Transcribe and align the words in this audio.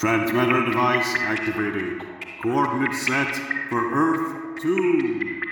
Transmitter 0.00 0.64
device 0.64 1.14
activated. 1.18 2.00
Coordinates 2.42 3.06
set 3.06 3.36
for 3.68 3.92
Earth 3.92 4.62
2. 4.62 5.42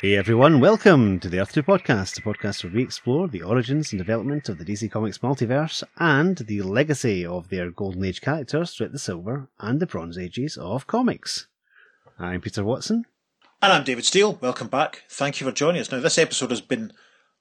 Hey 0.00 0.16
everyone, 0.16 0.60
welcome 0.60 1.20
to 1.20 1.28
the 1.28 1.40
Earth 1.40 1.52
2 1.52 1.62
podcast, 1.62 2.18
a 2.18 2.22
podcast 2.22 2.64
where 2.64 2.72
we 2.72 2.82
explore 2.82 3.28
the 3.28 3.42
origins 3.42 3.92
and 3.92 3.98
development 3.98 4.48
of 4.48 4.56
the 4.56 4.64
DC 4.64 4.90
Comics 4.90 5.18
multiverse 5.18 5.82
and 5.98 6.38
the 6.38 6.62
legacy 6.62 7.26
of 7.26 7.50
their 7.50 7.70
Golden 7.70 8.02
Age 8.02 8.22
characters 8.22 8.72
throughout 8.72 8.92
the 8.92 8.98
Silver 8.98 9.50
and 9.60 9.78
the 9.78 9.86
Bronze 9.86 10.16
Ages 10.16 10.56
of 10.56 10.86
comics. 10.86 11.48
I'm 12.18 12.40
Peter 12.40 12.64
Watson. 12.64 13.04
And 13.60 13.74
I'm 13.74 13.84
David 13.84 14.06
Steele. 14.06 14.38
Welcome 14.40 14.68
back. 14.68 15.02
Thank 15.10 15.38
you 15.38 15.46
for 15.46 15.52
joining 15.52 15.82
us. 15.82 15.92
Now, 15.92 16.00
this 16.00 16.16
episode 16.16 16.48
has 16.48 16.62
been 16.62 16.94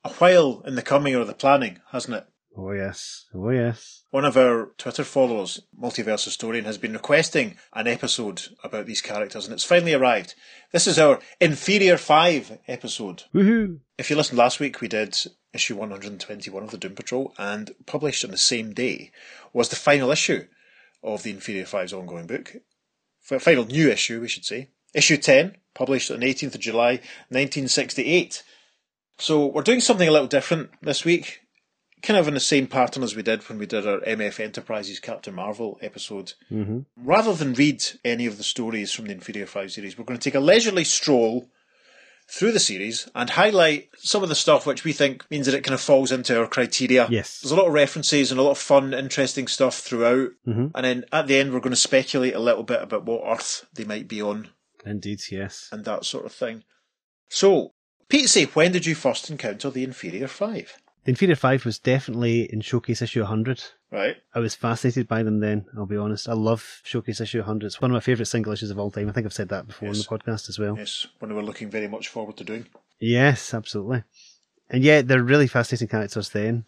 a 0.04 0.10
while 0.10 0.62
in 0.68 0.76
the 0.76 0.82
coming 0.82 1.16
or 1.16 1.24
the 1.24 1.34
planning, 1.34 1.80
hasn't 1.94 2.18
it? 2.18 2.28
Oh 2.56 2.72
yes, 2.72 3.26
oh 3.34 3.50
yes. 3.50 4.04
One 4.12 4.26
of 4.26 4.38
our 4.38 4.74
Twitter 4.78 5.04
followers, 5.04 5.62
Multiverse 5.80 6.26
Historian, 6.26 6.66
has 6.66 6.77
been 6.77 6.94
requesting 6.94 7.58
an 7.73 7.88
episode 7.88 8.44
about 8.64 8.86
these 8.86 9.02
characters, 9.02 9.46
and 9.46 9.54
it's 9.54 9.64
finally 9.64 9.94
arrived. 9.94 10.36
This 10.72 10.86
is 10.86 11.00
our 11.00 11.20
Inferior 11.41 11.98
5 11.98 12.60
episode. 12.68 13.24
Woohoo! 13.34 13.80
If 13.98 14.10
you 14.10 14.16
listened 14.16 14.38
last 14.38 14.60
week, 14.60 14.82
we 14.82 14.88
did 14.88 15.18
issue 15.52 15.76
121 15.76 16.63
of 16.63 16.70
the 16.70 16.77
Doom 16.77 16.94
Patrol, 16.94 17.34
and 17.40 17.72
published 17.88 18.24
on 18.24 18.30
the 18.30 18.38
same 18.38 18.74
day 18.74 19.12
was 19.52 19.70
the 19.70 19.76
final 19.76 20.12
issue 20.12 20.46
of 21.02 21.24
the 21.24 21.32
Inferior 21.32 21.66
5's 21.66 21.94
ongoing 21.94 22.27
book. 22.27 22.55
Final 23.22 23.66
new 23.66 23.90
issue, 23.90 24.22
we 24.22 24.27
should 24.27 24.46
say. 24.46 24.70
Issue 24.94 25.18
10, 25.18 25.58
published 25.74 26.12
on 26.12 26.20
18th 26.20 26.55
of 26.55 26.62
July 26.62 26.99
1968. 27.30 28.44
So 29.18 29.48
we're 29.48 29.63
doing 29.63 29.80
something 29.80 30.08
a 30.08 30.12
little 30.12 30.27
different 30.27 30.70
this 30.82 31.04
week 31.04 31.40
kind 32.03 32.20
of 32.20 32.27
in 32.27 32.34
the 32.34 32.39
same 32.39 32.67
pattern 32.67 33.02
as 33.02 33.16
we 33.16 33.23
did 33.23 33.48
when 33.49 33.57
we 33.57 33.66
did 33.66 33.88
our 33.88 33.99
MF 34.02 34.39
Enterprises 34.39 34.99
Captain 34.99 35.34
Marvel 35.34 35.80
episode. 35.81 36.34
Mm-hmm. 36.52 36.79
Rather 36.98 37.34
than 37.34 37.54
read 37.54 37.84
any 38.04 38.26
of 38.26 38.37
the 38.37 38.43
stories 38.43 38.91
from 38.91 39.05
the 39.05 39.13
Inferior 39.13 39.45
5 39.48 39.71
series, 39.71 39.98
we're 39.98 40.04
going 40.04 40.20
to 40.20 40.23
take 40.23 40.35
a 40.35 40.40
leisurely 40.41 40.84
stroll 40.84 41.49
through 42.29 42.51
the 42.51 42.60
series 42.60 43.10
and 43.15 43.32
highlight 43.32 43.90
some 43.98 44.23
of 44.23 44.29
the 44.29 44.35
stuff 44.35 44.65
which 44.65 44.84
we 44.84 44.93
think 44.93 45.29
means 45.32 45.45
that 45.45 45.55
it 45.55 45.63
kind 45.63 45.73
of 45.73 45.82
falls 45.82 46.12
into 46.12 46.37
our 46.37 46.48
criteria. 46.48 47.07
Yes. 47.10 47.40
There's 47.40 47.51
a 47.51 47.55
lot 47.55 47.68
of 47.68 47.73
references 47.73 48.32
and 48.32 48.40
a 48.40 48.43
lot 48.43 48.51
of 48.51 48.57
fun, 48.57 48.93
interesting 48.93 49.48
stuff 49.48 49.79
throughout. 49.79 50.32
Mhm. 50.48 50.71
And 50.76 50.85
then 50.85 51.05
at 51.12 51.27
the 51.27 51.38
end, 51.38 51.54
we're 51.54 51.60
going 51.60 51.71
to 51.71 51.77
speculate 51.77 52.35
a 52.35 52.40
little 52.40 52.63
bit 52.63 52.82
about 52.82 53.05
what 53.05 53.23
Earth 53.26 53.65
they 53.73 53.84
might 53.85 54.07
be 54.07 54.21
on 54.21 54.49
Indeed, 54.85 55.21
yes. 55.32 55.70
and 55.71 55.85
that 55.85 56.05
sort 56.05 56.26
of 56.26 56.34
thing. 56.34 56.63
So, 57.29 57.73
Pete, 58.10 58.29
say, 58.29 58.45
when 58.45 58.71
did 58.71 58.85
you 58.85 58.95
first 58.95 59.29
encounter 59.29 59.70
the 59.70 59.84
Inferior 59.84 60.27
5? 60.27 60.77
The 61.05 61.09
Inferior 61.12 61.35
5 61.35 61.65
was 61.65 61.79
definitely 61.79 62.43
in 62.51 62.62
Showcase 62.62 63.01
issue 63.01 63.21
100. 63.21 63.62
Right? 63.91 64.16
I 64.34 64.40
was 64.40 64.56
fascinated 64.56 65.07
by 65.07 65.22
them 65.22 65.40
then, 65.41 65.66
I'll 65.78 65.85
be 65.85 65.97
honest. 65.97 66.29
I 66.29 66.34
love 66.34 66.81
Showcase 66.84 67.19
issue 67.19 67.40
100. 67.40 67.68
It's 67.68 67.81
one 67.81 67.91
of 67.91 67.94
my 67.94 68.00
favourite 68.00 68.28
single 68.28 68.53
issues 68.53 68.72
of 68.72 68.79
all 68.79 68.90
time. 68.90 69.09
I 69.09 69.12
think 69.12 69.25
I've 69.25 69.34
said 69.34 69.50
that 69.50 69.68
before 69.68 69.90
Yes. 69.90 69.97
on 69.97 70.18
the 70.18 70.23
podcast 70.23 70.47
as 70.50 70.57
well. 70.57 70.78
Yes, 70.78 71.07
one 71.19 71.29
we 71.29 71.35
were 71.35 71.44
looking 71.44 71.69
very 71.69 71.88
much 71.88 72.07
forward 72.07 72.38
to 72.38 72.44
doing. 72.44 72.68
Yes, 73.00 73.53
absolutely. 73.53 74.03
And 74.69 74.81
yeah, 74.84 75.01
they're 75.01 75.22
really 75.22 75.47
fascinating 75.47 75.90
characters 75.90 76.29
then. 76.29 76.66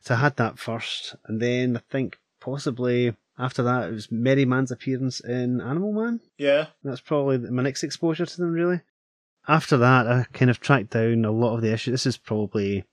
So 0.00 0.14
I 0.14 0.18
had 0.18 0.36
that 0.36 0.58
first, 0.58 1.16
and 1.24 1.40
then 1.40 1.76
I 1.78 1.80
think 1.90 2.18
possibly 2.38 3.16
after 3.38 3.62
that 3.62 3.88
it 3.88 3.92
was 3.92 4.12
Merryman's 4.12 4.70
appearance 4.70 5.20
in 5.20 5.60
Animal 5.62 5.92
Man. 5.92 6.20
Yeah. 6.36 6.66
That's 6.84 7.00
probably 7.00 7.38
my 7.38 7.62
next 7.62 7.82
exposure 7.82 8.26
to 8.26 8.36
them, 8.36 8.52
really. 8.52 8.82
After 9.48 9.78
that, 9.78 10.06
I 10.06 10.26
kind 10.34 10.50
of 10.50 10.60
tracked 10.60 10.90
down 10.90 11.24
a 11.24 11.30
lot 11.30 11.54
of 11.54 11.62
the 11.62 11.72
issues. 11.72 11.92
This 11.92 12.06
is 12.06 12.18
probably 12.18 12.84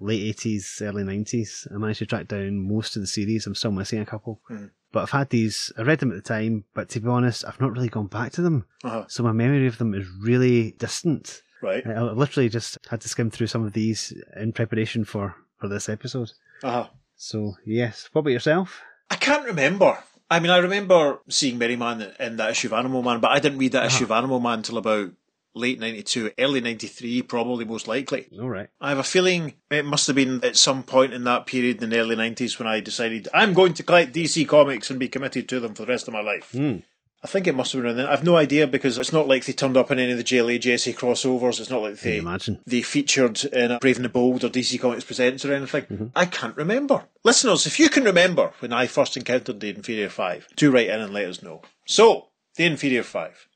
late 0.00 0.36
80s, 0.36 0.82
early 0.82 1.02
90s. 1.02 1.72
I 1.72 1.78
managed 1.78 1.98
to 2.00 2.06
track 2.06 2.28
down 2.28 2.68
most 2.68 2.96
of 2.96 3.02
the 3.02 3.06
series. 3.06 3.46
I'm 3.46 3.54
still 3.54 3.72
missing 3.72 4.00
a 4.00 4.06
couple. 4.06 4.40
Hmm. 4.48 4.66
But 4.90 5.02
I've 5.02 5.10
had 5.10 5.30
these, 5.30 5.70
I 5.76 5.82
read 5.82 5.98
them 5.98 6.10
at 6.10 6.16
the 6.16 6.22
time, 6.22 6.64
but 6.72 6.88
to 6.90 7.00
be 7.00 7.08
honest, 7.08 7.44
I've 7.44 7.60
not 7.60 7.72
really 7.72 7.88
gone 7.88 8.06
back 8.06 8.32
to 8.32 8.42
them. 8.42 8.64
Uh-huh. 8.84 9.04
So 9.08 9.22
my 9.22 9.32
memory 9.32 9.66
of 9.66 9.78
them 9.78 9.94
is 9.94 10.06
really 10.20 10.72
distant. 10.72 11.42
Right. 11.60 11.86
I 11.86 12.00
literally 12.02 12.48
just 12.48 12.78
had 12.88 13.00
to 13.02 13.08
skim 13.08 13.30
through 13.30 13.48
some 13.48 13.64
of 13.64 13.72
these 13.72 14.14
in 14.36 14.52
preparation 14.52 15.04
for, 15.04 15.34
for 15.58 15.68
this 15.68 15.88
episode. 15.88 16.32
Uh-huh. 16.62 16.86
So, 17.16 17.56
yes. 17.66 18.08
What 18.12 18.20
about 18.20 18.30
yourself? 18.30 18.80
I 19.10 19.16
can't 19.16 19.44
remember. 19.44 19.98
I 20.30 20.40
mean, 20.40 20.50
I 20.50 20.58
remember 20.58 21.20
seeing 21.28 21.58
Merryman 21.58 22.12
in 22.20 22.36
that 22.36 22.50
issue 22.50 22.68
of 22.68 22.74
Animal 22.74 23.02
Man, 23.02 23.20
but 23.20 23.30
I 23.30 23.40
didn't 23.40 23.58
read 23.58 23.72
that 23.72 23.86
issue 23.86 24.04
of 24.04 24.10
Animal 24.10 24.40
Man 24.40 24.58
until 24.58 24.78
about 24.78 25.10
late 25.54 25.80
92, 25.80 26.32
early 26.38 26.60
93, 26.60 27.22
probably 27.22 27.64
most 27.64 27.88
likely. 27.88 28.28
All 28.40 28.48
right. 28.48 28.68
I 28.80 28.90
have 28.90 28.98
a 28.98 29.04
feeling 29.04 29.54
it 29.70 29.84
must 29.84 30.06
have 30.06 30.16
been 30.16 30.44
at 30.44 30.56
some 30.56 30.82
point 30.82 31.12
in 31.12 31.24
that 31.24 31.46
period 31.46 31.82
in 31.82 31.90
the 31.90 31.98
early 31.98 32.16
90s 32.16 32.58
when 32.58 32.68
I 32.68 32.80
decided 32.80 33.28
I'm 33.34 33.54
going 33.54 33.74
to 33.74 33.82
collect 33.82 34.14
DC 34.14 34.46
comics 34.46 34.90
and 34.90 34.98
be 34.98 35.08
committed 35.08 35.48
to 35.48 35.60
them 35.60 35.74
for 35.74 35.84
the 35.84 35.92
rest 35.92 36.08
of 36.08 36.14
my 36.14 36.20
life. 36.20 36.52
Hmm. 36.52 36.78
I 37.22 37.26
think 37.26 37.48
it 37.48 37.56
must 37.56 37.72
have 37.72 37.82
been 37.82 37.86
around 37.86 37.96
then. 37.96 38.06
I've 38.06 38.22
no 38.22 38.36
idea 38.36 38.68
because 38.68 38.96
it's 38.96 39.12
not 39.12 39.26
like 39.26 39.44
they 39.44 39.52
turned 39.52 39.76
up 39.76 39.90
in 39.90 39.98
any 39.98 40.12
of 40.12 40.18
the 40.18 40.24
JLA 40.24 40.60
JSA 40.60 40.94
crossovers. 40.94 41.58
It's 41.58 41.70
not 41.70 41.82
like 41.82 41.98
they 41.98 42.18
imagine? 42.18 42.60
they 42.64 42.80
featured 42.80 43.44
in 43.44 43.72
a 43.72 43.78
Brave 43.80 43.96
and 43.96 44.04
the 44.04 44.08
Bold 44.08 44.44
or 44.44 44.48
DC 44.48 44.80
Comics 44.80 45.02
Presents 45.02 45.44
or 45.44 45.52
anything. 45.52 45.82
Mm-hmm. 45.82 46.06
I 46.14 46.26
can't 46.26 46.56
remember. 46.56 47.06
Listeners, 47.24 47.66
if 47.66 47.80
you 47.80 47.88
can 47.88 48.04
remember 48.04 48.52
when 48.60 48.72
I 48.72 48.86
first 48.86 49.16
encountered 49.16 49.58
the 49.58 49.70
Inferior 49.70 50.08
Five, 50.08 50.46
do 50.54 50.70
write 50.70 50.88
in 50.88 51.00
and 51.00 51.12
let 51.12 51.28
us 51.28 51.42
know. 51.42 51.62
So, 51.86 52.28
the 52.54 52.66
Inferior 52.66 53.02
Five. 53.02 53.48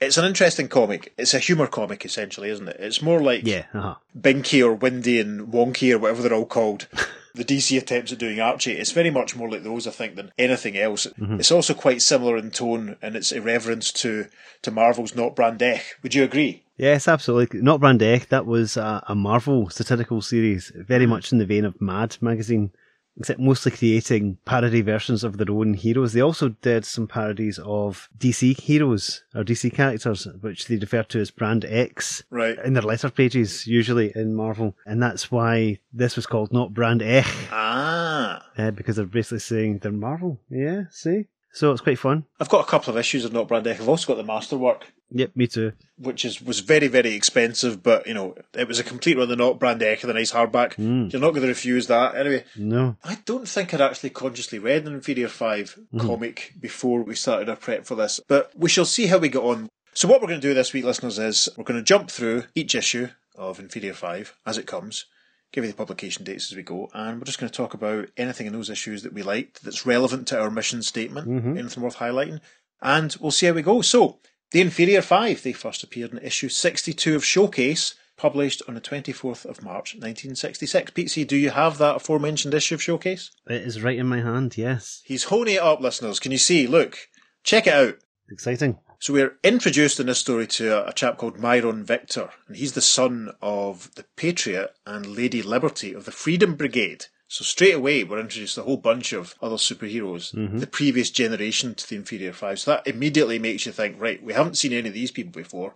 It's 0.00 0.16
an 0.16 0.24
interesting 0.24 0.68
comic. 0.68 1.12
It's 1.18 1.34
a 1.34 1.38
humour 1.38 1.66
comic, 1.66 2.04
essentially, 2.04 2.50
isn't 2.50 2.68
it? 2.68 2.76
It's 2.78 3.02
more 3.02 3.20
like 3.20 3.44
Yeah. 3.44 3.64
Uh-huh. 3.74 3.96
Binky 4.18 4.64
or 4.64 4.74
Windy 4.74 5.20
and 5.20 5.48
Wonky 5.48 5.92
or 5.92 5.98
whatever 5.98 6.22
they're 6.22 6.34
all 6.34 6.46
called. 6.46 6.86
the 7.34 7.44
DC 7.44 7.78
attempts 7.78 8.12
at 8.12 8.18
doing 8.18 8.40
Archie. 8.40 8.72
It's 8.72 8.92
very 8.92 9.10
much 9.10 9.36
more 9.36 9.48
like 9.50 9.62
those, 9.62 9.86
I 9.86 9.90
think, 9.90 10.16
than 10.16 10.32
anything 10.38 10.76
else. 10.76 11.06
It's 11.18 11.52
also 11.52 11.72
quite 11.72 12.02
similar 12.02 12.36
in 12.36 12.50
tone 12.50 12.96
and 13.00 13.14
its 13.16 13.32
irreverence 13.32 13.92
to, 13.92 14.26
to 14.62 14.70
Marvel's 14.70 15.14
Not 15.14 15.36
Brand 15.36 15.60
Echh. 15.60 15.82
Would 16.02 16.14
you 16.14 16.24
agree? 16.24 16.64
Yes, 16.76 17.06
absolutely. 17.06 17.62
Not 17.62 17.80
Brand 17.80 18.00
Echh, 18.00 18.28
that 18.28 18.46
was 18.46 18.76
a, 18.76 19.02
a 19.08 19.14
Marvel 19.14 19.70
satirical 19.70 20.20
series, 20.20 20.72
very 20.74 21.06
much 21.06 21.32
in 21.32 21.38
the 21.38 21.46
vein 21.46 21.64
of 21.64 21.80
Mad 21.80 22.16
magazine, 22.20 22.72
except 23.18 23.40
mostly 23.40 23.72
creating 23.72 24.38
parody 24.44 24.80
versions 24.80 25.24
of 25.24 25.36
their 25.38 25.50
own 25.50 25.74
heroes. 25.74 26.12
They 26.12 26.20
also 26.20 26.50
did 26.50 26.84
some 26.84 27.06
parodies 27.08 27.58
of 27.64 28.08
DC 28.16 28.58
heroes 28.60 29.24
or 29.34 29.42
DC 29.44 29.72
characters, 29.74 30.26
which 30.40 30.66
they 30.68 30.76
refer 30.76 31.02
to 31.04 31.20
as 31.20 31.30
Brand 31.30 31.64
X 31.64 32.22
Right. 32.30 32.58
in 32.64 32.74
their 32.74 32.82
letter 32.82 33.10
pages, 33.10 33.66
usually 33.66 34.12
in 34.14 34.34
Marvel. 34.34 34.76
And 34.86 35.02
that's 35.02 35.30
why 35.30 35.80
this 35.92 36.16
was 36.16 36.26
called 36.26 36.52
Not 36.52 36.72
Brand 36.74 37.00
Echh, 37.02 37.48
Ah. 37.50 38.44
uh, 38.56 38.70
because 38.70 38.96
they're 38.96 39.06
basically 39.06 39.40
saying 39.40 39.78
they're 39.78 39.92
Marvel. 39.92 40.40
Yeah, 40.50 40.84
see? 40.90 41.26
So 41.58 41.72
it's 41.72 41.80
quite 41.80 41.98
fun. 41.98 42.24
I've 42.38 42.48
got 42.48 42.60
a 42.64 42.70
couple 42.70 42.92
of 42.92 42.96
issues 42.96 43.24
of 43.24 43.32
Not 43.32 43.48
Brand. 43.48 43.66
I've 43.66 43.88
also 43.88 44.06
got 44.06 44.16
the 44.16 44.22
Masterwork, 44.22 44.92
Yep, 45.10 45.32
me 45.34 45.48
too. 45.48 45.72
which 45.96 46.24
is 46.24 46.40
was 46.40 46.60
very, 46.60 46.86
very 46.86 47.14
expensive, 47.14 47.82
but, 47.82 48.06
you 48.06 48.14
know, 48.14 48.36
it 48.54 48.68
was 48.68 48.78
a 48.78 48.84
complete 48.84 49.16
run 49.18 49.28
of 49.28 49.38
Not 49.38 49.58
Brand 49.58 49.80
Echh 49.80 50.02
with 50.02 50.10
a 50.10 50.14
nice 50.14 50.30
hardback. 50.30 50.76
Mm. 50.76 51.12
You're 51.12 51.20
not 51.20 51.30
going 51.30 51.42
to 51.42 51.48
refuse 51.48 51.88
that. 51.88 52.14
Anyway, 52.14 52.44
No. 52.54 52.94
I 53.02 53.18
don't 53.24 53.48
think 53.48 53.74
I'd 53.74 53.80
actually 53.80 54.10
consciously 54.10 54.60
read 54.60 54.86
an 54.86 54.94
Inferior 54.94 55.26
5 55.26 55.80
comic 55.98 56.52
before 56.60 57.02
we 57.02 57.16
started 57.16 57.48
our 57.48 57.56
prep 57.56 57.86
for 57.86 57.96
this, 57.96 58.20
but 58.28 58.52
we 58.56 58.68
shall 58.68 58.84
see 58.84 59.06
how 59.08 59.18
we 59.18 59.28
get 59.28 59.42
on. 59.42 59.68
So, 59.94 60.06
what 60.06 60.20
we're 60.20 60.28
going 60.28 60.40
to 60.40 60.48
do 60.48 60.54
this 60.54 60.72
week, 60.72 60.84
listeners, 60.84 61.18
is 61.18 61.48
we're 61.56 61.64
going 61.64 61.80
to 61.80 61.84
jump 61.84 62.08
through 62.08 62.44
each 62.54 62.76
issue 62.76 63.08
of 63.34 63.58
Inferior 63.58 63.94
5 63.94 64.32
as 64.46 64.58
it 64.58 64.68
comes, 64.68 65.06
give 65.52 65.64
you 65.64 65.70
the 65.70 65.76
publication 65.76 66.24
dates 66.24 66.50
as 66.50 66.56
we 66.56 66.62
go, 66.62 66.90
and 66.92 67.18
we're 67.18 67.24
just 67.24 67.38
going 67.38 67.50
to 67.50 67.56
talk 67.56 67.74
about 67.74 68.08
anything 68.16 68.46
in 68.46 68.52
those 68.52 68.70
issues 68.70 69.02
that 69.02 69.12
we 69.12 69.22
liked 69.22 69.62
that's 69.62 69.86
relevant 69.86 70.26
to 70.28 70.40
our 70.40 70.50
mission 70.50 70.82
statement, 70.82 71.28
mm-hmm. 71.28 71.56
anything 71.56 71.82
worth 71.82 71.96
highlighting, 71.96 72.40
and 72.82 73.16
we'll 73.20 73.30
see 73.30 73.46
how 73.46 73.52
we 73.52 73.62
go. 73.62 73.80
So, 73.80 74.18
the 74.50 74.60
Inferior 74.60 75.02
5, 75.02 75.42
they 75.42 75.52
first 75.52 75.82
appeared 75.82 76.12
in 76.12 76.18
issue 76.18 76.48
62 76.48 77.16
of 77.16 77.24
Showcase, 77.24 77.94
published 78.16 78.62
on 78.66 78.74
the 78.74 78.80
24th 78.80 79.44
of 79.44 79.62
March 79.62 79.94
1966. 79.94 80.90
Pete 80.90 81.28
do 81.28 81.36
you 81.36 81.50
have 81.50 81.78
that 81.78 81.96
aforementioned 81.96 82.52
issue 82.52 82.74
of 82.74 82.82
Showcase? 82.82 83.30
It 83.46 83.62
is 83.62 83.82
right 83.82 83.98
in 83.98 84.06
my 84.06 84.20
hand, 84.20 84.58
yes. 84.58 85.02
He's 85.04 85.24
honing 85.24 85.54
it 85.54 85.62
up, 85.62 85.80
listeners. 85.80 86.18
Can 86.18 86.32
you 86.32 86.38
see? 86.38 86.66
Look, 86.66 87.08
check 87.44 87.66
it 87.66 87.74
out. 87.74 87.98
Exciting. 88.30 88.78
So 89.00 89.12
we're 89.12 89.36
introduced 89.44 90.00
in 90.00 90.06
this 90.06 90.18
story 90.18 90.46
to 90.48 90.84
a, 90.84 90.88
a 90.88 90.92
chap 90.92 91.18
called 91.18 91.38
Myron 91.38 91.84
Victor, 91.84 92.30
and 92.48 92.56
he's 92.56 92.72
the 92.72 92.80
son 92.80 93.30
of 93.40 93.94
the 93.94 94.04
Patriot 94.16 94.74
and 94.86 95.06
Lady 95.06 95.40
Liberty 95.40 95.92
of 95.92 96.04
the 96.04 96.10
Freedom 96.10 96.56
Brigade. 96.56 97.06
So 97.28 97.44
straight 97.44 97.74
away 97.74 98.02
we're 98.02 98.18
introduced 98.18 98.56
to 98.56 98.62
a 98.62 98.64
whole 98.64 98.76
bunch 98.76 99.12
of 99.12 99.36
other 99.40 99.56
superheroes, 99.56 100.34
mm-hmm. 100.34 100.58
the 100.58 100.66
previous 100.66 101.10
generation 101.10 101.74
to 101.76 101.88
the 101.88 101.94
Inferior 101.94 102.32
Five. 102.32 102.58
So 102.58 102.72
that 102.72 102.86
immediately 102.86 103.38
makes 103.38 103.66
you 103.66 103.72
think, 103.72 104.00
right, 104.00 104.22
we 104.22 104.32
haven't 104.32 104.58
seen 104.58 104.72
any 104.72 104.88
of 104.88 104.94
these 104.94 105.12
people 105.12 105.32
before. 105.32 105.74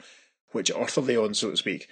Which 0.51 0.73
earth 0.75 0.99
are 0.99 1.03
they 1.03 1.17
on, 1.17 1.35
so 1.35 1.51
to 1.51 1.57
speak? 1.57 1.89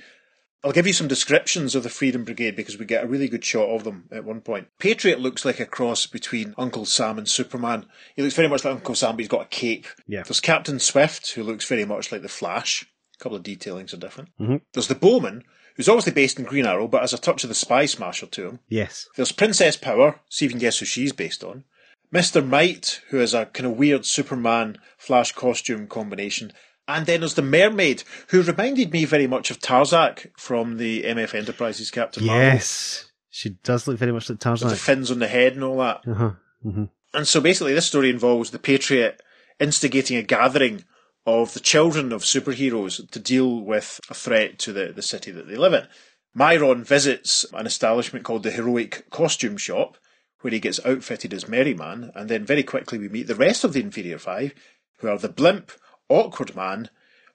I'll 0.63 0.73
give 0.73 0.87
you 0.87 0.93
some 0.93 1.09
descriptions 1.09 1.75
of 1.75 1.83
the 1.83 1.89
Freedom 1.89 2.25
Brigade 2.25 2.55
because 2.55 2.79
we 2.79 2.85
get 2.85 3.03
a 3.05 3.07
really 3.09 3.29
good 3.29 3.45
shot 3.45 3.69
of 3.71 3.85
them 3.85 4.09
at 4.13 4.25
one 4.25 4.43
point. 4.43 4.69
Patriot 4.79 5.19
looks 5.19 5.45
like 5.45 5.59
a 5.59 5.65
cross 5.67 6.07
between 6.07 6.55
Uncle 6.59 6.85
Sam 6.85 7.17
and 7.17 7.27
Superman. 7.29 7.87
He 8.15 8.23
looks 8.23 8.35
very 8.35 8.49
much 8.49 8.65
like 8.65 8.75
Uncle 8.75 8.95
Sam, 8.95 9.13
but 9.13 9.21
he's 9.21 9.29
got 9.29 9.43
a 9.43 9.49
cape. 9.49 9.87
Yeah. 10.07 10.23
There's 10.23 10.41
Captain 10.41 10.79
Swift, 10.79 11.33
who 11.33 11.43
looks 11.43 11.67
very 11.67 11.87
much 11.87 12.13
like 12.13 12.21
the 12.23 12.29
Flash. 12.29 12.87
A 13.19 13.23
couple 13.23 13.37
of 13.39 13.43
detailings 13.43 13.95
are 13.95 13.99
different. 13.99 14.31
Mhm. 14.39 14.61
There's 14.75 14.89
the 14.89 14.95
Bowman, 14.95 15.45
who's 15.77 15.89
obviously 15.89 16.13
based 16.13 16.39
in 16.39 16.45
Green 16.45 16.67
Arrow, 16.67 16.89
but 16.89 17.01
has 17.01 17.15
a 17.15 17.19
touch 17.19 17.43
of 17.43 17.49
the 17.49 17.55
Spy 17.55 17.87
Smasher 17.87 18.27
to 18.27 18.47
him. 18.47 18.59
Yes. 18.69 19.09
There's 19.17 19.33
Princess 19.33 19.77
Power, 19.79 20.21
see 20.29 20.45
if 20.45 20.51
you 20.51 20.55
can 20.55 20.61
guess 20.61 20.79
who 20.79 20.85
she's 20.85 21.13
based 21.15 21.43
on. 21.43 21.65
Mr. 22.13 22.45
Might, 22.47 23.01
who 23.09 23.21
is 23.21 23.33
a 23.35 23.47
kind 23.47 23.67
of 23.67 23.79
weird 23.79 24.05
Superman 24.05 24.77
Flash 24.99 25.33
costume 25.33 25.87
combination. 25.87 26.53
And 26.97 27.07
then 27.07 27.21
there's 27.21 27.35
the 27.35 27.43
mermaid, 27.43 28.03
who 28.29 28.43
reminded 28.43 28.93
me 28.93 29.05
very 29.05 29.27
much 29.27 29.51
of 29.51 29.61
Tarzak 29.61 30.31
from 30.37 30.77
the 30.77 31.05
MF 31.05 31.35
Enterprises 31.35 31.91
Captain 31.91 32.27
Marvel. 32.27 32.45
Yes. 32.45 33.11
She 33.31 33.51
does 33.51 33.87
look 33.87 33.97
very 33.97 34.13
much 34.13 34.29
like 34.29 34.45
With 34.45 34.61
the 34.61 34.77
fins 34.77 35.11
on 35.11 35.21
the 35.21 35.29
head 35.29 35.55
and 35.55 35.63
all 35.63 35.79
that. 35.79 36.03
Uh-huh. 36.07 36.33
hmm 36.63 36.85
And 37.15 37.29
so 37.29 37.41
basically, 37.41 37.75
this 37.75 37.87
story 37.87 38.11
involves 38.11 38.51
the 38.51 38.59
Patriot 38.59 39.23
instigating 39.61 40.17
a 40.17 40.23
gathering 40.23 40.85
of 41.27 41.55
the 41.55 41.61
children 41.61 42.13
of 42.13 42.23
superheroes 42.23 43.09
to 43.11 43.19
deal 43.21 43.61
with 43.61 44.01
a 44.11 44.15
threat 44.15 44.59
to 44.59 44.73
the, 44.73 44.93
the 44.93 45.03
city 45.03 45.31
that 45.31 45.47
they 45.47 45.57
live 45.57 45.75
in. 45.75 45.87
Myron 46.35 46.83
visits 46.83 47.45
an 47.53 47.67
establishment 47.67 48.25
called 48.25 48.43
the 48.43 48.51
Heroic 48.51 49.09
Costume 49.11 49.57
Shop, 49.57 49.97
where 50.41 50.53
he 50.53 50.61
gets 50.61 50.85
outfitted 50.85 51.33
as 51.35 51.49
Merryman, 51.49 52.11
and 52.15 52.29
then 52.29 52.45
very 52.45 52.63
quickly 52.63 52.99
we 52.99 53.09
meet 53.09 53.27
the 53.27 53.35
rest 53.35 53.63
of 53.63 53.75
the 53.75 53.81
Inferior 53.81 54.19
Five, 54.19 54.55
who 54.99 55.09
are 55.09 55.19
the 55.19 55.29
Blimp, 55.29 55.73
Awkward 56.11 56.55
Man, 56.55 56.91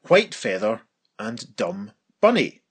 White 0.08 0.36
Feather, 0.36 0.82
and 1.18 1.56
Dumb 1.56 1.92
Bunny. 2.22 2.62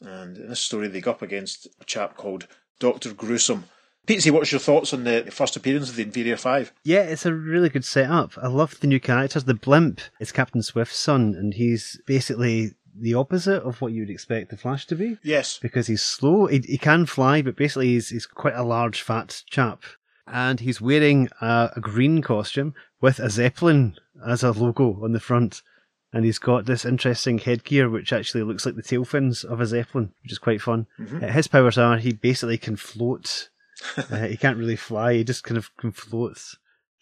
And 0.00 0.36
in 0.36 0.48
this 0.48 0.60
story, 0.60 0.86
they 0.86 1.00
go 1.00 1.12
up 1.12 1.22
against 1.22 1.66
a 1.80 1.84
chap 1.84 2.16
called 2.16 2.46
Dr. 2.78 3.12
Gruesome. 3.14 3.64
Petesy, 4.06 4.30
what's 4.30 4.52
your 4.52 4.58
thoughts 4.60 4.92
on 4.92 5.04
the 5.04 5.26
first 5.30 5.56
appearance 5.56 5.88
of 5.88 5.96
the 5.96 6.02
Inferior 6.02 6.36
Five? 6.36 6.72
Yeah, 6.84 7.00
it's 7.00 7.24
a 7.24 7.32
really 7.32 7.70
good 7.70 7.86
setup. 7.86 8.32
I 8.36 8.48
love 8.48 8.78
the 8.80 8.86
new 8.86 9.00
characters. 9.00 9.44
The 9.44 9.54
blimp 9.54 10.00
is 10.20 10.30
Captain 10.30 10.62
Swift's 10.62 10.98
son, 10.98 11.34
and 11.34 11.54
he's 11.54 11.98
basically 12.06 12.74
the 12.94 13.14
opposite 13.14 13.62
of 13.62 13.80
what 13.80 13.92
you 13.92 14.02
would 14.02 14.10
expect 14.10 14.50
the 14.50 14.58
Flash 14.58 14.86
to 14.86 14.94
be. 14.94 15.16
Yes. 15.22 15.58
because 15.58 15.86
he's 15.86 16.02
slow. 16.02 16.46
He, 16.46 16.58
he 16.58 16.76
can 16.76 17.06
fly, 17.06 17.40
but 17.40 17.56
basically 17.56 17.88
he's, 17.88 18.10
he's 18.10 18.26
quite 18.26 18.54
a 18.54 18.62
large, 18.62 19.00
fat 19.00 19.42
chap. 19.48 19.82
And 20.26 20.60
he's 20.60 20.80
wearing 20.80 21.28
a, 21.40 21.70
a 21.76 21.80
green 21.80 22.22
costume 22.22 22.74
with 23.00 23.18
a 23.18 23.28
Zeppelin 23.30 23.96
as 24.26 24.42
a 24.42 24.52
logo 24.52 24.98
on 25.04 25.12
the 25.12 25.20
front. 25.20 25.62
And 26.12 26.24
he's 26.24 26.38
got 26.38 26.64
this 26.66 26.84
interesting 26.84 27.38
headgear, 27.38 27.90
which 27.90 28.12
actually 28.12 28.44
looks 28.44 28.64
like 28.64 28.76
the 28.76 28.82
tail 28.82 29.04
fins 29.04 29.42
of 29.44 29.60
a 29.60 29.66
Zeppelin, 29.66 30.12
which 30.22 30.32
is 30.32 30.38
quite 30.38 30.62
fun. 30.62 30.86
Uh, 31.00 31.26
His 31.26 31.48
powers 31.48 31.76
are 31.76 31.98
he 31.98 32.12
basically 32.12 32.56
can 32.56 32.76
float. 32.76 33.48
uh, 33.96 34.26
he 34.26 34.36
can't 34.36 34.56
really 34.56 34.76
fly, 34.76 35.14
he 35.14 35.24
just 35.24 35.42
kind 35.44 35.58
of 35.58 35.76
can 35.76 35.90
float. 35.90 36.38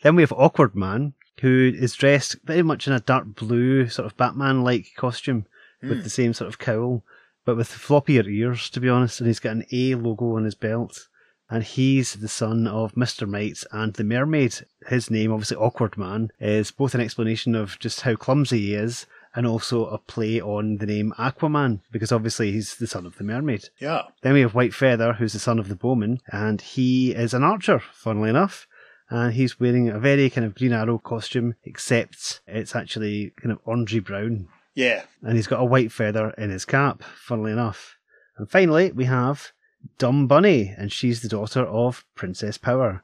Then 0.02 0.16
we 0.16 0.22
have 0.22 0.32
Awkward 0.32 0.74
Man, 0.74 1.12
who 1.42 1.72
is 1.76 1.94
dressed 1.94 2.36
very 2.44 2.62
much 2.62 2.86
in 2.86 2.92
a 2.94 3.00
dark 3.00 3.26
blue, 3.36 3.88
sort 3.88 4.06
of 4.06 4.16
Batman 4.16 4.62
like 4.64 4.86
costume 4.96 5.46
with 5.82 6.02
the 6.04 6.10
same 6.10 6.32
sort 6.32 6.48
of 6.48 6.58
cowl, 6.58 7.04
but 7.44 7.56
with 7.56 7.68
floppier 7.68 8.26
ears, 8.26 8.70
to 8.70 8.80
be 8.80 8.88
honest. 8.88 9.20
And 9.20 9.26
he's 9.26 9.40
got 9.40 9.52
an 9.52 9.66
A 9.72 9.94
logo 9.94 10.36
on 10.36 10.44
his 10.44 10.54
belt. 10.54 11.08
And 11.52 11.62
he's 11.62 12.14
the 12.14 12.28
son 12.28 12.66
of 12.66 12.94
Mr. 12.94 13.28
Might's 13.28 13.66
and 13.72 13.92
the 13.92 14.04
mermaid. 14.04 14.54
His 14.88 15.10
name, 15.10 15.30
obviously 15.30 15.58
Awkward 15.58 15.98
Man, 15.98 16.30
is 16.40 16.70
both 16.70 16.94
an 16.94 17.02
explanation 17.02 17.54
of 17.54 17.78
just 17.78 18.00
how 18.00 18.16
clumsy 18.16 18.58
he 18.58 18.74
is 18.74 19.04
and 19.34 19.46
also 19.46 19.84
a 19.84 19.98
play 19.98 20.40
on 20.40 20.78
the 20.78 20.86
name 20.86 21.12
Aquaman, 21.18 21.80
because 21.90 22.10
obviously 22.10 22.52
he's 22.52 22.76
the 22.76 22.86
son 22.86 23.04
of 23.04 23.18
the 23.18 23.24
mermaid. 23.24 23.68
Yeah. 23.78 24.04
Then 24.22 24.32
we 24.32 24.40
have 24.40 24.54
White 24.54 24.72
Feather, 24.72 25.12
who's 25.12 25.34
the 25.34 25.38
son 25.38 25.58
of 25.58 25.68
the 25.68 25.76
bowman, 25.76 26.20
and 26.32 26.58
he 26.58 27.12
is 27.12 27.34
an 27.34 27.44
archer, 27.44 27.82
funnily 27.92 28.30
enough. 28.30 28.66
And 29.10 29.34
he's 29.34 29.60
wearing 29.60 29.90
a 29.90 29.98
very 29.98 30.30
kind 30.30 30.46
of 30.46 30.54
Green 30.54 30.72
Arrow 30.72 30.96
costume, 30.96 31.56
except 31.64 32.40
it's 32.46 32.74
actually 32.74 33.34
kind 33.38 33.52
of 33.52 33.62
orangey 33.66 34.02
brown. 34.02 34.48
Yeah. 34.74 35.02
And 35.20 35.36
he's 35.36 35.48
got 35.48 35.60
a 35.60 35.66
white 35.66 35.92
feather 35.92 36.30
in 36.38 36.48
his 36.48 36.64
cap, 36.64 37.02
funnily 37.02 37.52
enough. 37.52 37.98
And 38.38 38.50
finally, 38.50 38.90
we 38.90 39.04
have 39.04 39.52
Dumb 39.98 40.26
Bunny, 40.26 40.74
and 40.76 40.90
she's 40.92 41.22
the 41.22 41.28
daughter 41.28 41.64
of 41.66 42.04
Princess 42.14 42.58
Power. 42.58 43.02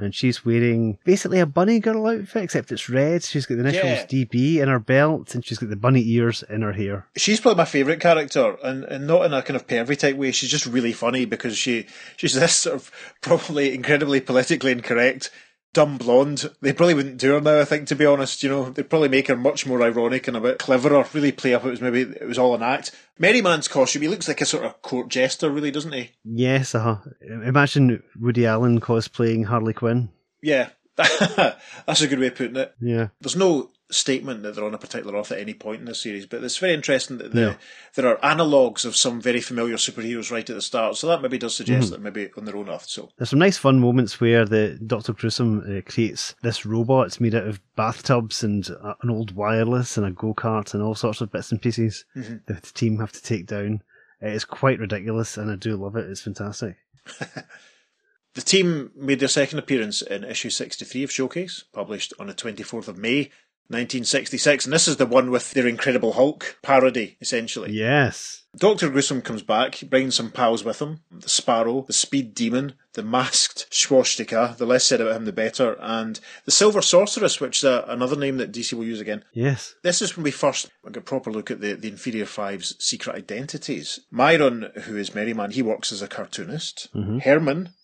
And 0.00 0.14
she's 0.14 0.44
wearing 0.44 0.96
basically 1.04 1.40
a 1.40 1.46
bunny 1.46 1.80
girl 1.80 2.06
outfit, 2.06 2.44
except 2.44 2.70
it's 2.70 2.88
red. 2.88 3.24
She's 3.24 3.46
got 3.46 3.56
the 3.56 3.62
initials 3.62 3.84
Yeah. 3.84 4.06
DB 4.06 4.58
in 4.58 4.68
her 4.68 4.78
belt, 4.78 5.34
and 5.34 5.44
she's 5.44 5.58
got 5.58 5.70
the 5.70 5.76
bunny 5.76 6.08
ears 6.08 6.44
in 6.48 6.62
her 6.62 6.72
hair. 6.72 7.08
She's 7.16 7.40
probably 7.40 7.58
my 7.58 7.64
favourite 7.64 7.98
character, 7.98 8.56
and, 8.62 8.84
and 8.84 9.08
not 9.08 9.26
in 9.26 9.32
a 9.34 9.42
kind 9.42 9.56
of 9.56 9.66
pervy 9.66 9.98
type 9.98 10.14
way. 10.14 10.30
She's 10.30 10.50
just 10.50 10.66
really 10.66 10.92
funny 10.92 11.24
because 11.24 11.58
she 11.58 11.86
she's 12.16 12.34
this 12.34 12.54
sort 12.54 12.76
of 12.76 12.92
probably 13.22 13.74
incredibly 13.74 14.20
politically 14.20 14.70
incorrect 14.70 15.32
dumb 15.72 15.98
blonde. 15.98 16.50
They 16.60 16.72
probably 16.72 16.94
wouldn't 16.94 17.18
do 17.18 17.32
her 17.32 17.40
now, 17.40 17.60
I 17.60 17.64
think, 17.64 17.88
to 17.88 17.96
be 17.96 18.06
honest. 18.06 18.42
You 18.42 18.48
know, 18.48 18.70
they'd 18.70 18.88
probably 18.88 19.08
make 19.08 19.28
her 19.28 19.36
much 19.36 19.66
more 19.66 19.82
ironic 19.82 20.28
and 20.28 20.36
a 20.36 20.40
bit 20.40 20.58
cleverer, 20.58 21.06
really 21.12 21.32
play 21.32 21.54
up 21.54 21.64
it 21.64 21.70
was 21.70 21.80
maybe 21.80 22.02
it 22.02 22.26
was 22.26 22.38
all 22.38 22.54
an 22.54 22.62
act. 22.62 22.92
Merryman's 23.18 23.68
costume, 23.68 24.02
he 24.02 24.08
looks 24.08 24.28
like 24.28 24.40
a 24.40 24.46
sort 24.46 24.64
of 24.64 24.80
court 24.82 25.08
jester, 25.08 25.50
really, 25.50 25.70
doesn't 25.70 25.92
he? 25.92 26.10
Yes, 26.24 26.74
uh 26.74 26.80
huh. 26.80 27.10
Imagine 27.22 28.02
Woody 28.18 28.46
Allen 28.46 28.80
cosplaying 28.80 29.46
Harley 29.46 29.74
Quinn. 29.74 30.10
Yeah. 30.42 30.70
That's 30.96 32.00
a 32.00 32.08
good 32.08 32.18
way 32.18 32.28
of 32.28 32.34
putting 32.34 32.56
it. 32.56 32.74
Yeah. 32.80 33.08
There's 33.20 33.36
no 33.36 33.70
statement 33.90 34.42
that 34.42 34.54
they're 34.54 34.64
on 34.64 34.74
a 34.74 34.78
particular 34.78 35.16
off 35.16 35.32
at 35.32 35.38
any 35.38 35.54
point 35.54 35.80
in 35.80 35.86
the 35.86 35.94
series, 35.94 36.26
but 36.26 36.44
it's 36.44 36.58
very 36.58 36.74
interesting 36.74 37.18
that 37.18 37.32
the, 37.32 37.40
Yeah. 37.40 37.54
there 37.94 38.06
are 38.06 38.22
analogues 38.22 38.84
of 38.84 38.94
some 38.96 39.20
very 39.20 39.40
familiar 39.40 39.76
superheroes 39.76 40.30
right 40.30 40.48
at 40.48 40.54
the 40.54 40.60
start. 40.60 40.96
So 40.96 41.06
that 41.06 41.22
maybe 41.22 41.38
does 41.38 41.54
suggest 41.54 41.90
that 41.90 42.02
maybe 42.02 42.28
on 42.36 42.44
their 42.44 42.56
own 42.56 42.68
earth. 42.68 42.84
So 42.86 43.10
There's 43.16 43.30
some 43.30 43.38
nice 43.38 43.56
fun 43.56 43.80
moments 43.80 44.20
where 44.20 44.44
the 44.44 44.78
Dr. 44.86 45.14
Gruesome 45.14 45.60
uh, 45.78 45.90
creates 45.90 46.34
this 46.42 46.66
robot. 46.66 47.06
It's 47.06 47.20
made 47.20 47.34
out 47.34 47.46
of 47.46 47.60
bathtubs 47.76 48.42
and 48.42 48.68
uh, 48.82 48.94
an 49.02 49.10
old 49.10 49.32
wireless 49.34 49.96
and 49.96 50.06
a 50.06 50.10
go-kart 50.10 50.74
and 50.74 50.82
all 50.82 50.94
sorts 50.94 51.20
of 51.22 51.32
bits 51.32 51.50
and 51.50 51.62
pieces 51.62 52.04
that 52.14 52.62
the 52.62 52.72
team 52.74 52.98
have 52.98 53.12
to 53.12 53.22
take 53.22 53.46
down. 53.46 53.82
It's 54.20 54.44
quite 54.44 54.80
ridiculous 54.80 55.36
and 55.38 55.50
I 55.50 55.56
do 55.56 55.76
love 55.76 55.96
it. 55.96 56.10
It's 56.10 56.20
fantastic. 56.20 56.76
the 58.34 58.42
team 58.42 58.90
made 58.96 59.20
their 59.20 59.28
second 59.28 59.58
appearance 59.58 60.02
in 60.02 60.24
issue 60.24 60.50
63 60.50 61.04
of 61.04 61.12
Showcase, 61.12 61.64
published 61.72 62.12
on 62.18 62.26
the 62.26 62.34
24th 62.34 62.88
of 62.88 62.98
May. 62.98 63.30
1966, 63.68 64.64
and 64.64 64.72
this 64.72 64.88
is 64.88 64.96
the 64.96 65.06
one 65.06 65.30
with 65.30 65.50
their 65.52 65.66
Incredible 65.66 66.14
Hulk 66.14 66.56
parody, 66.62 67.18
essentially. 67.20 67.70
Yes. 67.70 68.44
Dr. 68.56 68.88
Gruesome 68.88 69.20
comes 69.20 69.42
back, 69.42 69.82
bringing 69.90 70.10
some 70.10 70.30
pals 70.30 70.64
with 70.64 70.80
him 70.80 71.00
the 71.10 71.28
Sparrow, 71.28 71.82
the 71.82 71.92
Speed 71.92 72.34
Demon, 72.34 72.72
the 72.94 73.02
Masked 73.02 73.66
Swastika, 73.70 74.54
the 74.56 74.66
less 74.66 74.84
said 74.84 75.00
about 75.00 75.16
him 75.16 75.26
the 75.26 75.32
better, 75.32 75.76
and 75.80 76.18
the 76.46 76.50
Silver 76.50 76.80
Sorceress, 76.80 77.40
which 77.40 77.58
is 77.58 77.64
a, 77.64 77.84
another 77.88 78.16
name 78.16 78.38
that 78.38 78.50
DC 78.50 78.72
will 78.72 78.84
use 78.84 79.00
again. 79.00 79.22
Yes. 79.32 79.74
This 79.82 80.00
is 80.00 80.16
when 80.16 80.24
we 80.24 80.30
first 80.30 80.70
get 80.86 80.96
a 80.96 81.00
proper 81.02 81.30
look 81.30 81.50
at 81.50 81.60
the, 81.60 81.74
the 81.74 81.88
Inferior 81.88 82.24
Five's 82.24 82.74
secret 82.82 83.14
identities. 83.14 84.00
Myron, 84.10 84.70
who 84.84 84.96
is 84.96 85.14
Merryman, 85.14 85.50
he 85.50 85.62
works 85.62 85.92
as 85.92 86.00
a 86.00 86.08
cartoonist. 86.08 86.88
Mm-hmm. 86.94 87.18
Herman, 87.18 87.74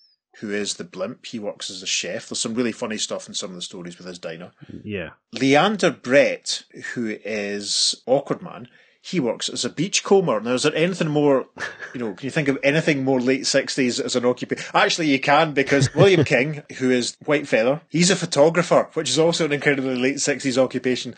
who 0.40 0.50
is 0.50 0.74
the 0.74 0.84
blimp, 0.84 1.26
he 1.26 1.38
works 1.38 1.70
as 1.70 1.82
a 1.82 1.86
chef. 1.86 2.28
There's 2.28 2.40
some 2.40 2.54
really 2.54 2.72
funny 2.72 2.98
stuff 2.98 3.28
in 3.28 3.34
some 3.34 3.50
of 3.50 3.56
the 3.56 3.62
stories 3.62 3.98
with 3.98 4.06
his 4.06 4.18
diner. 4.18 4.52
Yeah. 4.82 5.10
Leander 5.32 5.90
Brett, 5.90 6.64
who 6.94 7.16
is 7.24 8.02
Awkward 8.06 8.42
Man, 8.42 8.68
he 9.04 9.20
works 9.20 9.50
as 9.50 9.66
a 9.66 9.68
beachcomber. 9.68 10.40
Now, 10.40 10.54
is 10.54 10.62
there 10.62 10.74
anything 10.74 11.08
more, 11.08 11.44
you 11.92 12.00
know, 12.00 12.14
can 12.14 12.24
you 12.24 12.30
think 12.30 12.48
of 12.48 12.58
anything 12.62 13.04
more 13.04 13.20
late 13.20 13.42
60s 13.42 14.00
as 14.00 14.16
an 14.16 14.24
occupation? 14.24 14.64
Actually, 14.72 15.08
you 15.08 15.20
can, 15.20 15.52
because 15.52 15.94
William 15.94 16.24
King, 16.34 16.62
who 16.78 16.90
is 16.90 17.14
White 17.26 17.46
Feather, 17.46 17.82
he's 17.90 18.10
a 18.10 18.16
photographer, 18.16 18.88
which 18.94 19.10
is 19.10 19.18
also 19.18 19.44
an 19.44 19.52
incredibly 19.52 19.96
late 19.96 20.16
60s 20.16 20.56
occupation. 20.56 21.14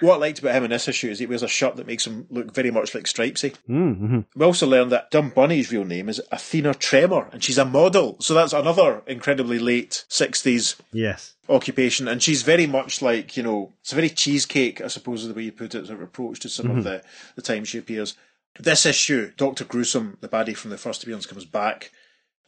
What 0.00 0.14
I 0.14 0.16
liked 0.16 0.38
about 0.38 0.54
him 0.54 0.64
in 0.64 0.70
this 0.70 0.88
issue 0.88 1.10
is 1.10 1.18
he 1.18 1.26
wears 1.26 1.42
a 1.42 1.48
shirt 1.48 1.76
that 1.76 1.86
makes 1.86 2.06
him 2.06 2.26
look 2.30 2.54
very 2.54 2.70
much 2.70 2.94
like 2.94 3.04
Stripesy. 3.04 3.54
Mm-hmm. 3.68 4.20
We 4.34 4.46
also 4.46 4.66
learned 4.66 4.90
that 4.92 5.10
Dumb 5.10 5.28
Bunny's 5.28 5.70
real 5.70 5.84
name 5.84 6.08
is 6.08 6.22
Athena 6.32 6.72
Tremor, 6.72 7.28
and 7.32 7.44
she's 7.44 7.58
a 7.58 7.66
model. 7.66 8.16
So 8.20 8.32
that's 8.32 8.54
another 8.54 9.02
incredibly 9.06 9.58
late 9.58 10.06
60s 10.08 10.76
Yes. 10.92 11.34
Occupation, 11.50 12.08
and 12.08 12.22
she's 12.22 12.42
very 12.42 12.66
much 12.66 13.02
like 13.02 13.36
you 13.36 13.42
know, 13.42 13.72
it's 13.80 13.92
a 13.92 13.96
very 13.96 14.08
cheesecake, 14.08 14.80
I 14.80 14.88
suppose, 14.88 15.22
is 15.22 15.28
the 15.28 15.34
way 15.34 15.42
you 15.42 15.52
put 15.52 15.74
it, 15.74 15.86
sort 15.86 15.98
of 15.98 16.02
approach 16.02 16.40
to 16.40 16.48
some 16.48 16.66
of 16.66 16.72
mm-hmm. 16.72 16.82
the 16.82 17.02
the 17.36 17.42
time 17.42 17.64
she 17.64 17.78
appears. 17.78 18.14
This 18.58 18.84
issue, 18.84 19.32
Doctor 19.36 19.64
Gruesome, 19.64 20.18
the 20.20 20.28
baddie 20.28 20.56
from 20.56 20.70
the 20.70 20.78
first 20.78 21.02
appearance, 21.02 21.26
comes 21.26 21.44
back. 21.44 21.92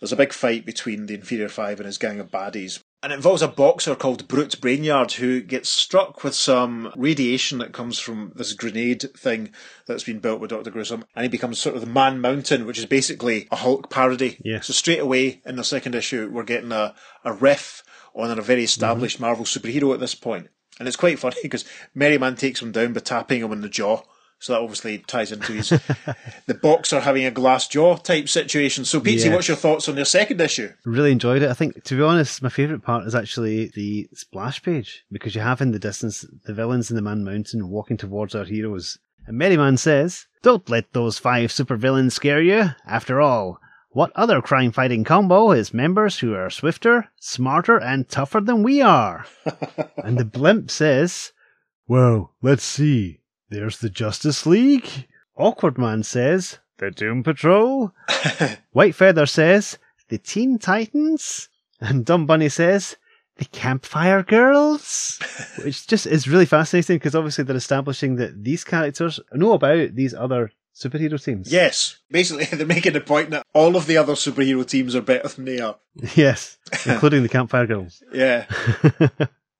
There's 0.00 0.12
a 0.12 0.16
big 0.16 0.32
fight 0.32 0.66
between 0.66 1.06
the 1.06 1.14
Inferior 1.14 1.48
Five 1.48 1.78
and 1.78 1.86
his 1.86 1.98
gang 1.98 2.18
of 2.18 2.30
baddies. 2.30 2.80
And 3.04 3.12
it 3.12 3.16
involves 3.16 3.42
a 3.42 3.48
boxer 3.48 3.96
called 3.96 4.28
Brute 4.28 4.60
Brainyard 4.60 5.12
who 5.12 5.40
gets 5.40 5.68
struck 5.68 6.22
with 6.22 6.34
some 6.34 6.92
radiation 6.96 7.58
that 7.58 7.72
comes 7.72 7.98
from 7.98 8.32
this 8.36 8.52
grenade 8.52 9.04
thing 9.16 9.50
that's 9.86 10.04
been 10.04 10.20
built 10.20 10.40
with 10.40 10.50
Dr. 10.50 10.70
Gruesome. 10.70 11.04
And 11.14 11.24
he 11.24 11.28
becomes 11.28 11.58
sort 11.58 11.74
of 11.74 11.80
the 11.80 11.88
Man 11.88 12.20
Mountain, 12.20 12.64
which 12.64 12.78
is 12.78 12.86
basically 12.86 13.48
a 13.50 13.56
Hulk 13.56 13.90
parody. 13.90 14.38
Yes. 14.44 14.66
So 14.66 14.72
straight 14.72 15.00
away 15.00 15.40
in 15.44 15.56
the 15.56 15.64
second 15.64 15.96
issue, 15.96 16.30
we're 16.32 16.44
getting 16.44 16.70
a, 16.70 16.94
a 17.24 17.32
riff 17.32 17.82
on 18.14 18.38
a 18.38 18.42
very 18.42 18.64
established 18.64 19.16
mm-hmm. 19.16 19.24
Marvel 19.26 19.44
superhero 19.44 19.94
at 19.94 20.00
this 20.00 20.14
point. 20.14 20.48
And 20.78 20.88
it's 20.88 20.96
quite 20.96 21.18
funny 21.18 21.36
because 21.42 21.64
Merryman 21.94 22.36
takes 22.36 22.60
him 22.60 22.72
down 22.72 22.92
by 22.92 23.00
tapping 23.00 23.42
him 23.42 23.50
on 23.50 23.60
the 23.60 23.68
jaw. 23.68 24.02
So 24.38 24.52
that 24.52 24.60
obviously 24.60 24.98
ties 24.98 25.30
into 25.30 25.52
his 25.52 25.68
the 26.46 26.54
boxer 26.54 26.98
having 26.98 27.24
a 27.24 27.30
glass 27.30 27.68
jaw 27.68 27.94
type 27.96 28.28
situation. 28.28 28.84
So 28.84 28.98
Pete, 28.98 29.20
Yes. 29.20 29.32
what's 29.32 29.46
your 29.46 29.56
thoughts 29.56 29.88
on 29.88 29.94
their 29.94 30.04
second 30.04 30.40
issue? 30.40 30.70
Really 30.84 31.12
enjoyed 31.12 31.42
it. 31.42 31.48
I 31.48 31.54
think, 31.54 31.84
to 31.84 31.96
be 31.96 32.02
honest, 32.02 32.42
my 32.42 32.48
favourite 32.48 32.82
part 32.82 33.06
is 33.06 33.14
actually 33.14 33.70
the 33.76 34.08
splash 34.14 34.60
page 34.60 35.04
because 35.12 35.36
you 35.36 35.42
have 35.42 35.60
in 35.60 35.70
the 35.70 35.78
distance 35.78 36.26
the 36.44 36.54
villains 36.54 36.90
in 36.90 36.96
the 36.96 37.02
Man 37.02 37.22
Mountain 37.22 37.68
walking 37.68 37.96
towards 37.96 38.34
our 38.34 38.44
heroes. 38.44 38.98
And 39.28 39.38
Merryman 39.38 39.76
says, 39.76 40.26
Don't 40.42 40.68
let 40.68 40.92
those 40.92 41.18
five 41.20 41.50
supervillains 41.50 42.10
scare 42.10 42.42
you. 42.42 42.70
After 42.84 43.20
all, 43.20 43.60
What 43.94 44.12
other 44.14 44.40
crime 44.40 44.72
fighting 44.72 45.04
combo 45.04 45.50
has 45.50 45.74
members 45.74 46.20
who 46.20 46.32
are 46.32 46.48
swifter, 46.48 47.10
smarter, 47.20 47.78
and 47.78 48.08
tougher 48.08 48.40
than 48.40 48.62
we 48.62 48.80
are? 48.80 49.26
and 50.02 50.16
the 50.16 50.24
blimp 50.24 50.70
says, 50.70 51.32
Well, 51.86 52.32
let's 52.40 52.64
see. 52.64 53.20
There's 53.50 53.80
the 53.80 53.90
Justice 53.90 54.46
League. 54.46 54.88
Awkward 55.36 55.76
Man 55.76 56.04
says, 56.04 56.58
The 56.78 56.90
Doom 56.90 57.22
Patrol. 57.22 57.92
White 58.72 58.94
Feather 58.94 59.26
says, 59.26 59.78
The 60.08 60.16
Teen 60.16 60.58
Titans. 60.58 61.50
And 61.78 62.06
Dumb 62.06 62.24
Bunny 62.24 62.48
says, 62.48 62.96
The 63.36 63.44
Campfire 63.44 64.22
Girls. 64.22 65.18
Which 65.64 65.86
just 65.86 66.06
is 66.06 66.26
really 66.26 66.46
fascinating 66.46 66.96
because 66.96 67.14
obviously 67.14 67.44
they're 67.44 67.56
establishing 67.56 68.16
that 68.16 68.42
these 68.42 68.64
characters 68.64 69.20
know 69.34 69.52
about 69.52 69.94
these 69.96 70.14
other 70.14 70.50
superhero 70.74 71.22
teams. 71.22 71.52
Yes, 71.52 71.98
basically 72.10 72.44
they're 72.52 72.66
making 72.66 72.94
the 72.94 73.00
point 73.00 73.30
that 73.30 73.46
all 73.52 73.76
of 73.76 73.86
the 73.86 73.96
other 73.96 74.14
superhero 74.14 74.66
teams 74.66 74.94
are 74.94 75.02
better 75.02 75.28
than 75.28 75.44
they 75.44 75.60
are. 75.60 75.76
Yes, 76.14 76.58
including 76.86 77.22
the 77.22 77.28
Campfire 77.28 77.66
Girls. 77.66 78.02
Yeah. 78.12 78.46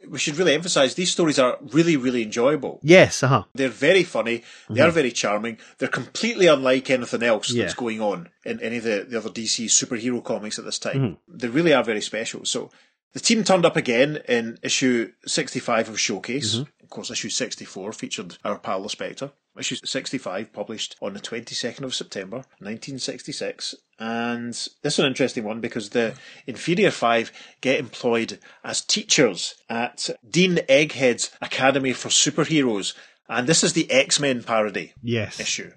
we 0.09 0.19
should 0.19 0.37
really 0.37 0.55
emphasize 0.55 0.95
these 0.95 1.13
stories 1.13 1.39
are 1.39 1.59
really, 1.61 1.97
really 1.97 2.23
enjoyable. 2.23 2.81
Yes, 2.83 3.23
uh 3.23 3.29
huh. 3.29 3.45
They're 3.55 3.69
very 3.69 4.03
funny. 4.03 4.43
They 4.69 4.81
are 4.81 4.87
mm-hmm. 4.87 4.95
very 4.95 5.13
charming. 5.13 5.59
They're 5.79 5.89
completely 5.89 6.47
unlike 6.47 6.91
anything 6.91 7.23
else 7.23 7.51
Yeah. 7.51 7.63
that's 7.63 7.75
going 7.75 8.01
on 8.01 8.29
in 8.45 8.61
any 8.61 8.79
of 8.79 8.85
the, 8.85 9.07
the 9.09 9.19
other 9.19 9.31
DC 9.31 9.67
superhero 9.67 10.23
comics 10.25 10.59
at 10.59 10.65
this 10.65 10.79
time. 10.79 10.97
Mm-hmm. 10.97 11.37
They 11.39 11.49
really 11.49 11.73
are 11.75 11.85
very 11.85 12.03
special. 12.03 12.45
So 12.45 12.71
the 13.13 13.21
team 13.21 13.45
turned 13.45 13.67
up 13.67 13.77
again 13.77 14.21
in 14.29 14.59
issue 14.63 15.13
65 15.27 15.91
of 15.91 16.01
Showcase. 16.01 16.57
Mm-hmm. 16.57 16.85
Of 16.85 16.91
course, 16.91 17.11
issue 17.11 17.31
64 17.31 17.93
featured 17.93 18.39
our 18.45 18.59
pal 18.59 18.83
the 18.83 18.89
Spectre. 18.89 19.33
Issue 19.59 19.77
65 19.85 20.53
published 20.53 20.97
on 21.03 21.13
the 21.13 21.21
22nd 21.21 21.83
of 21.83 21.95
September 21.95 22.37
1966. 22.61 23.75
And 23.99 24.53
this 24.53 24.95
is 24.95 24.99
an 24.99 25.07
interesting 25.07 25.45
one 25.45 25.61
because 25.61 25.91
the 25.91 26.15
Inferior 26.47 26.91
Five 26.91 27.31
get 27.61 27.79
employed 27.79 28.39
as 28.65 28.81
teachers 28.81 29.55
at 29.69 30.09
Dean 30.29 30.57
Egghead's 30.69 31.31
Academy 31.41 31.93
for 31.93 32.09
Superheroes. 32.09 32.95
And 33.29 33.47
this 33.47 33.63
is 33.63 33.75
the 33.75 33.91
X 33.91 34.19
Men 34.19 34.43
parody 34.43 34.95
Yes. 35.03 35.39
issue. 35.39 35.73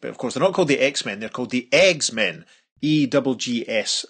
But 0.00 0.10
of 0.10 0.18
course, 0.18 0.34
they're 0.34 0.42
not 0.42 0.54
called 0.54 0.68
the 0.68 0.80
X 0.80 1.04
Men, 1.04 1.20
they're 1.20 1.28
called 1.28 1.50
the 1.50 1.68
Eggs 1.72 2.12
Men. 2.12 2.44
E 2.80 3.06
double 3.06 3.34
G 3.34 3.64
S. 3.68 4.04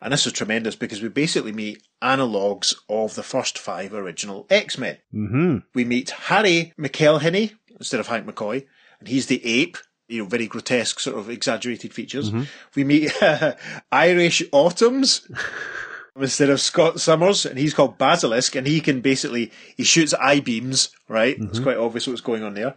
And 0.00 0.12
this 0.12 0.26
is 0.26 0.32
tremendous 0.32 0.74
because 0.74 1.00
we 1.00 1.08
basically 1.08 1.52
meet 1.52 1.80
analogues 2.00 2.74
of 2.88 3.14
the 3.14 3.22
first 3.22 3.56
five 3.58 3.92
original 3.94 4.46
X 4.50 4.76
Men. 4.78 4.98
Mm-hmm. 5.14 5.56
We 5.74 5.84
meet 5.84 6.10
Harry 6.10 6.72
McElhinney 6.78 7.52
instead 7.78 8.00
of 8.00 8.06
Hank 8.06 8.26
McCoy, 8.26 8.66
and 8.98 9.08
he's 9.08 9.26
the 9.26 9.44
ape. 9.44 9.76
You 10.08 10.22
know, 10.22 10.28
very 10.28 10.46
grotesque, 10.46 11.00
sort 11.00 11.16
of 11.16 11.30
exaggerated 11.30 11.94
features. 11.94 12.30
Mm-hmm. 12.30 12.42
We 12.74 12.84
meet 12.84 13.12
Irish 13.92 14.42
Autumns 14.52 15.26
instead 16.16 16.50
of 16.50 16.60
Scott 16.60 17.00
Summers, 17.00 17.46
and 17.46 17.58
he's 17.58 17.72
called 17.72 17.96
Basilisk, 17.96 18.54
and 18.54 18.66
he 18.66 18.80
can 18.80 19.00
basically 19.00 19.50
he 19.76 19.84
shoots 19.84 20.12
eye 20.14 20.40
beams. 20.40 20.90
Right, 21.08 21.36
it's 21.36 21.44
mm-hmm. 21.44 21.62
quite 21.62 21.78
obvious 21.78 22.06
what's 22.06 22.20
going 22.20 22.42
on 22.42 22.54
there. 22.54 22.74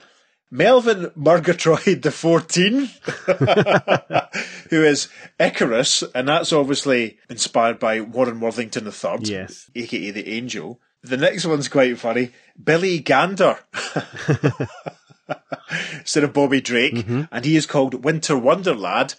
Melvin 0.51 1.11
Murgatroyd 1.15 2.01
the 2.03 2.09
14th, 2.09 2.91
who 4.69 4.83
is 4.83 5.09
Icarus, 5.39 6.03
and 6.13 6.27
that's 6.27 6.53
obviously 6.53 7.17
inspired 7.29 7.79
by 7.79 8.01
Warren 8.01 8.39
Worthington 8.39 8.85
III 8.85 9.17
Yes. 9.21 9.69
aka 9.75 10.11
the 10.11 10.29
Angel. 10.29 10.79
The 11.05 11.17
next 11.17 11.45
one's 11.45 11.67
quite 11.67 11.99
funny. 11.99 12.31
Billy 12.61 12.99
Gander. 12.99 13.59
Instead 15.99 16.23
of 16.23 16.33
Bobby 16.33 16.61
Drake. 16.61 16.95
Mm-hmm. 16.95 17.23
And 17.31 17.45
he 17.45 17.55
is 17.55 17.65
called 17.65 18.03
Winter 18.03 18.37
Wonder 18.37 18.75
Lad. 18.75 19.15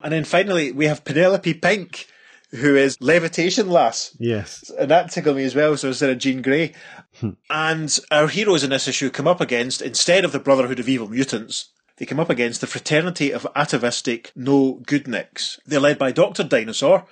And 0.00 0.12
then 0.12 0.24
finally, 0.24 0.72
we 0.72 0.86
have 0.86 1.04
Penelope 1.04 1.54
Pink, 1.54 2.06
who 2.50 2.76
is 2.76 2.96
Levitation 3.00 3.68
Lass. 3.68 4.16
Yes. 4.18 4.70
And 4.78 4.90
that 4.90 5.10
tickled 5.10 5.36
me 5.36 5.44
as 5.44 5.54
well, 5.54 5.76
so 5.76 5.88
instead 5.88 6.10
of 6.10 6.18
Jean 6.18 6.42
Grey. 6.42 6.72
Hmm. 7.20 7.30
and 7.50 7.98
our 8.12 8.28
heroes 8.28 8.62
in 8.62 8.70
this 8.70 8.86
issue 8.86 9.10
come 9.10 9.26
up 9.26 9.40
against, 9.40 9.82
instead 9.82 10.24
of 10.24 10.30
the 10.30 10.38
Brotherhood 10.38 10.78
of 10.78 10.88
Evil 10.88 11.08
Mutants, 11.08 11.70
they 11.96 12.06
come 12.06 12.20
up 12.20 12.30
against 12.30 12.60
the 12.60 12.66
Fraternity 12.66 13.32
of 13.32 13.46
Atavistic 13.54 14.32
No 14.34 14.80
Goodniks. 14.86 15.58
They're 15.66 15.80
led 15.80 15.98
by 15.98 16.12
Dr. 16.12 16.44
Dinosaur 16.44 17.06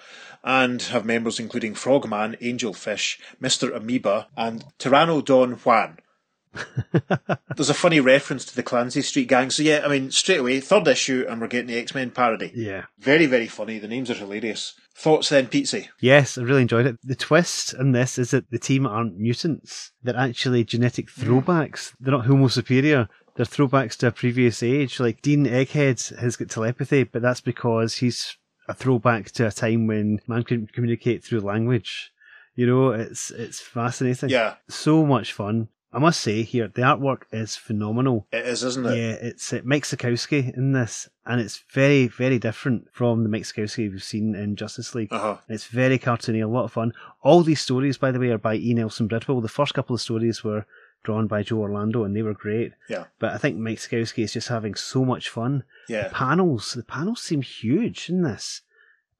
and 0.44 0.82
have 0.82 1.04
members 1.04 1.38
including 1.40 1.74
Frogman, 1.74 2.36
Angelfish, 2.40 3.20
Mr. 3.42 3.74
Amoeba, 3.74 4.28
and 4.36 4.64
Pteranodon 4.78 5.58
Juan. 5.64 5.98
There's 7.56 7.70
a 7.70 7.74
funny 7.74 8.00
reference 8.00 8.44
to 8.46 8.56
the 8.56 8.62
Clancy 8.62 9.02
Street 9.02 9.28
gang. 9.28 9.50
So 9.50 9.62
yeah, 9.62 9.82
I 9.84 9.88
mean, 9.88 10.10
straight 10.10 10.40
away, 10.40 10.60
third 10.60 10.88
issue, 10.88 11.26
and 11.28 11.40
we're 11.40 11.48
getting 11.48 11.68
the 11.68 11.78
X-Men 11.78 12.10
parody. 12.10 12.52
Yeah. 12.54 12.84
Very, 12.98 13.26
very 13.26 13.46
funny. 13.46 13.78
The 13.78 13.88
names 13.88 14.10
are 14.10 14.14
hilarious. 14.14 14.74
Thoughts 14.96 15.28
then, 15.28 15.46
Petesy? 15.46 15.88
Yes, 16.00 16.38
I 16.38 16.42
really 16.42 16.62
enjoyed 16.62 16.86
it. 16.86 16.96
The 17.02 17.14
twist 17.14 17.74
in 17.74 17.92
this 17.92 18.18
is 18.18 18.32
that 18.32 18.50
the 18.50 18.58
team 18.58 18.86
aren't 18.86 19.18
mutants. 19.18 19.92
They're 20.02 20.16
actually 20.16 20.64
genetic 20.64 21.08
hmm. 21.10 21.22
throwbacks. 21.22 21.92
They're 22.00 22.12
not 22.12 22.26
Homo 22.26 22.48
superior. 22.48 23.08
They're 23.36 23.46
throwbacks 23.46 23.96
to 23.98 24.08
a 24.08 24.12
previous 24.12 24.62
age. 24.62 24.98
Like 24.98 25.22
Dean 25.22 25.46
Egghead 25.46 26.18
has 26.18 26.36
got 26.36 26.50
telepathy, 26.50 27.04
but 27.04 27.22
that's 27.22 27.40
because 27.40 27.96
he's 27.96 28.36
a 28.68 28.74
throwback 28.74 29.30
to 29.32 29.46
a 29.46 29.50
time 29.52 29.86
when 29.86 30.20
man 30.26 30.42
couldn't 30.44 30.72
communicate 30.72 31.24
through 31.24 31.40
language. 31.40 32.12
You 32.54 32.66
know, 32.66 32.90
it's 32.90 33.30
it's 33.30 33.60
fascinating. 33.60 34.28
Yeah, 34.30 34.54
So 34.68 35.06
much 35.06 35.32
fun. 35.32 35.68
I 35.90 35.98
must 35.98 36.20
say 36.20 36.42
here, 36.42 36.68
the 36.68 36.82
artwork 36.82 37.22
is 37.32 37.56
phenomenal. 37.56 38.26
it 38.30 38.44
is, 38.46 38.62
isn't 38.62 38.84
it? 38.84 38.94
Yeah, 38.98 39.12
it's 39.28 39.50
uh, 39.54 39.60
Mike 39.64 39.84
Sekowsky 39.84 40.54
in 40.54 40.72
this, 40.72 41.08
and 41.24 41.40
it's 41.40 41.64
very, 41.72 42.08
very 42.08 42.38
different 42.38 42.88
from 42.92 43.22
the 43.22 43.30
Mike 43.30 43.44
Sekowsky 43.44 43.90
we've 43.90 44.02
seen 44.02 44.34
in 44.34 44.54
Justice 44.54 44.94
League. 44.94 45.10
Uh 45.10 45.18
huh. 45.18 45.36
It's 45.48 45.64
very 45.66 45.98
cartoony, 45.98 46.44
a 46.44 46.46
lot 46.46 46.64
of 46.64 46.72
fun. 46.72 46.92
All 47.22 47.42
these 47.42 47.62
stories, 47.62 47.96
by 47.96 48.10
the 48.10 48.18
way, 48.20 48.28
are 48.28 48.36
by 48.38 48.56
E. 48.56 48.74
Nelson 48.74 49.08
Bridwell. 49.08 49.40
The 49.40 49.48
first 49.48 49.72
couple 49.72 49.94
of 49.94 50.02
stories 50.02 50.44
were 50.44 50.66
drawn 51.04 51.26
by 51.26 51.42
Joe 51.42 51.58
Orlando, 51.60 52.04
and 52.04 52.14
they 52.14 52.22
were 52.22 52.34
great. 52.34 52.72
Yeah. 52.88 53.04
But 53.18 53.32
I 53.32 53.38
think 53.38 53.56
Mike 53.56 53.78
Sekowsky 53.78 54.24
is 54.24 54.32
just 54.32 54.48
having 54.48 54.74
so 54.74 55.04
much 55.04 55.28
fun. 55.28 55.64
Yeah. 55.88 56.10
Panels, 56.12 56.72
the 56.74 56.82
panels 56.82 57.22
seem 57.22 57.42
huge 57.42 58.08
in 58.10 58.22
this, 58.22 58.62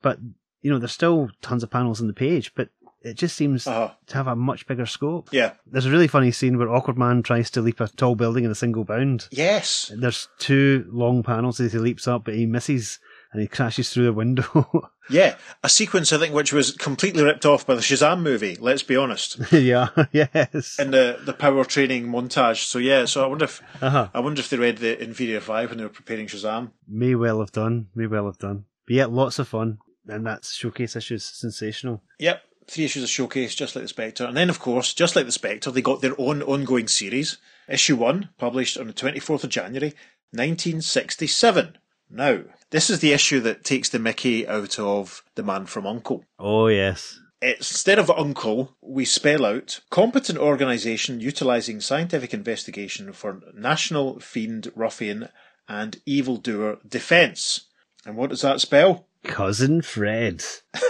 but 0.03 0.19
you 0.61 0.71
know, 0.71 0.79
there's 0.79 0.93
still 0.93 1.31
tons 1.41 1.63
of 1.63 1.71
panels 1.71 2.01
on 2.01 2.09
the 2.09 2.13
page, 2.13 2.53
but 2.55 2.69
it 3.03 3.15
just 3.15 3.37
seems 3.37 3.65
Uh 3.67 3.73
huh. 3.73 3.91
to 4.09 4.15
have 4.17 4.27
a 4.27 4.35
much 4.35 4.67
bigger 4.67 4.85
scope. 4.85 5.29
Yeah. 5.33 5.53
There's 5.67 5.87
a 5.87 5.91
really 5.91 6.09
funny 6.09 6.33
scene 6.33 6.59
where 6.59 6.69
Awkward 6.69 6.99
Man 6.99 7.23
tries 7.23 7.49
to 7.53 7.61
leap 7.63 7.81
a 7.81 7.87
tall 7.89 8.17
building 8.17 8.45
in 8.45 8.51
a 8.51 8.57
single 8.57 8.85
bound. 8.85 9.29
Yes. 9.31 9.93
There's 9.97 10.29
two 10.39 10.85
long 10.91 11.23
panels 11.23 11.61
as 11.61 11.73
he 11.73 11.79
leaps 11.79 12.09
up, 12.09 12.25
but 12.25 12.35
he 12.35 12.45
misses 12.45 12.99
and 13.33 13.41
he 13.43 13.49
crashes 13.49 13.91
through 13.91 14.05
the 14.05 14.13
window. 14.13 14.91
Yeah. 15.11 15.37
A 15.65 15.71
sequence, 15.71 16.13
I 16.13 16.19
think, 16.19 16.35
which 16.35 16.53
was 16.53 16.73
completely 16.73 17.23
ripped 17.23 17.47
off 17.47 17.67
by 17.67 17.75
the 17.75 17.81
Shazam 17.81 18.21
movie, 18.21 18.57
let's 18.61 18.83
be 18.83 18.95
honest. 18.95 19.39
yeah, 19.53 19.89
yes. 20.13 20.79
In 20.79 20.91
the, 20.91 21.19
the 21.25 21.33
power 21.33 21.65
training 21.65 22.09
montage. 22.09 22.67
So 22.67 22.79
yeah, 22.79 23.07
so 23.07 23.25
I 23.25 23.27
wonder 23.27 23.47
if 23.47 23.63
Uh-huh. 23.81 24.09
I 24.13 24.21
wonder 24.21 24.41
if 24.41 24.51
they 24.51 24.59
read 24.59 24.77
the 24.77 25.03
Inferior 25.03 25.41
Five 25.41 25.71
when 25.71 25.79
they 25.79 25.85
were 25.85 25.89
preparing 25.89 26.27
Shazam. 26.27 26.73
May 26.87 27.15
well 27.15 27.41
have 27.41 27.53
done. 27.53 27.87
May 27.95 28.07
well 28.07 28.27
have 28.27 28.37
done. 28.37 28.67
But 28.87 28.97
yeah, 28.97 29.07
lots 29.07 29.39
of 29.39 29.49
fun. 29.49 29.79
And 30.07 30.27
that's 30.27 30.53
showcase 30.53 30.95
issues 30.95 31.25
sensational. 31.25 32.03
Yep. 32.19 32.43
Three 32.67 32.85
issues 32.85 33.03
of 33.05 33.09
Showcase, 33.09 33.55
just 33.55 33.75
like 33.77 33.85
the 33.85 33.89
Spectre. 33.89 34.27
And 34.27 34.37
then, 34.37 34.51
of 34.51 34.61
course, 34.61 34.93
just 34.93 35.17
like 35.17 35.25
the 35.25 35.33
Spectre, 35.33 35.71
they 35.71 35.81
got 35.81 36.03
their 36.03 36.21
own 36.21 36.43
ongoing 36.43 36.87
series. 36.87 37.39
Issue 37.67 37.97
1, 37.97 38.29
published 38.37 38.77
on 38.77 38.89
the 38.89 38.93
24th 38.93 39.45
of 39.45 39.49
January, 39.49 39.95
1967. 40.33 41.79
Now, 42.11 42.41
this 42.71 42.91
is 42.91 43.01
the 43.01 43.13
issue 43.13 43.41
that 43.41 43.65
takes 43.65 43.89
the 43.89 43.99
Mickey 43.99 44.47
out 44.47 44.79
of 44.79 45.23
The 45.35 45.43
Man 45.43 45.67
from 45.67 45.87
Uncle. 45.87 46.25
Oh 46.39 46.69
yes. 46.69 47.21
It's, 47.41 47.71
instead 47.71 47.99
of 48.01 48.11
uncle, 48.11 48.75
we 48.81 49.05
spell 49.05 49.47
out 49.47 49.81
competent 49.91 50.39
organisation 50.39 51.21
utilising 51.21 51.81
scientific 51.81 52.35
investigation 52.35 53.13
for 53.13 53.41
national 53.55 54.19
fiend, 54.19 54.73
ruffian, 54.75 55.29
and 55.69 56.01
evildoer 56.05 56.79
defence. 56.87 57.67
And 58.05 58.17
what 58.17 58.31
does 58.31 58.41
that 58.43 58.61
spell? 58.61 59.07
Cousin 59.23 59.83
Fred. 59.83 60.45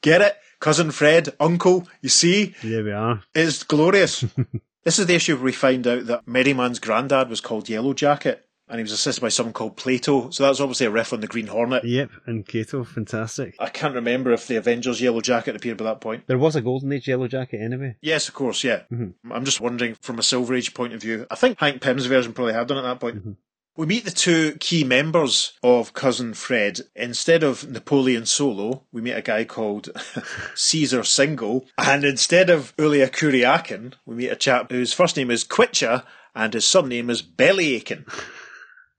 Get 0.00 0.22
it? 0.22 0.36
Cousin 0.60 0.90
Fred, 0.90 1.34
uncle, 1.38 1.86
you 2.00 2.08
see? 2.08 2.54
There 2.62 2.84
we 2.84 2.92
are. 2.92 3.22
It's 3.34 3.62
glorious. 3.62 4.24
this 4.84 4.98
is 4.98 5.06
the 5.06 5.14
issue 5.14 5.34
where 5.34 5.44
we 5.44 5.52
find 5.52 5.86
out 5.86 6.06
that 6.06 6.26
Merryman's 6.26 6.78
granddad 6.78 7.28
was 7.28 7.42
called 7.42 7.68
Yellow 7.68 7.92
Jacket. 7.92 8.45
And 8.68 8.78
he 8.78 8.82
was 8.82 8.92
assisted 8.92 9.20
by 9.20 9.28
someone 9.28 9.52
called 9.52 9.76
Plato. 9.76 10.30
So 10.30 10.42
that's 10.44 10.60
obviously 10.60 10.86
a 10.86 10.90
riff 10.90 11.12
on 11.12 11.20
the 11.20 11.26
Green 11.26 11.46
Hornet. 11.46 11.84
Yep, 11.84 12.10
and 12.26 12.46
Cato, 12.46 12.82
fantastic. 12.84 13.54
I 13.60 13.68
can't 13.68 13.94
remember 13.94 14.32
if 14.32 14.46
the 14.48 14.56
Avengers 14.56 15.00
Yellow 15.00 15.20
Jacket 15.20 15.54
appeared 15.54 15.76
by 15.76 15.84
that 15.84 16.00
point. 16.00 16.26
There 16.26 16.38
was 16.38 16.56
a 16.56 16.60
Golden 16.60 16.92
Age 16.92 17.06
Yellow 17.06 17.28
Jacket 17.28 17.60
anyway. 17.60 17.96
Yes, 18.00 18.28
of 18.28 18.34
course, 18.34 18.64
yeah. 18.64 18.82
Mm-hmm. 18.92 19.32
I'm 19.32 19.44
just 19.44 19.60
wondering 19.60 19.94
from 20.00 20.18
a 20.18 20.22
Silver 20.22 20.54
Age 20.54 20.74
point 20.74 20.94
of 20.94 21.00
view. 21.00 21.26
I 21.30 21.36
think 21.36 21.60
Hank 21.60 21.80
Pym's 21.80 22.06
version 22.06 22.32
probably 22.32 22.54
had 22.54 22.66
done 22.66 22.78
at 22.78 22.82
that 22.82 23.00
point. 23.00 23.18
Mm-hmm. 23.18 23.32
We 23.76 23.84
meet 23.84 24.06
the 24.06 24.10
two 24.10 24.56
key 24.58 24.84
members 24.84 25.52
of 25.62 25.92
Cousin 25.92 26.32
Fred. 26.32 26.80
Instead 26.94 27.42
of 27.42 27.70
Napoleon 27.70 28.24
Solo, 28.24 28.84
we 28.90 29.02
meet 29.02 29.12
a 29.12 29.20
guy 29.20 29.44
called 29.44 29.90
Caesar 30.54 31.04
Single. 31.04 31.66
And 31.76 32.02
instead 32.02 32.48
of 32.48 32.74
Illya 32.78 33.10
Kuryakin, 33.10 33.92
we 34.06 34.14
meet 34.14 34.28
a 34.30 34.36
chap 34.36 34.70
whose 34.70 34.94
first 34.94 35.18
name 35.18 35.30
is 35.30 35.44
Quitcha 35.44 36.04
and 36.34 36.54
his 36.54 36.64
surname 36.64 37.10
is 37.10 37.20
Bellyaching. 37.22 38.06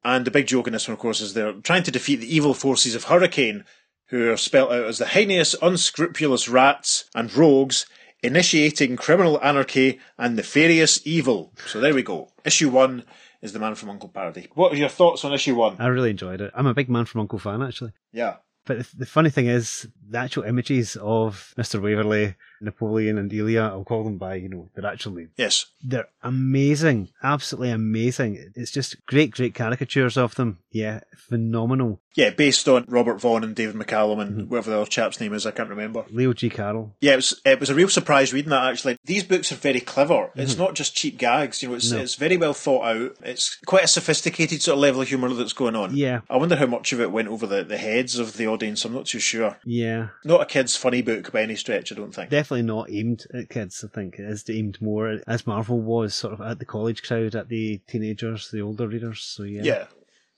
And 0.07 0.23
the 0.23 0.31
big 0.31 0.47
joke 0.47 0.67
in 0.67 0.73
this 0.73 0.87
one, 0.87 0.93
of 0.93 0.99
course, 0.99 1.19
is 1.19 1.33
they're 1.33 1.51
trying 1.51 1.83
to 1.83 1.91
defeat 1.91 2.21
the 2.21 2.33
evil 2.33 2.53
forces 2.53 2.95
of 2.95 3.03
Hurricane, 3.03 3.65
who 4.05 4.31
are 4.31 4.37
spelt 4.37 4.71
out 4.71 4.85
as 4.85 4.99
the 4.99 5.05
heinous, 5.05 5.53
unscrupulous 5.61 6.47
rats 6.47 7.09
and 7.13 7.35
rogues 7.35 7.85
initiating 8.23 8.95
criminal 8.95 9.37
anarchy 9.43 9.99
and 10.17 10.37
nefarious 10.37 11.05
evil. 11.05 11.51
So 11.65 11.81
there 11.81 11.93
we 11.93 12.03
go. 12.03 12.29
Issue 12.45 12.69
one 12.69 13.03
is 13.41 13.51
The 13.51 13.59
Man 13.59 13.75
from 13.75 13.89
Uncle 13.89 14.07
Parody. 14.07 14.47
What 14.53 14.71
are 14.71 14.77
your 14.77 14.87
thoughts 14.87 15.25
on 15.25 15.33
issue 15.33 15.55
one? 15.55 15.75
I 15.77 15.87
really 15.87 16.11
enjoyed 16.11 16.39
it. 16.39 16.53
I'm 16.55 16.67
a 16.67 16.73
big 16.73 16.89
Man 16.89 17.03
from 17.03 17.19
Uncle 17.19 17.37
fan, 17.37 17.61
actually. 17.61 17.91
Yeah. 18.13 18.37
But 18.65 18.87
the 18.97 19.05
funny 19.05 19.29
thing 19.29 19.47
is, 19.47 19.89
the 20.09 20.17
actual 20.17 20.43
images 20.43 20.95
of 21.01 21.53
Mr. 21.57 21.81
Waverley, 21.81 22.35
Napoleon, 22.61 23.17
and 23.17 23.29
Delia, 23.29 23.63
I'll 23.63 23.83
call 23.83 24.03
them 24.03 24.17
by, 24.17 24.35
you 24.35 24.49
know, 24.49 24.69
they're 24.75 24.89
actually, 24.89 25.27
Yes. 25.37 25.65
they're 25.83 26.07
amazing. 26.23 27.09
Absolutely 27.23 27.71
amazing. 27.71 28.51
It's 28.55 28.71
just 28.71 29.05
great, 29.05 29.31
great 29.31 29.53
caricatures 29.53 30.17
of 30.17 30.35
them. 30.35 30.59
Yeah, 30.71 31.01
phenomenal. 31.15 32.01
Yeah, 32.15 32.31
based 32.31 32.67
on 32.67 32.85
Robert 32.87 33.21
Vaughan 33.21 33.43
and 33.43 33.55
David 33.55 33.75
McCallum 33.75 34.19
and 34.21 34.31
mm-hmm. 34.31 34.49
whatever 34.49 34.71
the 34.71 34.77
other 34.77 34.89
chap's 34.89 35.19
name 35.19 35.33
is, 35.33 35.45
I 35.45 35.51
can't 35.51 35.69
remember. 35.69 36.03
Leo 36.09 36.33
G. 36.33 36.49
Carroll. 36.49 36.95
Yeah, 36.99 37.13
it 37.13 37.17
was 37.17 37.41
it 37.45 37.59
was 37.59 37.69
a 37.69 37.75
real 37.75 37.89
surprise 37.89 38.33
reading 38.33 38.49
that 38.49 38.65
actually. 38.65 38.97
These 39.05 39.23
books 39.23 39.51
are 39.51 39.55
very 39.55 39.79
clever. 39.79 40.31
It's 40.35 40.53
mm-hmm. 40.53 40.63
not 40.63 40.73
just 40.73 40.95
cheap 40.95 41.17
gags, 41.19 41.61
you 41.61 41.69
know, 41.69 41.75
it's 41.75 41.91
No. 41.91 41.99
it's 41.99 42.15
very 42.15 42.37
well 42.37 42.53
thought 42.53 42.85
out. 42.85 43.15
It's 43.23 43.57
quite 43.67 43.83
a 43.83 43.87
sophisticated 43.87 44.61
sort 44.63 44.75
of 44.75 44.81
level 44.81 45.01
of 45.01 45.07
humour 45.09 45.31
that's 45.33 45.53
going 45.53 45.75
on. 45.75 45.95
Yeah, 45.95 46.21
I 46.29 46.37
wonder 46.37 46.55
how 46.55 46.65
much 46.65 46.91
of 46.93 47.01
it 47.01 47.11
went 47.11 47.27
over 47.27 47.45
the, 47.45 47.63
the 47.63 47.77
heads 47.77 48.17
of 48.17 48.37
the 48.37 48.47
audience, 48.47 48.83
I'm 48.85 48.93
not 48.93 49.05
too 49.05 49.19
sure. 49.19 49.57
yeah. 49.63 49.96
Not 50.23 50.41
a 50.41 50.45
kid's 50.45 50.75
funny 50.75 51.01
book 51.01 51.31
by 51.31 51.41
any 51.41 51.55
stretch, 51.55 51.91
I 51.91 51.95
don't 51.95 52.13
think. 52.13 52.29
Definitely 52.29 52.63
not 52.63 52.89
aimed 52.89 53.25
at 53.33 53.49
kids, 53.49 53.83
I 53.83 53.93
think. 53.93 54.15
It 54.19 54.25
is 54.25 54.43
aimed 54.49 54.81
more, 54.81 55.19
as 55.27 55.47
Marvel 55.47 55.79
was, 55.79 56.15
sort 56.15 56.33
of 56.33 56.41
at 56.41 56.59
the 56.59 56.65
college 56.65 57.03
crowd, 57.03 57.35
at 57.35 57.49
the 57.49 57.79
teenagers, 57.87 58.49
the 58.49 58.61
older 58.61 58.87
readers. 58.87 59.21
So, 59.21 59.43
yeah. 59.43 59.63
Yeah. 59.63 59.85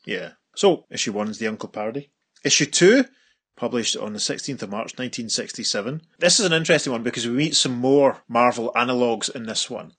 Yeah. 0.06 0.30
So, 0.56 0.86
issue 0.90 1.14
one 1.14 1.30
is 1.30 1.40
the 1.40 1.48
Uncle 1.48 1.70
Parody. 1.70 2.12
Issue 2.44 2.66
two, 2.66 3.06
published 3.56 3.98
on 3.98 4.14
the 4.14 4.20
16th 4.20 4.62
of 4.62 4.70
March 4.70 4.94
1967. 4.98 6.02
This 6.18 6.40
is 6.40 6.46
an 6.46 6.54
interesting 6.54 6.94
one 6.94 7.04
because 7.04 7.28
we 7.28 7.34
meet 7.34 7.56
some 7.56 7.76
more 7.76 8.24
Marvel 8.28 8.72
analogues 8.76 9.30
in 9.30 9.44
this 9.44 9.70
one. 9.70 9.94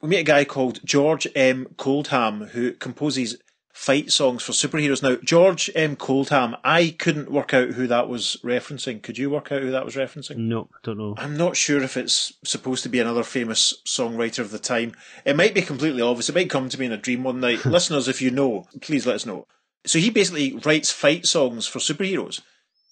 We 0.00 0.08
meet 0.08 0.18
a 0.18 0.24
guy 0.24 0.44
called 0.44 0.80
George 0.84 1.26
M. 1.34 1.66
Coldham 1.76 2.48
who 2.48 2.72
composes 2.72 3.36
fight 3.74 4.12
songs 4.12 4.42
for 4.42 4.52
superheroes. 4.52 5.02
Now, 5.02 5.16
George 5.16 5.68
M. 5.74 5.96
Coldham, 5.96 6.56
I 6.62 6.94
couldn't 6.96 7.30
work 7.30 7.52
out 7.52 7.70
who 7.70 7.88
that 7.88 8.08
was 8.08 8.38
referencing. 8.44 9.02
Could 9.02 9.18
you 9.18 9.28
work 9.28 9.50
out 9.50 9.62
who 9.62 9.72
that 9.72 9.84
was 9.84 9.96
referencing? 9.96 10.36
No, 10.36 10.68
I 10.72 10.78
don't 10.84 10.96
know. 10.96 11.14
I'm 11.18 11.36
not 11.36 11.56
sure 11.56 11.82
if 11.82 11.96
it's 11.96 12.32
supposed 12.44 12.84
to 12.84 12.88
be 12.88 13.00
another 13.00 13.24
famous 13.24 13.74
songwriter 13.84 14.38
of 14.38 14.52
the 14.52 14.60
time. 14.60 14.94
It 15.24 15.36
might 15.36 15.54
be 15.54 15.60
completely 15.60 16.02
obvious. 16.02 16.28
It 16.28 16.36
might 16.36 16.48
come 16.50 16.68
to 16.68 16.78
me 16.78 16.86
in 16.86 16.92
a 16.92 16.96
dream 16.96 17.24
one 17.24 17.40
night. 17.40 17.64
Listeners, 17.66 18.06
if 18.06 18.22
you 18.22 18.30
know, 18.30 18.68
please 18.80 19.06
let 19.06 19.16
us 19.16 19.26
know. 19.26 19.44
So 19.84 19.98
he 19.98 20.08
basically 20.08 20.54
writes 20.64 20.92
fight 20.92 21.26
songs 21.26 21.66
for 21.66 21.80
superheroes. 21.80 22.40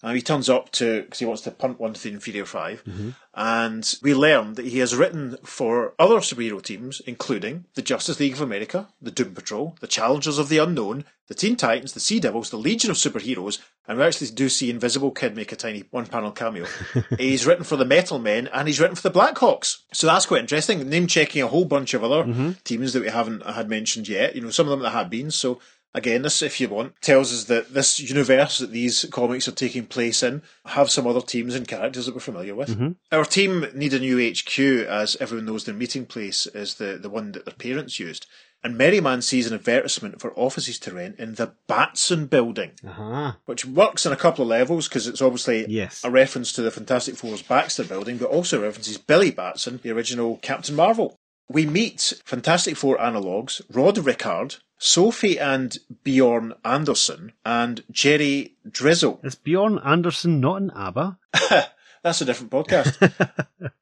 And 0.02 0.16
he 0.16 0.22
turns 0.22 0.50
up 0.50 0.70
to, 0.72 1.02
because 1.02 1.20
he 1.20 1.24
wants 1.24 1.42
to 1.42 1.52
punt 1.52 1.78
one 1.78 1.92
to 1.92 2.02
the 2.02 2.10
inferior 2.10 2.44
5 2.44 2.84
mm-hmm. 2.84 3.10
And 3.34 3.94
we 4.02 4.14
learn 4.14 4.54
that 4.54 4.66
he 4.66 4.78
has 4.78 4.96
written 4.96 5.36
for 5.44 5.94
other 5.98 6.16
superhero 6.16 6.60
teams, 6.60 7.00
including 7.06 7.66
the 7.74 7.82
Justice 7.82 8.18
League 8.18 8.34
of 8.34 8.40
America, 8.40 8.88
the 9.00 9.10
Doom 9.10 9.34
Patrol, 9.34 9.76
the 9.80 9.86
Challengers 9.86 10.38
of 10.38 10.48
the 10.48 10.58
Unknown, 10.58 11.04
the 11.28 11.34
Teen 11.34 11.56
Titans, 11.56 11.92
the 11.92 12.00
Sea 12.00 12.20
Devils, 12.20 12.50
the 12.50 12.56
Legion 12.58 12.90
of 12.90 12.96
Superheroes, 12.96 13.58
and 13.88 13.98
we 13.98 14.04
actually 14.04 14.28
do 14.28 14.48
see 14.48 14.70
Invisible 14.70 15.10
Kid 15.10 15.34
make 15.34 15.50
a 15.50 15.56
tiny 15.56 15.84
one 15.90 16.06
panel 16.06 16.30
cameo. 16.30 16.66
he's 17.18 17.46
written 17.46 17.64
for 17.64 17.76
the 17.76 17.84
Metal 17.84 18.18
Men 18.18 18.48
and 18.52 18.68
he's 18.68 18.78
written 18.78 18.96
for 18.96 19.08
the 19.08 19.18
Blackhawks. 19.18 19.78
So 19.92 20.06
that's 20.06 20.26
quite 20.26 20.40
interesting. 20.40 20.88
Name 20.88 21.06
checking 21.06 21.42
a 21.42 21.48
whole 21.48 21.64
bunch 21.64 21.94
of 21.94 22.04
other 22.04 22.24
mm-hmm. 22.24 22.52
teams 22.64 22.92
that 22.92 23.02
we 23.02 23.08
haven't 23.08 23.44
had 23.44 23.68
mentioned 23.68 24.08
yet. 24.08 24.36
You 24.36 24.42
know, 24.42 24.50
some 24.50 24.66
of 24.66 24.70
them 24.70 24.80
that 24.80 24.90
have 24.90 25.10
been. 25.10 25.30
So 25.30 25.58
again, 25.94 26.22
this, 26.22 26.42
if 26.42 26.60
you 26.60 26.68
want, 26.68 26.94
tells 27.00 27.32
us 27.32 27.44
that 27.44 27.74
this 27.74 27.98
universe 28.00 28.58
that 28.58 28.70
these 28.70 29.04
comics 29.10 29.46
are 29.48 29.52
taking 29.52 29.86
place 29.86 30.22
in 30.22 30.42
have 30.66 30.90
some 30.90 31.06
other 31.06 31.20
teams 31.20 31.54
and 31.54 31.68
characters 31.68 32.06
that 32.06 32.14
we're 32.14 32.20
familiar 32.20 32.54
with. 32.54 32.70
Mm-hmm. 32.70 32.90
Our 33.10 33.24
team 33.24 33.66
need 33.74 33.94
a 33.94 33.98
new 33.98 34.18
HQ, 34.30 34.58
as 34.88 35.16
everyone 35.20 35.46
knows 35.46 35.64
their 35.64 35.74
meeting 35.74 36.06
place 36.06 36.46
is 36.46 36.74
the, 36.74 36.98
the 37.00 37.10
one 37.10 37.32
that 37.32 37.44
their 37.44 37.54
parents 37.54 37.98
used. 38.00 38.26
And 38.64 38.78
Merryman 38.78 39.22
sees 39.22 39.48
an 39.48 39.54
advertisement 39.54 40.20
for 40.20 40.32
offices 40.38 40.78
to 40.80 40.94
rent 40.94 41.18
in 41.18 41.34
the 41.34 41.52
Batson 41.66 42.26
building, 42.26 42.70
Aha. 42.86 43.36
which 43.44 43.66
works 43.66 44.06
on 44.06 44.12
a 44.12 44.16
couple 44.16 44.42
of 44.44 44.48
levels 44.50 44.86
because 44.88 45.08
it's 45.08 45.20
obviously 45.20 45.66
Yes. 45.68 46.00
a 46.04 46.10
reference 46.12 46.52
to 46.52 46.62
the 46.62 46.70
Fantastic 46.70 47.16
Four's 47.16 47.42
Baxter 47.42 47.82
building, 47.82 48.18
but 48.18 48.28
also 48.30 48.62
references 48.62 48.98
Billy 48.98 49.32
Batson, 49.32 49.80
the 49.82 49.90
original 49.90 50.36
Captain 50.42 50.76
Marvel. 50.76 51.16
We 51.48 51.66
meet 51.66 52.12
Fantastic 52.24 52.76
Four 52.76 53.00
analogues 53.00 53.62
Rod 53.68 53.98
Rickard, 53.98 54.56
Sophie 54.84 55.38
and 55.38 55.78
Bjorn 56.02 56.54
Anderson, 56.64 57.32
and 57.46 57.84
Jerry 57.92 58.56
Drizzle. 58.68 59.20
Is 59.22 59.36
Bjorn 59.36 59.78
Anderson 59.78 60.40
not 60.40 60.60
an 60.60 60.72
ABBA? 60.74 61.18
That's 62.02 62.20
a 62.20 62.24
different 62.24 62.50
podcast. 62.50 63.12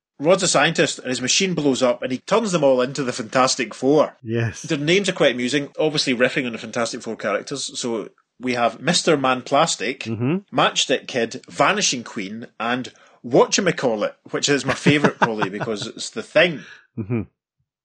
Rod's 0.19 0.43
a 0.43 0.49
scientist 0.49 0.99
and 0.99 1.09
his 1.09 1.23
machine 1.23 1.55
blows 1.55 1.83
up 1.83 2.03
and 2.03 2.13
he 2.13 2.19
turns 2.19 2.53
them 2.53 2.63
all 2.63 2.83
into 2.83 3.03
the 3.03 3.15
Fantastic 3.15 3.73
Four. 3.73 4.19
Yes. 4.23 4.61
Their 4.61 4.77
names 4.77 5.09
are 5.09 5.15
quite 5.15 5.33
amusing, 5.33 5.71
obviously 5.79 6.15
riffing 6.15 6.45
on 6.45 6.53
the 6.53 6.59
Fantastic 6.59 7.01
Four 7.01 7.17
characters. 7.17 7.79
So 7.81 8.11
we 8.39 8.53
have 8.53 8.79
Mr. 8.81 9.19
Man 9.19 9.41
Plastic, 9.41 10.01
Matchstick 10.01 11.07
Kid, 11.09 11.43
Vanishing 11.49 12.05
Queen, 12.05 12.47
and 12.61 12.93
Whatchamacallit, 13.25 14.13
which 14.33 14.51
is 14.51 14.67
my 14.67 14.75
favourite 14.75 15.19
probably 15.19 15.49
because 15.49 15.87
it's 15.87 16.11
the 16.11 16.23
thing. 16.23 16.61
Mhm. 16.99 17.29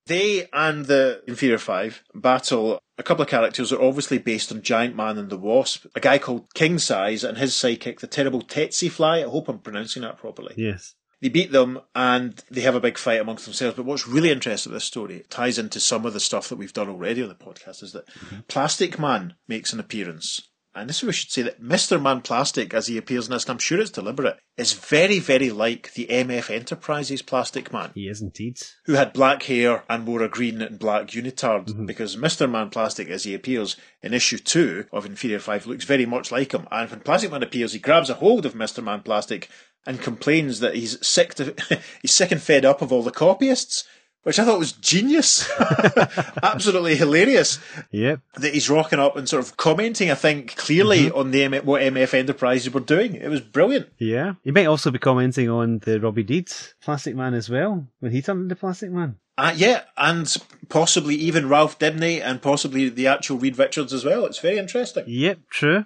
They 0.06 0.48
and 0.52 0.86
the 0.86 1.22
Inferior 1.26 1.58
Five 1.58 2.02
battle 2.14 2.80
a 2.98 3.02
couple 3.02 3.22
of 3.22 3.28
characters 3.28 3.70
that 3.70 3.78
are 3.78 3.84
obviously 3.84 4.18
based 4.18 4.50
on 4.50 4.62
Giant 4.62 4.96
Man 4.96 5.18
and 5.18 5.28
the 5.28 5.36
Wasp, 5.36 5.86
a 5.94 6.00
guy 6.00 6.18
called 6.18 6.52
King 6.54 6.78
Size 6.78 7.24
and 7.24 7.36
his 7.36 7.52
sidekick, 7.52 8.00
the 8.00 8.06
terrible 8.06 8.40
Tsetse 8.40 8.90
Fly. 8.90 9.18
I 9.18 9.28
hope 9.28 9.48
I'm 9.48 9.58
pronouncing 9.58 10.02
that 10.02 10.18
properly. 10.18 10.54
Yes. 10.56 10.94
They 11.20 11.28
beat 11.28 11.50
them 11.50 11.80
and 11.94 12.42
they 12.50 12.60
have 12.62 12.74
a 12.74 12.80
big 12.80 12.98
fight 12.98 13.20
amongst 13.20 13.44
themselves. 13.44 13.76
But 13.76 13.86
what's 13.86 14.08
really 14.08 14.30
interesting 14.30 14.70
about 14.70 14.76
this 14.76 14.84
story, 14.84 15.16
it 15.16 15.30
ties 15.30 15.58
into 15.58 15.80
some 15.80 16.06
of 16.06 16.12
the 16.12 16.20
stuff 16.20 16.48
that 16.48 16.56
we've 16.56 16.72
done 16.72 16.88
already 16.88 17.22
on 17.22 17.28
the 17.28 17.34
podcast, 17.34 17.82
is 17.82 17.92
that 17.92 18.06
mm-hmm. 18.08 18.40
Plastic 18.48 18.98
Man 18.98 19.34
makes 19.48 19.72
an 19.72 19.80
appearance. 19.80 20.48
And 20.76 20.90
this 20.90 20.98
is 20.98 21.04
we 21.04 21.12
should 21.12 21.30
say 21.30 21.42
that 21.42 21.62
Mr. 21.62 22.00
Man 22.00 22.20
Plastic, 22.20 22.74
as 22.74 22.86
he 22.86 22.98
appears 22.98 23.26
in 23.26 23.32
this, 23.32 23.44
and 23.44 23.52
I'm 23.52 23.58
sure 23.58 23.80
it's 23.80 23.90
deliberate, 23.90 24.38
is 24.58 24.74
very, 24.74 25.18
very 25.18 25.50
like 25.50 25.94
the 25.94 26.06
MF 26.06 26.54
Enterprises 26.54 27.22
Plastic 27.22 27.72
Man 27.72 27.92
He 27.94 28.08
is 28.08 28.20
indeed. 28.20 28.60
who 28.84 28.92
had 28.92 29.14
black 29.14 29.44
hair 29.44 29.84
and 29.88 30.06
wore 30.06 30.22
a 30.22 30.28
green 30.28 30.60
and 30.60 30.78
black 30.78 31.08
unitard 31.08 31.68
mm-hmm. 31.68 31.86
because 31.86 32.16
Mr. 32.16 32.48
Man 32.50 32.68
Plastic, 32.68 33.08
as 33.08 33.24
he 33.24 33.34
appears 33.34 33.76
in 34.02 34.12
issue 34.12 34.38
two 34.38 34.84
of 34.92 35.06
Inferior 35.06 35.38
5, 35.38 35.66
looks 35.66 35.84
very 35.84 36.04
much 36.06 36.30
like 36.30 36.52
him. 36.52 36.68
And 36.70 36.90
when 36.90 37.00
Plastic 37.00 37.30
Man 37.30 37.42
appears, 37.42 37.72
he 37.72 37.78
grabs 37.78 38.10
a 38.10 38.14
hold 38.14 38.44
of 38.44 38.54
Mr. 38.54 38.84
Man 38.84 39.00
Plastic 39.00 39.48
and 39.86 40.02
complains 40.02 40.60
that 40.60 40.74
he's 40.74 41.04
sick 41.06 41.34
to, 41.34 41.54
he's 42.02 42.12
sick 42.12 42.32
and 42.32 42.42
fed 42.42 42.64
up 42.64 42.82
of 42.82 42.92
all 42.92 43.02
the 43.02 43.10
copyists, 43.10 43.84
which 44.26 44.40
I 44.40 44.44
thought 44.44 44.58
was 44.58 44.72
genius. 44.72 45.48
Absolutely 46.42 46.96
hilarious 46.96 47.60
Yep. 47.92 48.20
that 48.38 48.52
he's 48.54 48.68
rocking 48.68 48.98
up 48.98 49.16
and 49.16 49.28
sort 49.28 49.44
of 49.44 49.56
commenting, 49.56 50.10
I 50.10 50.14
think, 50.16 50.56
clearly 50.56 51.10
on 51.12 51.30
the 51.30 51.44
M- 51.44 51.64
what 51.64 51.80
MF 51.82 52.12
Enterprises 52.12 52.72
were 52.74 52.80
doing. 52.80 53.14
It 53.14 53.28
was 53.28 53.40
brilliant. 53.40 53.88
Yeah. 53.98 54.34
He 54.42 54.50
might 54.50 54.66
also 54.66 54.90
be 54.90 54.98
commenting 54.98 55.48
on 55.48 55.78
the 55.78 56.00
Robby 56.00 56.24
Reed's 56.24 56.74
Plastic 56.82 57.14
Man 57.14 57.34
as 57.34 57.48
well, 57.48 57.86
when 58.00 58.10
he 58.10 58.20
turned 58.20 58.42
into 58.42 58.56
Plastic 58.56 58.90
Man. 58.90 59.16
Uh, 59.38 59.52
yeah, 59.54 59.82
and 59.96 60.34
possibly 60.70 61.14
even 61.14 61.48
Ralph 61.48 61.78
Dibney 61.78 62.20
and 62.20 62.42
possibly 62.42 62.88
the 62.88 63.06
actual 63.06 63.38
Reed 63.38 63.58
Richards 63.58 63.92
as 63.92 64.04
well. 64.04 64.24
It's 64.26 64.38
very 64.40 64.58
interesting. 64.58 65.04
Yep, 65.06 65.38
true. 65.50 65.84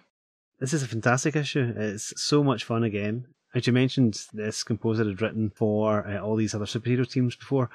This 0.61 0.73
is 0.73 0.83
a 0.83 0.89
fantastic 0.89 1.37
issue. 1.37 1.75
It's 1.77 2.15
so 2.17 2.43
much 2.43 2.65
fun 2.65 2.85
again. 2.85 3.27
As 3.53 3.67
you 3.67 3.73
mentioned, 3.73 4.23
this 4.33 4.63
composer 4.63 5.05
had 5.05 5.21
written 5.21 5.51
for 5.51 6.07
uh, 6.07 6.21
all 6.21 6.37
these 6.37 6.55
other 6.55 6.67
superhero 6.67 7.11
teams 7.11 7.35
before. 7.35 7.69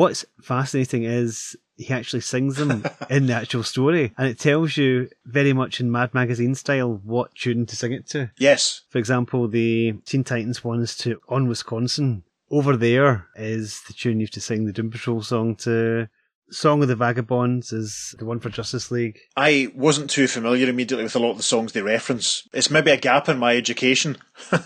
What's 0.00 0.24
fascinating 0.40 1.04
is 1.04 1.54
he 1.76 1.92
actually 1.92 2.22
sings 2.22 2.56
them 2.56 2.86
in 3.10 3.26
the 3.26 3.34
actual 3.34 3.62
story, 3.62 4.14
and 4.16 4.28
it 4.28 4.38
tells 4.38 4.78
you 4.78 5.10
very 5.26 5.52
much 5.52 5.78
in 5.78 5.92
Mad 5.92 6.14
Magazine 6.14 6.54
style 6.54 7.02
what 7.04 7.34
tune 7.34 7.66
to 7.66 7.76
sing 7.76 7.92
it 7.92 8.06
to. 8.08 8.30
Yes, 8.38 8.80
For 8.88 8.96
example, 8.96 9.46
the 9.46 9.92
Teen 10.06 10.24
Titans 10.24 10.64
one 10.64 10.80
is 10.80 10.96
to 10.98 11.20
On 11.28 11.48
Wisconsin. 11.48 12.22
Over 12.50 12.78
there 12.78 13.26
is 13.36 13.82
the 13.88 13.92
tune 13.92 14.20
you 14.20 14.24
have 14.24 14.30
to 14.30 14.40
sing 14.40 14.64
the 14.64 14.72
Doom 14.72 14.90
Patrol 14.90 15.20
song 15.20 15.54
to. 15.56 16.08
Song 16.50 16.82
of 16.82 16.88
the 16.88 16.96
Vagabonds 16.96 17.70
is 17.70 18.14
the 18.18 18.24
one 18.24 18.40
for 18.40 18.48
Justice 18.48 18.90
League. 18.90 19.20
I 19.36 19.70
wasn't 19.74 20.10
too 20.10 20.26
familiar 20.26 20.68
immediately 20.68 21.04
with 21.04 21.14
a 21.14 21.20
lot 21.20 21.30
of 21.32 21.36
the 21.36 21.44
songs 21.44 21.72
they 21.72 21.82
reference. 21.82 22.48
It's 22.52 22.72
maybe 22.72 22.90
a 22.90 22.96
gap 22.96 23.28
in 23.28 23.38
my 23.38 23.56
education. 23.56 24.16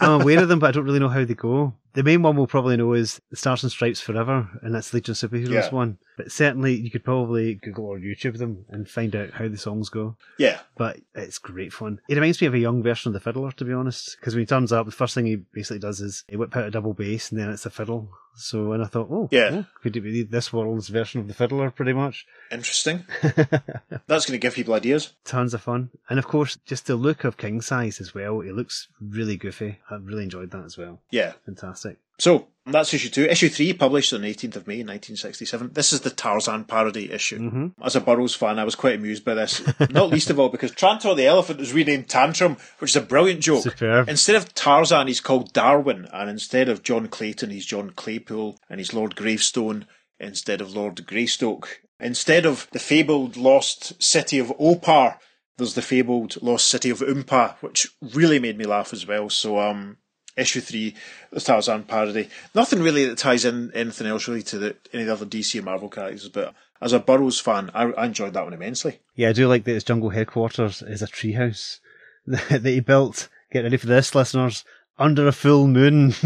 I'm 0.00 0.20
aware 0.22 0.40
of 0.42 0.48
them, 0.48 0.58
but 0.58 0.68
I 0.68 0.72
don't 0.72 0.84
really 0.84 0.98
know 1.00 1.08
how 1.08 1.24
they 1.24 1.34
go. 1.34 1.74
The 1.94 2.02
main 2.02 2.22
one 2.22 2.36
we'll 2.36 2.48
probably 2.48 2.76
know 2.76 2.92
is 2.94 3.20
the 3.30 3.36
Stars 3.36 3.62
and 3.62 3.70
Stripes 3.70 4.00
Forever, 4.00 4.48
and 4.62 4.74
that's 4.74 4.92
Legion 4.92 5.12
of 5.12 5.16
Superheroes 5.16 5.48
Yeah. 5.50 5.70
one. 5.70 5.98
But 6.16 6.32
certainly 6.32 6.74
you 6.74 6.90
could 6.90 7.04
probably 7.04 7.54
Google 7.54 7.86
or 7.86 7.98
YouTube 7.98 8.38
them 8.38 8.64
and 8.68 8.88
find 8.88 9.14
out 9.14 9.30
how 9.30 9.46
the 9.48 9.56
songs 9.58 9.90
go. 9.90 10.16
Yeah. 10.38 10.58
But 10.76 10.98
it's 11.14 11.38
great 11.38 11.72
fun. 11.72 12.00
It 12.08 12.14
reminds 12.16 12.40
me 12.40 12.48
of 12.48 12.54
a 12.54 12.58
young 12.58 12.82
version 12.82 13.10
of 13.10 13.14
the 13.14 13.20
fiddler, 13.20 13.52
to 13.52 13.64
be 13.64 13.72
honest, 13.72 14.16
because 14.18 14.34
when 14.34 14.42
he 14.42 14.46
turns 14.46 14.72
up, 14.72 14.86
the 14.86 14.92
first 14.92 15.14
thing 15.14 15.26
he 15.26 15.36
basically 15.36 15.78
does 15.78 16.00
is 16.00 16.24
he 16.28 16.36
whip 16.36 16.56
out 16.56 16.66
a 16.66 16.70
double 16.70 16.94
bass 16.94 17.30
and 17.30 17.38
then 17.40 17.50
it's 17.50 17.66
a 17.66 17.70
fiddle. 17.70 18.10
So, 18.36 18.72
and 18.72 18.82
I 18.82 18.86
thought, 18.86 19.08
oh, 19.12 19.28
Yeah. 19.30 19.62
could 19.80 19.96
it 19.96 20.00
be 20.00 20.24
this 20.24 20.52
world's 20.52 20.88
version 20.88 21.20
of 21.20 21.28
the 21.28 21.34
fiddler, 21.34 21.70
pretty 21.70 21.92
much? 21.92 22.26
Interesting. 22.50 23.04
That's 23.22 24.26
going 24.26 24.32
to 24.32 24.38
give 24.38 24.54
people 24.54 24.74
ideas. 24.74 25.12
Tons 25.24 25.54
of 25.54 25.62
fun. 25.62 25.90
And 26.08 26.18
of 26.18 26.26
course, 26.26 26.58
just 26.66 26.86
the 26.86 26.96
look 26.96 27.22
of 27.24 27.36
King 27.36 27.60
Size 27.60 28.00
as 28.00 28.14
well. 28.14 28.40
It 28.40 28.54
looks 28.54 28.88
really 29.00 29.36
goofy. 29.36 29.63
I 29.90 29.94
really 29.96 30.24
enjoyed 30.24 30.50
that 30.52 30.64
as 30.64 30.76
well. 30.76 31.00
Yeah. 31.10 31.32
Fantastic. 31.44 31.98
So 32.18 32.46
that's 32.66 32.94
issue 32.94 33.10
two. 33.10 33.24
Issue 33.24 33.48
three, 33.48 33.72
published 33.72 34.12
on 34.12 34.22
the 34.22 34.32
18th 34.32 34.56
of 34.56 34.66
May, 34.66 34.76
1967. 34.76 35.70
This 35.72 35.92
is 35.92 36.00
the 36.00 36.10
Tarzan 36.10 36.64
parody 36.64 37.10
issue. 37.10 37.38
Mm-hmm. 37.38 37.66
As 37.82 37.96
a 37.96 38.00
Burroughs 38.00 38.34
fan, 38.34 38.58
I 38.58 38.64
was 38.64 38.76
quite 38.76 38.94
amused 38.94 39.24
by 39.24 39.34
this. 39.34 39.62
Not 39.90 40.10
least 40.10 40.30
of 40.30 40.38
all 40.38 40.48
because 40.48 40.70
Tantor 40.70 41.14
the 41.14 41.26
elephant 41.26 41.60
is 41.60 41.72
renamed 41.72 42.08
Tantrum, 42.08 42.56
which 42.78 42.92
is 42.92 42.96
a 42.96 43.02
brilliant 43.02 43.40
joke. 43.40 43.64
Superb. 43.64 44.08
Instead 44.08 44.36
of 44.36 44.54
Tarzan, 44.54 45.08
he's 45.08 45.20
called 45.20 45.52
Darwin, 45.52 46.06
and 46.12 46.30
instead 46.30 46.68
of 46.68 46.82
John 46.82 47.08
Clayton, 47.08 47.50
he's 47.50 47.66
John 47.66 47.90
Claypool, 47.90 48.58
and 48.70 48.80
he's 48.80 48.94
Lord 48.94 49.16
Gravestone 49.16 49.86
instead 50.20 50.60
of 50.60 50.74
Lord 50.74 51.06
Greystoke. 51.06 51.80
Instead 52.00 52.46
of 52.46 52.68
the 52.72 52.78
fabled 52.78 53.36
lost 53.36 54.02
city 54.02 54.38
of 54.38 54.52
Opar, 54.58 55.18
there's 55.56 55.74
the 55.74 55.82
fabled 55.82 56.40
lost 56.42 56.68
city 56.68 56.90
of 56.90 57.00
Oompa, 57.00 57.56
which 57.60 57.88
really 58.00 58.38
made 58.38 58.58
me 58.58 58.64
laugh 58.64 58.92
as 58.92 59.06
well. 59.06 59.30
So, 59.30 59.60
um, 59.60 59.98
issue 60.36 60.60
three, 60.60 60.94
the 61.30 61.40
Tarzan 61.40 61.84
parody. 61.84 62.28
Nothing 62.54 62.82
really 62.82 63.04
that 63.06 63.18
ties 63.18 63.44
in 63.44 63.70
anything 63.74 64.06
else 64.06 64.26
really 64.26 64.42
to 64.44 64.58
the, 64.58 64.76
any 64.92 65.02
of 65.02 65.06
the 65.06 65.12
other 65.14 65.26
DC 65.26 65.54
and 65.54 65.64
Marvel 65.64 65.88
characters, 65.88 66.28
but 66.28 66.54
as 66.80 66.92
a 66.92 66.98
Burroughs 66.98 67.40
fan, 67.40 67.70
I, 67.72 67.84
I 67.92 68.06
enjoyed 68.06 68.34
that 68.34 68.44
one 68.44 68.52
immensely. 68.52 69.00
Yeah, 69.14 69.30
I 69.30 69.32
do 69.32 69.48
like 69.48 69.64
that 69.64 69.72
his 69.72 69.84
jungle 69.84 70.10
headquarters 70.10 70.82
is 70.82 71.02
a 71.02 71.06
treehouse 71.06 71.78
that 72.26 72.64
he 72.64 72.80
built. 72.80 73.28
Get 73.52 73.62
ready 73.62 73.76
for 73.76 73.86
this, 73.86 74.14
listeners. 74.14 74.64
Under 74.98 75.26
a 75.26 75.32
full 75.32 75.66
moon. 75.66 76.10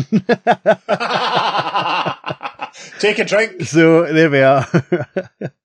Take 2.99 3.19
a 3.19 3.25
drink. 3.25 3.63
so 3.63 4.13
there 4.13 4.31
we 4.31 4.41
are. 4.41 4.67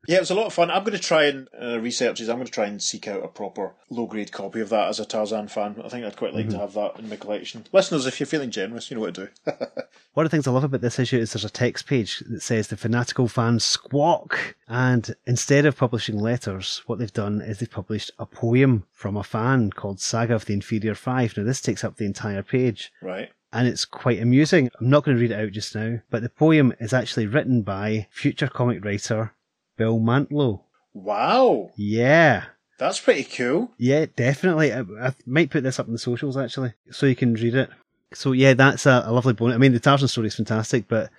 Yeah, 0.07 0.17
it 0.17 0.21
was 0.21 0.31
a 0.31 0.35
lot 0.35 0.47
of 0.47 0.53
fun. 0.53 0.69
I'm 0.69 0.83
going 0.83 0.97
to 0.97 1.03
try 1.03 1.25
and 1.25 1.47
uh, 1.59 1.79
research 1.79 2.19
these. 2.19 2.29
I'm 2.29 2.35
going 2.35 2.45
to 2.45 2.51
try 2.51 2.65
and 2.65 2.81
seek 2.81 3.07
out 3.07 3.23
a 3.23 3.27
proper 3.27 3.73
low 3.89 4.05
grade 4.05 4.31
copy 4.31 4.59
of 4.59 4.69
that 4.69 4.89
as 4.89 4.99
a 4.99 5.05
Tarzan 5.05 5.47
fan. 5.47 5.81
I 5.83 5.87
think 5.87 6.05
I'd 6.05 6.17
quite 6.17 6.33
like 6.33 6.49
to 6.49 6.57
have 6.57 6.73
that 6.73 6.99
in 6.99 7.09
my 7.09 7.15
collection. 7.15 7.65
Listeners, 7.71 8.05
if 8.05 8.19
you're 8.19 8.27
feeling 8.27 8.51
generous, 8.51 8.91
you 8.91 8.95
know 8.95 9.01
what 9.01 9.15
to 9.15 9.25
do. 9.25 9.51
One 10.13 10.25
of 10.25 10.31
the 10.31 10.35
things 10.35 10.47
I 10.47 10.51
love 10.51 10.65
about 10.65 10.81
this 10.81 10.99
issue 10.99 11.17
is 11.17 11.31
there's 11.31 11.45
a 11.45 11.49
text 11.49 11.87
page 11.87 12.19
that 12.29 12.41
says 12.41 12.67
the 12.67 12.77
fanatical 12.77 13.27
fans 13.27 13.63
squawk. 13.63 14.55
And 14.67 15.15
instead 15.25 15.65
of 15.65 15.77
publishing 15.77 16.19
letters, 16.19 16.83
what 16.85 16.99
they've 16.99 17.11
done 17.11 17.41
is 17.41 17.59
they've 17.59 17.71
published 17.71 18.11
a 18.19 18.25
poem 18.25 18.85
from 18.91 19.15
a 19.15 19.23
fan 19.23 19.71
called 19.71 20.01
Saga 20.01 20.35
of 20.35 20.45
the 20.45 20.53
Inferior 20.53 20.95
Five. 20.95 21.37
Now 21.37 21.43
this 21.43 21.61
takes 21.61 21.83
up 21.83 21.95
the 21.95 22.05
entire 22.05 22.43
page. 22.43 22.91
right. 23.01 23.29
and 23.53 23.67
it's 23.67 23.85
quite 23.85 24.19
amusing. 24.19 24.69
I'm 24.79 24.89
not 24.89 25.03
going 25.03 25.15
to 25.15 25.21
read 25.21 25.31
it 25.31 25.39
out 25.39 25.51
just 25.51 25.75
now, 25.75 25.99
but 26.09 26.23
the 26.23 26.29
poem 26.29 26.73
is 26.79 26.93
actually 26.93 27.27
written 27.27 27.61
by 27.61 28.07
future 28.11 28.47
comic 28.47 28.83
writer 28.83 29.33
Bill 29.77 29.99
Mantlo. 29.99 30.63
Wow. 30.93 31.71
Yeah. 31.75 32.45
That's 32.77 32.99
pretty 32.99 33.23
cool. 33.23 33.71
Yeah, 33.77 34.05
definitely. 34.15 34.73
I, 34.73 34.81
I 34.81 35.13
might 35.25 35.51
put 35.51 35.63
this 35.63 35.79
up 35.79 35.88
in 35.88 35.93
the 35.93 35.99
socials 35.99 36.38
actually, 36.38 36.73
so 36.91 37.05
you 37.05 37.15
can 37.15 37.33
read 37.33 37.55
it. 37.55 37.69
So 38.13 38.31
yeah, 38.31 38.53
that's 38.53 38.86
a, 38.86 39.03
a 39.05 39.12
lovely 39.12 39.33
bonus. 39.33 39.55
I 39.55 39.57
mean, 39.57 39.73
the 39.73 39.79
Tarzan 39.79 40.07
story 40.07 40.27
is 40.27 40.36
fantastic, 40.36 40.88
but 40.88 41.09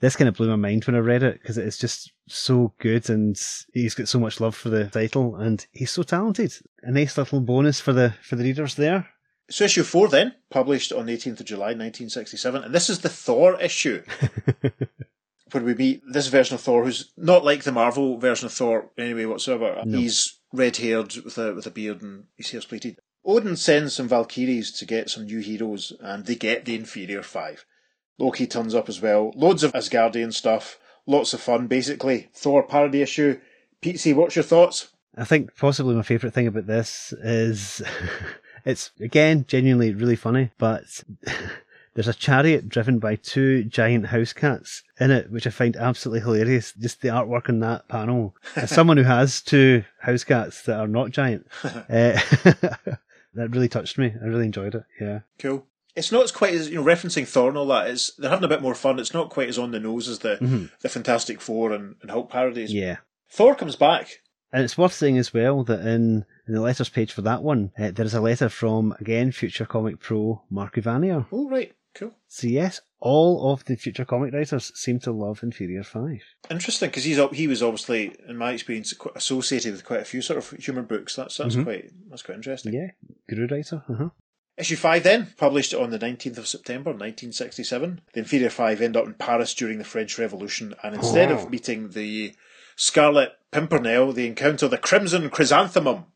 this 0.00 0.16
kind 0.16 0.28
of 0.28 0.36
blew 0.36 0.48
my 0.48 0.56
mind 0.56 0.84
when 0.84 0.96
I 0.96 1.00
read 1.00 1.22
it 1.22 1.40
because 1.40 1.58
it's 1.58 1.78
just 1.78 2.12
so 2.28 2.72
good, 2.78 3.10
and 3.10 3.36
he's 3.72 3.94
got 3.94 4.08
so 4.08 4.20
much 4.20 4.40
love 4.40 4.54
for 4.54 4.70
the 4.70 4.86
title, 4.86 5.36
and 5.36 5.66
he's 5.72 5.90
so 5.90 6.02
talented. 6.02 6.54
A 6.82 6.92
nice 6.92 7.18
little 7.18 7.40
bonus 7.40 7.80
for 7.80 7.92
the 7.92 8.14
for 8.22 8.36
the 8.36 8.44
readers 8.44 8.76
there. 8.76 9.08
So 9.50 9.64
issue 9.64 9.82
four 9.82 10.08
then, 10.08 10.34
published 10.50 10.92
on 10.92 11.06
the 11.06 11.16
18th 11.16 11.40
of 11.40 11.46
July 11.46 11.68
1967, 11.68 12.62
and 12.64 12.74
this 12.74 12.90
is 12.90 13.00
the 13.00 13.08
Thor 13.08 13.58
issue. 13.60 14.02
where 15.52 15.62
we 15.62 15.74
meet 15.74 16.02
this 16.10 16.28
version 16.28 16.54
of 16.54 16.60
Thor, 16.60 16.84
who's 16.84 17.12
not 17.16 17.44
like 17.44 17.64
the 17.64 17.72
Marvel 17.72 18.18
version 18.18 18.46
of 18.46 18.52
Thor 18.52 18.90
in 18.96 19.04
any 19.04 19.14
way 19.14 19.26
whatsoever. 19.26 19.82
No. 19.84 19.98
He's 19.98 20.38
red-haired 20.52 21.14
with 21.24 21.38
a 21.38 21.54
with 21.54 21.66
a 21.66 21.70
beard 21.70 22.02
and 22.02 22.24
his 22.36 22.50
hair's 22.50 22.64
pleated. 22.64 22.98
Odin 23.24 23.56
sends 23.56 23.94
some 23.94 24.08
Valkyries 24.08 24.72
to 24.72 24.86
get 24.86 25.10
some 25.10 25.24
new 25.24 25.40
heroes, 25.40 25.92
and 26.00 26.24
they 26.24 26.34
get 26.34 26.64
the 26.64 26.74
inferior 26.74 27.22
five. 27.22 27.64
Loki 28.18 28.46
turns 28.46 28.74
up 28.74 28.88
as 28.88 29.00
well. 29.00 29.32
Loads 29.36 29.62
of 29.62 29.72
Asgardian 29.72 30.32
stuff. 30.32 30.78
Lots 31.06 31.32
of 31.32 31.40
fun, 31.40 31.66
basically. 31.66 32.28
Thor 32.34 32.62
parody 32.62 33.02
issue. 33.02 33.38
Pete 33.80 34.04
what's 34.14 34.36
your 34.36 34.42
thoughts? 34.42 34.88
I 35.16 35.24
think 35.24 35.56
possibly 35.56 35.94
my 35.94 36.02
favourite 36.02 36.34
thing 36.34 36.46
about 36.46 36.66
this 36.66 37.12
is 37.12 37.82
it's 38.64 38.90
again 39.00 39.44
genuinely 39.48 39.94
really 39.94 40.16
funny, 40.16 40.50
but 40.58 40.84
there's 41.98 42.06
a 42.06 42.14
chariot 42.14 42.68
driven 42.68 43.00
by 43.00 43.16
two 43.16 43.64
giant 43.64 44.06
house 44.06 44.32
cats 44.32 44.84
in 45.00 45.10
it, 45.10 45.32
which 45.32 45.48
I 45.48 45.50
find 45.50 45.74
absolutely 45.74 46.20
hilarious. 46.20 46.72
Just 46.78 47.00
the 47.00 47.08
artwork 47.08 47.48
on 47.48 47.58
that 47.58 47.88
panel. 47.88 48.36
As 48.54 48.70
someone 48.74 48.98
who 48.98 49.02
has 49.02 49.42
two 49.42 49.82
house 49.98 50.22
cats 50.22 50.62
that 50.62 50.78
are 50.78 50.86
not 50.86 51.10
giant, 51.10 51.48
uh, 51.64 51.74
that 51.88 53.50
really 53.50 53.68
touched 53.68 53.98
me. 53.98 54.14
I 54.22 54.26
really 54.26 54.44
enjoyed 54.44 54.76
it. 54.76 54.84
Yeah. 55.00 55.22
Cool. 55.40 55.66
It's 55.96 56.12
not 56.12 56.22
as 56.22 56.30
quite 56.30 56.54
as 56.54 56.70
you 56.70 56.76
know, 56.76 56.84
referencing 56.84 57.26
Thor 57.26 57.48
and 57.48 57.58
all 57.58 57.66
that. 57.66 57.88
It's 57.88 58.14
they're 58.14 58.30
having 58.30 58.44
a 58.44 58.48
bit 58.48 58.62
more 58.62 58.76
fun. 58.76 59.00
It's 59.00 59.12
not 59.12 59.30
quite 59.30 59.48
as 59.48 59.58
on 59.58 59.72
the 59.72 59.80
nose 59.80 60.06
as 60.06 60.20
the 60.20 60.70
the 60.80 60.88
Fantastic 60.88 61.40
Four 61.40 61.72
and, 61.72 61.96
and 62.00 62.12
Hulk 62.12 62.30
parodies. 62.30 62.72
Yeah. 62.72 62.98
Thor 63.28 63.56
comes 63.56 63.74
back. 63.74 64.20
And 64.52 64.62
it's 64.62 64.78
worth 64.78 64.94
saying 64.94 65.18
as 65.18 65.34
well 65.34 65.62
that 65.64 65.80
in, 65.80 66.24
in 66.46 66.54
the 66.54 66.60
letters 66.60 66.88
page 66.88 67.12
for 67.12 67.22
that 67.22 67.42
one, 67.42 67.72
uh, 67.78 67.90
there 67.90 68.06
is 68.06 68.14
a 68.14 68.20
letter 68.20 68.48
from, 68.48 68.94
again, 68.98 69.30
Future 69.30 69.66
Comic 69.66 70.00
Pro 70.00 70.40
Mark 70.48 70.76
Evanier. 70.76 71.26
Oh 71.30 71.50
right, 71.50 71.74
cool. 71.98 72.14
So 72.26 72.46
yes, 72.46 72.80
all 73.00 73.52
of 73.52 73.64
the 73.64 73.76
future 73.76 74.04
comic 74.04 74.32
writers 74.32 74.72
seem 74.74 74.98
to 75.00 75.12
love 75.12 75.42
Inferior 75.42 75.82
Five. 75.82 76.22
Interesting 76.50 76.90
because 76.90 77.04
he's 77.04 77.20
he 77.32 77.46
was 77.46 77.62
obviously, 77.62 78.14
in 78.28 78.36
my 78.36 78.52
experience, 78.52 78.94
associated 79.14 79.72
with 79.72 79.84
quite 79.84 80.00
a 80.00 80.04
few 80.04 80.22
sort 80.22 80.38
of 80.38 80.50
humour 80.58 80.82
books. 80.82 81.16
That's 81.16 81.36
that's 81.36 81.56
quite 81.56 81.90
that's 82.08 82.22
quite 82.22 82.36
interesting. 82.36 82.72
Yeah, 82.72 82.90
Groo 83.30 83.50
writer. 83.50 83.82
Uh-huh. 83.88 84.10
Issue 84.56 84.76
five 84.76 85.04
then 85.04 85.28
published 85.36 85.72
on 85.72 85.90
the 85.90 85.98
nineteenth 85.98 86.38
of 86.38 86.48
September, 86.48 86.92
nineteen 86.92 87.32
sixty 87.32 87.62
seven. 87.62 88.00
The 88.12 88.20
Inferior 88.20 88.50
Five 88.50 88.80
end 88.80 88.96
up 88.96 89.06
in 89.06 89.14
Paris 89.14 89.54
during 89.54 89.78
the 89.78 89.84
French 89.84 90.18
Revolution, 90.18 90.74
and 90.82 90.94
instead 90.96 91.30
of 91.30 91.50
meeting 91.50 91.90
the 91.90 92.34
Scarlet 92.74 93.32
Pimpernel, 93.52 94.12
they 94.12 94.26
encounter 94.26 94.66
the 94.66 94.78
Crimson 94.78 95.30
Chrysanthemum. 95.30 96.06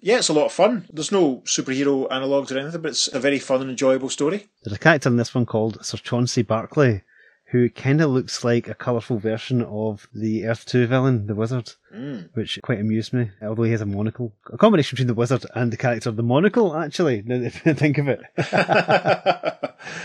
Yeah, 0.00 0.18
it's 0.18 0.28
a 0.28 0.32
lot 0.32 0.46
of 0.46 0.52
fun. 0.52 0.86
There's 0.92 1.12
no 1.12 1.42
superhero 1.44 2.06
analogues 2.10 2.52
or 2.52 2.58
anything, 2.58 2.80
but 2.82 2.90
it's 2.90 3.08
a 3.08 3.18
very 3.18 3.38
fun 3.38 3.62
and 3.62 3.70
enjoyable 3.70 4.08
story. 4.08 4.46
There's 4.62 4.76
a 4.76 4.78
character 4.78 5.08
in 5.08 5.16
this 5.16 5.34
one 5.34 5.46
called 5.46 5.84
Sir 5.84 5.98
Chauncey 5.98 6.42
Barclay, 6.42 7.02
who 7.50 7.68
kind 7.70 8.00
of 8.00 8.10
looks 8.10 8.44
like 8.44 8.68
a 8.68 8.74
colourful 8.74 9.18
version 9.18 9.62
of 9.62 10.06
the 10.14 10.46
Earth 10.46 10.66
2 10.66 10.86
villain, 10.86 11.26
the 11.26 11.34
Wizard, 11.34 11.72
mm. 11.92 12.28
which 12.34 12.60
quite 12.62 12.78
amused 12.78 13.12
me, 13.12 13.30
although 13.42 13.64
he 13.64 13.72
has 13.72 13.80
a 13.80 13.86
monocle. 13.86 14.34
A 14.52 14.58
combination 14.58 14.94
between 14.96 15.08
the 15.08 15.14
Wizard 15.14 15.44
and 15.54 15.72
the 15.72 15.76
character 15.76 16.10
of 16.10 16.16
the 16.16 16.22
monocle, 16.22 16.76
actually, 16.76 17.22
now 17.26 17.38
that 17.38 17.60
I 17.66 17.72
think 17.72 17.98
of 17.98 18.06
it. 18.08 18.20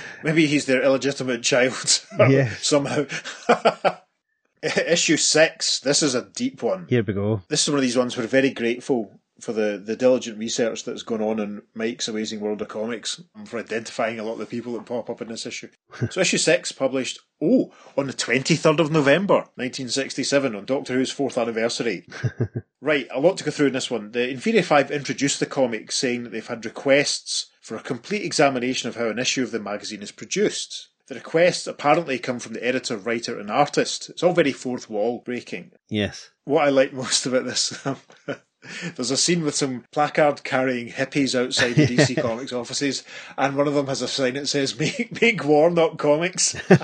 Maybe 0.23 0.47
he's 0.47 0.65
their 0.65 0.82
illegitimate 0.82 1.43
child 1.43 2.01
Yeah. 2.17 2.49
somehow. 2.62 3.06
Issue 4.63 5.17
six. 5.17 5.82
This 5.82 6.01
is 6.01 6.15
a 6.15 6.23
deep 6.23 6.63
one. 6.63 6.88
Here 6.89 7.03
we 7.03 7.13
go. 7.13 7.41
This 7.49 7.63
is 7.63 7.69
one 7.69 7.79
of 7.79 7.82
these 7.84 7.97
ones 7.97 8.15
we're 8.15 8.25
very 8.27 8.51
grateful 8.51 9.19
for 9.43 9.51
the, 9.51 9.82
the 9.84 9.95
diligent 9.95 10.38
research 10.38 10.86
that's 10.86 11.03
gone 11.03 11.21
on 11.21 11.39
in 11.39 11.62
Mike's 11.73 12.08
Amazing 12.08 12.39
World 12.39 12.62
of 12.62 12.69
Comics 12.69 13.21
and 13.36 13.47
for 13.47 13.60
identifying 13.60 14.17
a 14.17 14.23
lot 14.23 14.34
of 14.34 14.39
the 14.39 14.45
people 14.45 14.73
that 14.73 14.86
pop 14.86 15.10
up 15.10 15.21
in 15.21 15.27
this 15.27 15.45
issue. 15.45 15.69
so 16.10 16.21
issue 16.21 16.38
six 16.38 16.71
published 16.71 17.19
oh 17.41 17.73
on 17.97 18.08
the 18.08 18.13
twenty 18.13 18.56
third 18.56 18.79
of 18.79 18.91
November, 18.91 19.45
nineteen 19.58 19.89
sixty 19.89 20.23
seven, 20.23 20.56
on 20.56 20.65
Doctor 20.65 20.93
Who's 20.93 21.12
fourth 21.12 21.38
anniversary. 21.38 22.08
right, 22.82 23.08
a 23.12 23.19
lot 23.19 23.38
to 23.38 23.43
go 23.43 23.51
through 23.51 23.67
in 23.67 23.73
this 23.73 23.91
one. 23.91 24.12
The 24.12 24.29
Inferior 24.29 24.63
Five 24.63 24.91
introduced 24.91 25.39
the 25.39 25.45
comic 25.45 25.91
saying 25.91 26.23
that 26.23 26.29
they've 26.32 26.47
had 26.47 26.63
requests 26.65 27.47
for 27.62 27.75
a 27.75 27.82
complete 27.82 28.23
examination 28.23 28.88
of 28.89 28.95
how 28.95 29.08
an 29.10 29.19
issue 29.19 29.43
of 29.43 29.51
the 29.51 29.60
magazine 29.60 30.01
is 30.01 30.12
produced. 30.12 30.89
The 31.08 31.15
requests 31.15 31.67
apparently 31.67 32.17
come 32.17 32.39
from 32.39 32.53
the 32.53 32.65
editor, 32.65 32.95
writer, 32.95 33.38
and 33.38 33.51
artist. 33.51 34.10
It's 34.10 34.23
all 34.23 34.34
very 34.34 34.53
fourth 34.53 34.89
wall 34.89 35.21
breaking 35.25 35.71
Yes. 35.89 36.29
what 36.45 36.65
I 36.65 36.69
like 36.69 36.93
most 36.93 37.25
about 37.25 37.43
this, 37.43 37.86
um, 37.86 37.97
there's 38.95 39.12
a 39.12 39.17
scene 39.17 39.43
with 39.43 39.56
some 39.56 39.86
placard 39.91 40.43
carrying 40.43 40.89
hippies 40.89 41.39
outside 41.39 41.73
the 41.73 41.86
DC 41.86 42.17
Comics 42.21 42.54
offices, 42.54 43.04
and 43.38 43.56
one 43.56 43.67
of 43.67 43.73
them 43.73 43.88
has 43.88 44.02
a 44.02 44.08
sign 44.08 44.36
that 44.36 44.47
says 44.47 44.80
"Make 44.80 45.21
make 45.21 45.43
war, 45.43 45.69
not 45.69 45.97
comics." 45.97 46.56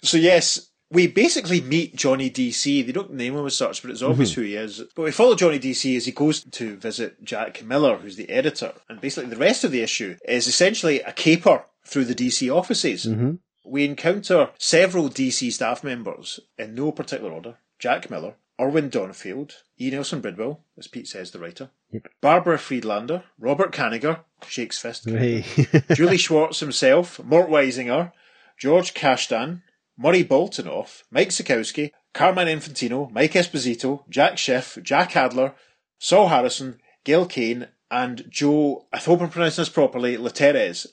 so 0.02 0.16
yes. 0.16 0.68
We 0.90 1.06
basically 1.06 1.62
meet 1.62 1.96
Johnny 1.96 2.30
DC. 2.30 2.84
They 2.84 2.92
don't 2.92 3.14
name 3.14 3.34
him 3.34 3.46
as 3.46 3.56
such, 3.56 3.80
but 3.80 3.90
it's 3.90 4.02
obvious 4.02 4.32
mm-hmm. 4.32 4.40
who 4.42 4.46
he 4.46 4.56
is. 4.56 4.82
But 4.94 5.04
we 5.04 5.10
follow 5.10 5.34
Johnny 5.34 5.58
DC 5.58 5.96
as 5.96 6.04
he 6.04 6.12
goes 6.12 6.44
to 6.44 6.76
visit 6.76 7.24
Jack 7.24 7.64
Miller, 7.64 7.96
who's 7.96 8.16
the 8.16 8.28
editor. 8.28 8.74
And 8.90 9.00
basically, 9.00 9.30
the 9.30 9.36
rest 9.36 9.64
of 9.64 9.70
the 9.70 9.80
issue 9.80 10.18
is 10.28 10.46
essentially 10.46 11.00
a 11.00 11.12
caper 11.12 11.64
through 11.86 12.04
the 12.04 12.14
DC 12.14 12.54
offices. 12.54 13.06
Mm-hmm. 13.06 13.36
we 13.64 13.86
encounter 13.86 14.50
several 14.58 15.08
DC 15.08 15.50
staff 15.52 15.82
members 15.82 16.40
in 16.58 16.74
no 16.74 16.92
particular 16.92 17.32
order. 17.32 17.56
Jack 17.78 18.10
Miller, 18.10 18.34
Irwin 18.60 18.90
Donenfeld, 18.90 19.52
E. 19.80 19.90
Nelson 19.90 20.20
Bridwell, 20.20 20.60
as 20.78 20.86
Pete 20.86 21.08
says, 21.08 21.30
the 21.30 21.38
writer, 21.38 21.70
Yep. 21.90 22.08
Barbara 22.20 22.58
Friedlander, 22.58 23.24
Robert 23.38 23.72
Kanigher, 23.72 24.20
Shakes 24.46 24.78
Fist, 24.78 25.08
Hey. 25.08 25.44
Julie 25.94 26.16
Schwartz 26.16 26.60
himself, 26.60 27.22
Mort 27.24 27.48
Weisinger, 27.50 28.12
George 28.58 28.94
Kashdan, 28.94 29.62
Murray 29.98 30.24
Boltinoff, 30.24 31.02
Mike 31.10 31.28
Sekowsky, 31.30 31.90
Carmine 32.14 32.48
Infantino, 32.48 33.10
Mike 33.10 33.32
Esposito, 33.32 34.08
Jack 34.08 34.38
Schiff, 34.38 34.78
Jack 34.82 35.16
Adler, 35.16 35.54
Sol 35.98 36.28
Harrison, 36.28 36.78
Gil 37.04 37.26
Kane, 37.26 37.68
and 37.90 38.24
Joe, 38.30 38.86
I 38.92 38.98
hope 38.98 39.20
I'm 39.20 39.28
pronouncing 39.28 39.62
this 39.62 39.68
properly, 39.68 40.16
Letterese. 40.16 40.86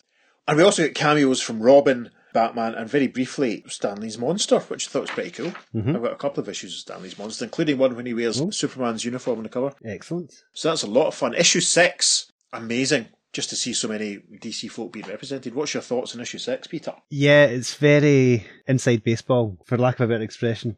And 0.47 0.57
we 0.57 0.63
also 0.63 0.83
get 0.83 0.95
cameos 0.95 1.39
from 1.41 1.61
Robin, 1.61 2.09
Batman, 2.39 2.73
and 2.75 2.89
very 2.89 3.07
briefly 3.07 3.65
Stanley's 3.67 4.17
Monster, 4.17 4.59
which 4.59 4.87
I 4.87 4.91
thought 4.91 5.01
was 5.01 5.11
pretty 5.11 5.31
cool. 5.31 5.51
Mm-hmm. 5.75 5.95
I've 5.95 6.03
got 6.03 6.13
a 6.13 6.17
couple 6.17 6.41
of 6.41 6.47
issues 6.47 6.73
of 6.73 6.79
Stanley's 6.79 7.19
Monster, 7.19 7.43
including 7.43 7.77
one 7.77 7.97
when 7.97 8.05
he 8.05 8.13
wears 8.13 8.39
oh. 8.39 8.49
Superman's 8.49 9.03
uniform 9.03 9.39
on 9.39 9.43
the 9.43 9.49
cover. 9.49 9.73
Excellent. 9.83 10.33
So 10.53 10.69
that's 10.69 10.83
a 10.83 10.87
lot 10.87 11.07
of 11.07 11.15
fun. 11.15 11.33
Issue 11.33 11.59
six, 11.59 12.31
amazing. 12.53 13.07
Just 13.33 13.49
to 13.49 13.57
see 13.57 13.73
so 13.73 13.89
many 13.89 14.19
DC 14.41 14.71
folk 14.71 14.93
being 14.93 15.05
represented. 15.05 15.53
What's 15.53 15.73
your 15.73 15.83
thoughts 15.83 16.15
on 16.15 16.21
issue 16.21 16.37
six, 16.37 16.65
Peter? 16.67 16.93
Yeah, 17.09 17.45
it's 17.45 17.75
very 17.75 18.47
inside 18.65 19.03
baseball, 19.03 19.57
for 19.65 19.77
lack 19.77 19.99
of 19.99 20.09
a 20.09 20.13
better 20.13 20.23
expression. 20.23 20.77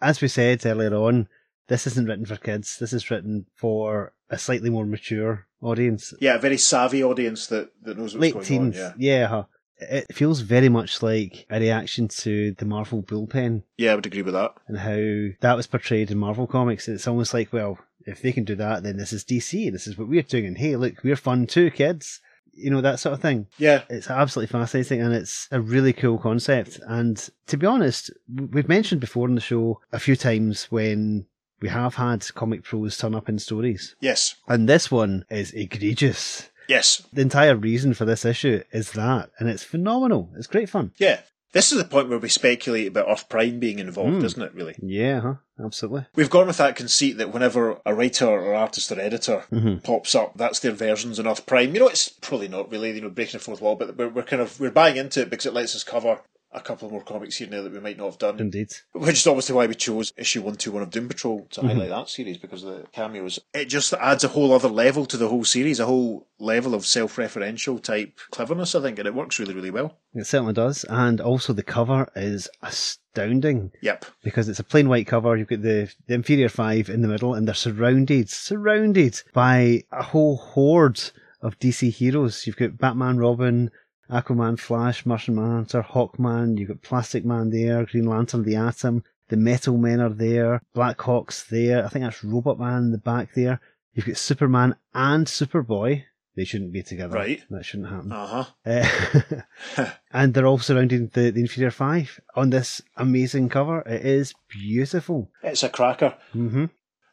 As 0.00 0.20
we 0.20 0.28
said 0.28 0.64
earlier 0.64 0.94
on, 0.94 1.28
this 1.66 1.86
isn't 1.88 2.06
written 2.06 2.24
for 2.24 2.36
kids. 2.36 2.78
This 2.78 2.92
is 2.92 3.10
written 3.10 3.46
for 3.54 4.14
a 4.30 4.38
slightly 4.38 4.70
more 4.70 4.86
mature 4.86 5.46
audience. 5.60 6.14
Yeah, 6.20 6.36
a 6.36 6.38
very 6.38 6.56
savvy 6.56 7.02
audience 7.02 7.48
that, 7.48 7.70
that 7.82 7.98
knows 7.98 8.14
what's 8.14 8.22
Late 8.22 8.34
going 8.34 8.46
teens. 8.46 8.80
on. 8.80 8.94
Yeah. 8.98 9.18
yeah. 9.18 9.24
Uh-huh. 9.24 9.44
It 9.80 10.14
feels 10.14 10.40
very 10.40 10.68
much 10.68 11.02
like 11.02 11.46
a 11.50 11.58
reaction 11.58 12.08
to 12.08 12.52
the 12.52 12.64
Marvel 12.64 13.02
bullpen 13.02 13.62
yeah, 13.78 13.92
I 13.92 13.94
would 13.94 14.06
agree 14.06 14.22
with 14.22 14.34
that. 14.34 14.52
and 14.68 14.78
how 14.78 15.34
that 15.40 15.56
was 15.56 15.66
portrayed 15.66 16.10
in 16.10 16.18
Marvel 16.18 16.46
comics. 16.46 16.88
It's 16.88 17.08
almost 17.08 17.32
like, 17.34 17.52
well, 17.52 17.78
if 18.06 18.22
they 18.22 18.32
can 18.32 18.44
do 18.44 18.54
that, 18.56 18.82
then 18.82 18.96
this 18.96 19.12
is 19.12 19.24
DC. 19.24 19.70
This 19.72 19.86
is 19.86 19.96
what 19.96 20.08
we're 20.08 20.22
doing. 20.22 20.46
And 20.46 20.58
hey, 20.58 20.76
look, 20.76 21.02
we're 21.02 21.16
fun 21.16 21.46
too, 21.46 21.70
kids. 21.70 22.20
You 22.52 22.70
know, 22.70 22.80
that 22.80 23.00
sort 23.00 23.12
of 23.14 23.22
thing. 23.22 23.46
Yeah, 23.58 23.82
It's 23.88 24.10
absolutely 24.10 24.52
fascinating 24.52 25.00
and 25.00 25.14
it's 25.14 25.48
a 25.50 25.60
really 25.60 25.92
cool 25.92 26.18
concept. 26.18 26.80
And 26.86 27.16
to 27.46 27.56
be 27.56 27.66
honest, 27.66 28.10
we've 28.28 28.68
mentioned 28.68 29.00
before 29.00 29.28
in 29.28 29.34
the 29.34 29.40
show 29.40 29.80
a 29.92 29.98
few 29.98 30.16
times 30.16 30.64
when 30.64 31.26
we 31.62 31.68
have 31.68 31.94
had 31.94 32.26
comic 32.34 32.64
pros 32.64 32.98
turn 32.98 33.14
up 33.14 33.28
in 33.28 33.38
stories. 33.38 33.94
yes, 34.00 34.34
And 34.48 34.68
this 34.68 34.90
one 34.90 35.24
is 35.30 35.52
egregious. 35.52 36.49
Yes, 36.70 37.02
The 37.12 37.20
entire 37.22 37.56
reason 37.56 37.92
for 37.94 38.04
this 38.06 38.24
issue 38.24 38.62
is 38.72 38.92
that, 38.92 39.30
and 39.38 39.48
it's 39.48 39.64
phenomenal. 39.64 40.30
It's 40.36 40.46
great 40.46 40.70
fun. 40.70 40.92
yeah. 40.98 41.20
This 41.52 41.72
is 41.72 41.78
the 41.78 41.84
point 41.84 42.08
where 42.08 42.20
we 42.20 42.28
speculate 42.28 42.86
about 42.86 43.08
Earth 43.10 43.28
Prime 43.28 43.58
being 43.58 43.80
involved, 43.80 44.18
Hmm. 44.18 44.24
isn't 44.24 44.40
it, 44.42 44.54
really? 44.54 44.76
Yeah, 44.80 45.20
huh? 45.20 45.34
absolutely. 45.64 46.06
We've 46.14 46.30
gone 46.30 46.46
with 46.46 46.58
that 46.58 46.76
conceit 46.76 47.18
that 47.18 47.32
whenever 47.32 47.80
a 47.84 47.92
writer 47.92 48.28
or 48.28 48.54
artist 48.54 48.92
or 48.92 49.00
editor 49.00 49.42
Mhm. 49.52 49.82
pops 49.82 50.14
up, 50.14 50.34
that's 50.36 50.60
their 50.60 50.70
versions 50.70 51.18
on 51.18 51.26
Earth 51.26 51.46
Prime. 51.46 51.74
You 51.74 51.80
know, 51.80 51.88
it's 51.88 52.08
probably 52.08 52.46
not 52.46 52.70
really, 52.70 52.92
you 52.92 53.00
know, 53.00 53.10
breaking 53.10 53.38
the 53.38 53.44
fourth 53.44 53.60
wall, 53.60 53.74
but 53.74 53.96
we're, 53.96 54.08
we're 54.08 54.22
kind 54.22 54.40
of, 54.40 54.60
we're 54.60 54.70
buying 54.70 54.96
into 54.96 55.22
it 55.22 55.28
because 55.30 55.44
it 55.46 55.52
lets 55.52 55.74
us 55.74 55.82
cover 55.82 56.20
a 56.52 56.60
couple 56.60 56.90
more 56.90 57.02
comics 57.02 57.36
here 57.36 57.44
and 57.46 57.52
there 57.54 57.62
that 57.62 57.72
we 57.72 57.78
might 57.80 57.96
not 57.96 58.06
have 58.06 58.18
done. 58.18 58.40
Indeed. 58.40 58.72
Which 58.92 59.18
is 59.18 59.26
obviously 59.26 59.54
why 59.54 59.66
we 59.66 59.74
chose 59.76 60.12
issue 60.16 60.40
121 60.40 60.82
of 60.82 60.90
Doom 60.90 61.08
Patrol 61.08 61.46
to 61.50 61.60
Mm-hmm. 61.60 61.68
highlight 61.68 61.88
that 61.90 62.08
series 62.08 62.38
because 62.38 62.64
of 62.64 62.74
the 62.76 62.86
cameos. 62.88 63.38
It 63.54 63.66
just 63.66 63.92
adds 63.94 64.24
a 64.24 64.28
whole 64.28 64.52
other 64.52 64.68
level 64.68 65.06
to 65.06 65.16
the 65.16 65.28
whole 65.28 65.44
series, 65.44 65.78
a 65.78 65.86
whole 65.86 66.26
level 66.40 66.74
of 66.74 66.84
self 66.86 67.16
referential 67.16 67.80
type 67.82 68.18
cleverness, 68.30 68.74
I 68.74 68.80
think, 68.82 68.98
and 68.98 69.06
it 69.06 69.14
works 69.14 69.38
really, 69.38 69.54
really 69.54 69.70
well. 69.70 69.96
It 70.14 70.26
certainly 70.26 70.54
does. 70.54 70.84
And 70.88 71.20
also 71.20 71.52
the 71.52 71.62
cover 71.62 72.08
is 72.16 72.48
astounding 72.62 73.72
Yep. 73.82 74.04
because 74.22 74.48
it's 74.48 74.58
a 74.58 74.64
plain 74.64 74.88
white 74.88 75.06
cover. 75.06 75.36
You've 75.36 75.48
got 75.48 75.62
the, 75.62 75.92
the 76.06 76.14
inferior 76.14 76.48
five 76.48 76.88
in 76.88 77.02
the 77.02 77.08
middle 77.08 77.34
and 77.34 77.46
they're 77.46 77.54
surrounded, 77.54 78.28
surrounded 78.28 79.22
by 79.32 79.84
a 79.92 80.02
whole 80.02 80.36
horde 80.36 81.00
of 81.42 81.58
DC 81.58 81.92
heroes. 81.92 82.46
You've 82.46 82.56
got 82.56 82.78
Batman, 82.78 83.18
Robin, 83.18 83.70
Aquaman, 84.10 84.58
Flash, 84.58 85.06
Martian 85.06 85.36
Manhunter, 85.36 85.82
Hawkman. 85.82 86.58
You've 86.58 86.68
got 86.68 86.82
Plastic 86.82 87.24
Man 87.24 87.50
there, 87.50 87.84
Green 87.86 88.06
Lantern, 88.06 88.42
the 88.44 88.56
Atom. 88.56 89.04
The 89.28 89.36
Metal 89.36 89.76
Men 89.76 90.00
are 90.00 90.08
there. 90.10 90.60
Black 90.74 91.00
Hawk's 91.00 91.44
there. 91.44 91.84
I 91.84 91.88
think 91.88 92.04
that's 92.04 92.24
Robot 92.24 92.58
Man 92.58 92.78
in 92.84 92.90
the 92.92 92.98
back 92.98 93.34
there. 93.34 93.60
You've 93.94 94.06
got 94.06 94.16
Superman 94.16 94.74
and 94.92 95.26
Superboy. 95.26 96.04
They 96.36 96.44
shouldn't 96.44 96.72
be 96.72 96.82
together. 96.82 97.16
Right. 97.16 97.42
That 97.50 97.64
shouldn't 97.64 97.90
happen. 97.90 98.12
Uh 98.12 98.44
huh. 98.66 99.42
Uh, 99.76 99.86
and 100.12 100.32
they're 100.34 100.46
all 100.46 100.58
surrounding 100.58 101.10
the, 101.12 101.30
the 101.30 101.40
Inferior 101.40 101.70
Five 101.70 102.20
on 102.34 102.50
this 102.50 102.80
amazing 102.96 103.48
cover. 103.48 103.80
It 103.82 104.04
is 104.04 104.32
beautiful. 104.48 105.30
It's 105.42 105.62
a 105.62 105.68
cracker. 105.68 106.16
hmm 106.32 106.66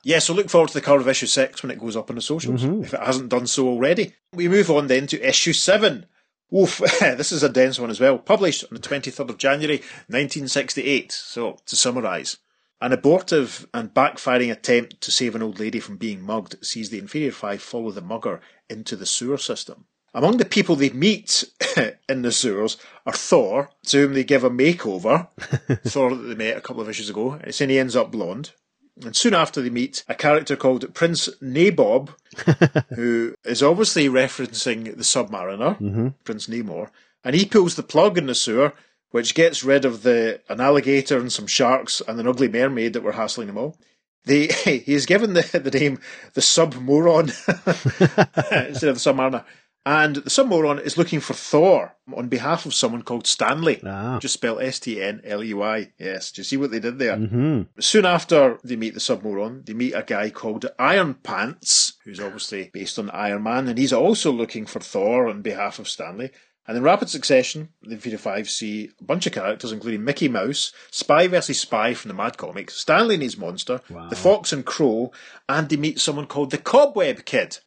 Yeah, 0.03 0.19
so 0.19 0.33
look 0.33 0.49
forward 0.49 0.67
to 0.69 0.73
the 0.75 0.81
cover 0.81 1.01
of 1.01 1.07
issue 1.07 1.25
6 1.25 1.61
when 1.63 1.71
it 1.71 1.79
goes 1.79 1.95
up 1.95 2.09
on 2.09 2.15
the 2.15 2.21
socials, 2.21 2.63
Mhm. 2.63 2.83
if 2.83 2.93
it 2.93 2.99
hasn't 3.01 3.29
done 3.29 3.47
so 3.47 3.67
already. 3.67 4.13
We 4.33 4.47
move 4.47 4.69
on 4.71 4.87
then 4.87 5.07
to 5.07 5.27
issue 5.27 5.53
7. 5.53 6.05
Oof, 6.55 6.77
this 6.99 7.31
is 7.31 7.43
a 7.43 7.49
dense 7.49 7.79
one 7.79 7.89
as 7.89 7.99
well. 7.99 8.17
Published 8.17 8.63
on 8.63 8.69
the 8.71 8.79
23rd 8.79 9.29
of 9.29 9.37
January 9.37 9.77
1968. 10.07 11.11
So, 11.11 11.57
to 11.65 11.75
summarise, 11.75 12.37
an 12.79 12.93
abortive 12.93 13.67
and 13.73 13.93
backfiring 13.93 14.51
attempt 14.51 15.01
to 15.01 15.11
save 15.11 15.35
an 15.35 15.43
old 15.43 15.59
lady 15.59 15.79
from 15.79 15.97
being 15.97 16.21
mugged 16.21 16.63
sees 16.65 16.89
the 16.89 16.99
Inferior 16.99 17.31
Five 17.31 17.61
follow 17.61 17.91
the 17.91 18.01
mugger 18.01 18.39
into 18.69 18.95
the 18.95 19.05
sewer 19.05 19.37
system. 19.37 19.85
Among 20.13 20.37
the 20.37 20.45
people 20.45 20.75
they 20.75 20.89
meet 20.89 21.43
in 22.09 22.21
the 22.21 22.31
sewers 22.31 22.77
are 23.05 23.13
Thor, 23.13 23.69
to 23.87 23.97
whom 23.97 24.13
they 24.13 24.23
give 24.23 24.43
a 24.43 24.49
makeover. 24.49 25.27
Thor 25.85 26.15
that 26.15 26.23
they 26.23 26.35
met 26.35 26.57
a 26.57 26.61
couple 26.61 26.81
of 26.81 26.89
issues 26.89 27.09
ago. 27.09 27.39
It's 27.43 27.57
saying 27.57 27.69
he 27.69 27.79
ends 27.79 27.95
up 27.95 28.11
blonde. 28.11 28.51
And 29.03 29.15
soon 29.15 29.33
after 29.33 29.61
they 29.61 29.69
meet 29.69 30.03
a 30.07 30.15
character 30.15 30.55
called 30.55 30.93
Prince 30.93 31.29
Nabob, 31.41 32.09
who 32.95 33.35
is 33.45 33.61
obviously 33.61 34.09
referencing 34.09 34.85
the 34.85 35.03
Submariner, 35.03 35.77
hmm 35.77 36.09
Prince 36.23 36.47
Namor, 36.47 36.89
and 37.23 37.35
he 37.35 37.45
pulls 37.45 37.75
the 37.75 37.83
plug 37.83 38.17
in 38.17 38.27
the 38.27 38.35
sewer, 38.35 38.73
which 39.11 39.35
gets 39.35 39.63
rid 39.63 39.85
of 39.85 40.03
the 40.03 40.41
an 40.49 40.59
alligator 40.59 41.17
and 41.17 41.31
some 41.31 41.47
sharks 41.47 42.01
and 42.07 42.19
an 42.19 42.27
ugly 42.27 42.47
mermaid 42.47 42.93
that 42.93 43.03
were 43.03 43.13
hassling 43.13 43.47
them 43.47 43.57
all. 43.57 43.77
They, 44.25 44.47
he 44.63 44.93
is 44.93 45.05
given 45.05 45.33
the, 45.33 45.41
the 45.63 45.77
name 45.77 45.99
the 46.33 46.41
Submoron 46.41 47.27
instead 48.67 48.89
of 48.89 49.01
the 49.01 49.11
Submariner. 49.11 49.45
And 49.89 50.17
the 50.17 50.29
Submoron 50.29 50.81
is 50.81 50.97
looking 50.97 51.21
for 51.21 51.33
Thor 51.33 51.95
on 52.13 52.27
behalf 52.27 52.65
of 52.65 52.73
someone 52.73 53.03
called 53.03 53.25
Stanley. 53.25 53.79
Ah. 53.85 54.19
Just 54.19 54.33
spell 54.33 54.59
S 54.59 54.79
T 54.79 55.01
N 55.01 55.21
L 55.23 55.41
E 55.41 55.53
Y. 55.53 55.93
Yes. 55.97 56.29
Do 56.33 56.41
you 56.41 56.43
see 56.43 56.57
what 56.57 56.71
they 56.71 56.79
did 56.81 56.99
there? 56.99 57.15
hmm 57.15 57.61
Soon 57.79 58.03
after 58.05 58.59
they 58.65 58.75
meet 58.75 58.95
the 58.95 58.99
Submoron, 58.99 59.65
they 59.65 59.73
meet 59.73 59.93
a 59.93 60.03
guy 60.03 60.29
called 60.29 60.65
Iron 60.77 61.13
Pants, 61.13 61.93
who's 62.03 62.19
obviously 62.19 62.69
based 62.73 62.99
on 62.99 63.09
Iron 63.11 63.43
Man, 63.43 63.69
and 63.69 63.77
he's 63.77 63.93
also 63.93 64.29
looking 64.29 64.65
for 64.65 64.81
Thor 64.81 65.29
on 65.29 65.41
behalf 65.41 65.79
of 65.79 65.87
Stanley. 65.87 66.31
And 66.67 66.75
in 66.75 66.83
rapid 66.83 67.07
succession, 67.07 67.69
the 67.81 67.91
Inferior 67.93 68.17
Five 68.17 68.49
see 68.49 68.89
a 68.99 69.03
bunch 69.05 69.25
of 69.25 69.31
characters, 69.31 69.71
including 69.71 70.03
Mickey 70.03 70.27
Mouse, 70.27 70.73
Spy 70.91 71.27
vs. 71.27 71.61
Spy 71.61 71.93
from 71.93 72.09
the 72.09 72.13
Mad 72.13 72.35
Comics, 72.37 72.75
Stanley 72.75 73.13
and 73.13 73.23
his 73.23 73.37
monster, 73.37 73.79
Wow. 73.89 74.09
the 74.09 74.17
Fox 74.17 74.51
and 74.51 74.65
Crow, 74.65 75.13
and 75.47 75.69
they 75.69 75.77
meet 75.77 76.01
someone 76.01 76.27
called 76.27 76.51
the 76.51 76.57
Cobweb 76.57 77.23
Kid. 77.23 77.59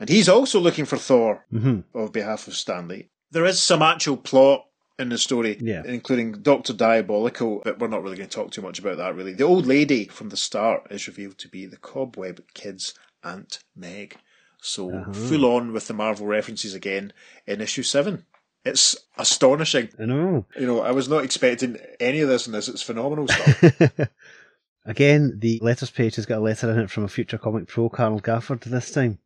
And 0.00 0.08
he's 0.08 0.28
also 0.28 0.60
looking 0.60 0.84
for 0.84 0.96
Thor 0.96 1.44
hmm 1.50 1.80
on 1.94 2.08
behalf 2.12 2.46
of 2.48 2.54
Stanley. 2.54 3.10
There 3.30 3.44
is 3.44 3.60
some 3.62 3.82
actual 3.82 4.16
plot 4.16 4.64
in 4.98 5.10
the 5.10 5.18
story, 5.18 5.58
Yeah. 5.60 5.82
including 5.84 6.32
Doctor 6.42 6.72
Diabolical, 6.72 7.60
but 7.64 7.78
we're 7.78 7.88
not 7.88 8.02
really 8.02 8.16
going 8.16 8.28
to 8.28 8.34
talk 8.34 8.50
too 8.50 8.62
much 8.62 8.78
about 8.78 8.96
that. 8.96 9.14
Really, 9.14 9.32
the 9.32 9.44
old 9.44 9.66
lady 9.66 10.06
from 10.06 10.28
the 10.30 10.36
start 10.36 10.88
is 10.90 11.06
revealed 11.06 11.38
to 11.38 11.48
be 11.48 11.66
the 11.66 11.76
Cobweb 11.76 12.42
Kid's 12.54 12.94
Aunt 13.22 13.60
Meg. 13.76 14.16
So 14.60 14.92
Uh-huh. 14.92 15.12
full 15.12 15.44
on 15.44 15.72
with 15.72 15.86
the 15.86 15.94
Marvel 15.94 16.26
references 16.26 16.74
again 16.74 17.12
in 17.46 17.60
issue 17.60 17.84
seven. 17.84 18.24
It's 18.64 18.96
astonishing. 19.16 19.90
I 20.00 20.04
know. 20.06 20.46
You 20.58 20.66
know, 20.66 20.80
I 20.80 20.90
was 20.90 21.08
not 21.08 21.24
expecting 21.24 21.76
any 22.00 22.20
of 22.20 22.28
this 22.28 22.46
in 22.46 22.52
this. 22.52 22.68
It's 22.68 22.82
phenomenal 22.82 23.28
stuff. 23.28 24.08
Again, 24.84 25.38
the 25.38 25.58
letters 25.62 25.90
page 25.90 26.16
has 26.16 26.26
got 26.26 26.38
a 26.38 26.40
letter 26.40 26.70
in 26.70 26.78
it 26.78 26.90
from 26.90 27.04
a 27.04 27.08
future 27.08 27.38
comic 27.38 27.68
pro, 27.68 27.88
Carl 27.88 28.20
Gafford, 28.20 28.60
this 28.64 28.90
time. 28.90 29.18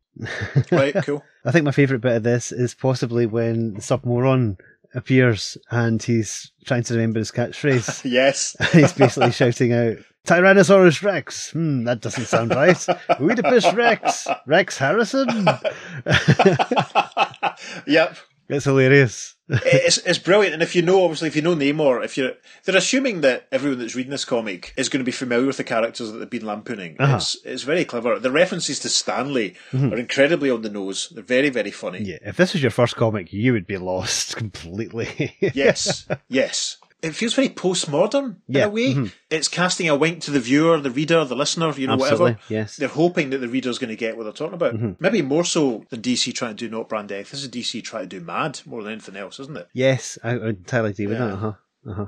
Right, 0.71 0.95
cool. 1.05 1.23
I 1.45 1.51
think 1.51 1.65
my 1.65 1.71
favourite 1.71 2.01
bit 2.01 2.15
of 2.17 2.23
this 2.23 2.51
is 2.51 2.73
possibly 2.73 3.25
when 3.25 3.73
the 3.75 3.81
Submoron 3.81 4.59
appears 4.95 5.57
and 5.71 6.01
he's 6.01 6.51
trying 6.65 6.83
to 6.83 6.93
remember 6.93 7.19
his 7.19 7.31
catchphrase. 7.31 8.03
Yes. 8.09 8.55
he's 8.71 8.93
basically 8.93 9.31
shouting 9.31 9.73
out, 9.73 9.97
Tyrannosaurus 10.27 11.01
Rex. 11.03 11.51
Hmm, 11.51 11.83
that 11.83 12.01
doesn't 12.01 12.25
sound 12.25 12.51
right. 12.51 12.77
Oedipus 13.19 13.73
Rex. 13.73 14.27
Rex 14.45 14.77
Harrison. 14.77 15.47
yep. 17.87 18.17
It's 18.49 18.65
hilarious. 18.65 19.32
It's 19.49 19.97
it's 19.99 20.19
brilliant, 20.19 20.53
and 20.53 20.63
if 20.63 20.75
you 20.75 20.81
know, 20.81 21.03
obviously, 21.03 21.27
if 21.27 21.35
you 21.35 21.41
know 21.41 21.55
Namor, 21.55 22.03
if 22.03 22.17
you're, 22.17 22.33
they're 22.63 22.77
assuming 22.77 23.21
that 23.21 23.47
everyone 23.51 23.79
that's 23.79 23.95
reading 23.95 24.11
this 24.11 24.25
comic 24.25 24.73
is 24.77 24.89
going 24.89 24.99
to 25.01 25.05
be 25.05 25.11
familiar 25.11 25.47
with 25.47 25.57
the 25.57 25.63
characters 25.63 26.11
that 26.11 26.17
they've 26.17 26.29
been 26.29 26.45
lampooning. 26.45 26.95
Uh-huh. 26.99 27.17
It's 27.17 27.37
it's 27.43 27.63
very 27.63 27.83
clever. 27.83 28.19
The 28.19 28.31
references 28.31 28.79
to 28.79 28.89
Stanley 28.89 29.55
are 29.73 29.97
incredibly 29.97 30.49
on 30.49 30.61
the 30.61 30.69
nose. 30.69 31.09
They're 31.09 31.23
very 31.23 31.49
very 31.49 31.71
funny. 31.71 32.03
Yeah, 32.03 32.19
if 32.21 32.37
this 32.37 32.53
was 32.53 32.61
your 32.61 32.71
first 32.71 32.95
comic, 32.95 33.33
you 33.33 33.53
would 33.53 33.67
be 33.67 33.77
lost 33.77 34.35
completely. 34.37 35.35
Yes, 35.53 36.07
yes. 36.29 36.77
It 37.03 37.13
feels 37.13 37.33
very 37.33 37.49
postmodern 37.49 38.37
in 38.47 38.61
a 38.61 38.69
way. 38.69 38.93
mhm. 38.95 39.13
It's 39.29 39.47
casting 39.49 39.89
a 39.89 39.95
wink 39.95 40.21
to 40.21 40.31
the 40.31 40.39
viewer, 40.39 40.79
the 40.79 40.89
reader, 40.89 41.25
the 41.25 41.35
listener, 41.35 41.71
you 41.77 41.85
know, 41.87 41.93
Absolutely, 41.93 42.19
whatever. 42.33 42.39
yes. 42.49 42.77
They're 42.77 42.87
hoping 42.87 43.29
that 43.31 43.39
the 43.39 43.47
reader's 43.49 43.77
going 43.77 43.89
to 43.89 43.95
get 43.95 44.15
what 44.15 44.23
they're 44.23 44.31
talking 44.33 44.53
about. 44.55 44.75
Mm-hmm. 44.75 44.91
Maybe 44.99 45.21
more 45.21 45.43
so 45.43 45.85
than 45.89 46.01
DC 46.01 46.33
trying 46.33 46.55
to 46.55 46.65
do 46.65 46.69
Not 46.75 46.87
Brand 46.89 47.09
Death. 47.09 47.31
This 47.31 47.43
is 47.43 47.49
DC 47.49 47.83
trying 47.83 48.09
to 48.09 48.19
do 48.19 48.25
Mad 48.25 48.61
more 48.65 48.81
than 48.83 48.93
anything 48.93 49.17
else, 49.17 49.39
isn't 49.39 49.57
it? 49.57 49.67
Yes, 49.73 50.17
I 50.23 50.35
entirely 50.37 50.91
agree 50.91 51.07
with 51.07 51.17
Yeah. 51.19 51.25
that. 51.27 51.33
Uh-huh. 51.33 51.53
Uh-huh. 51.89 52.05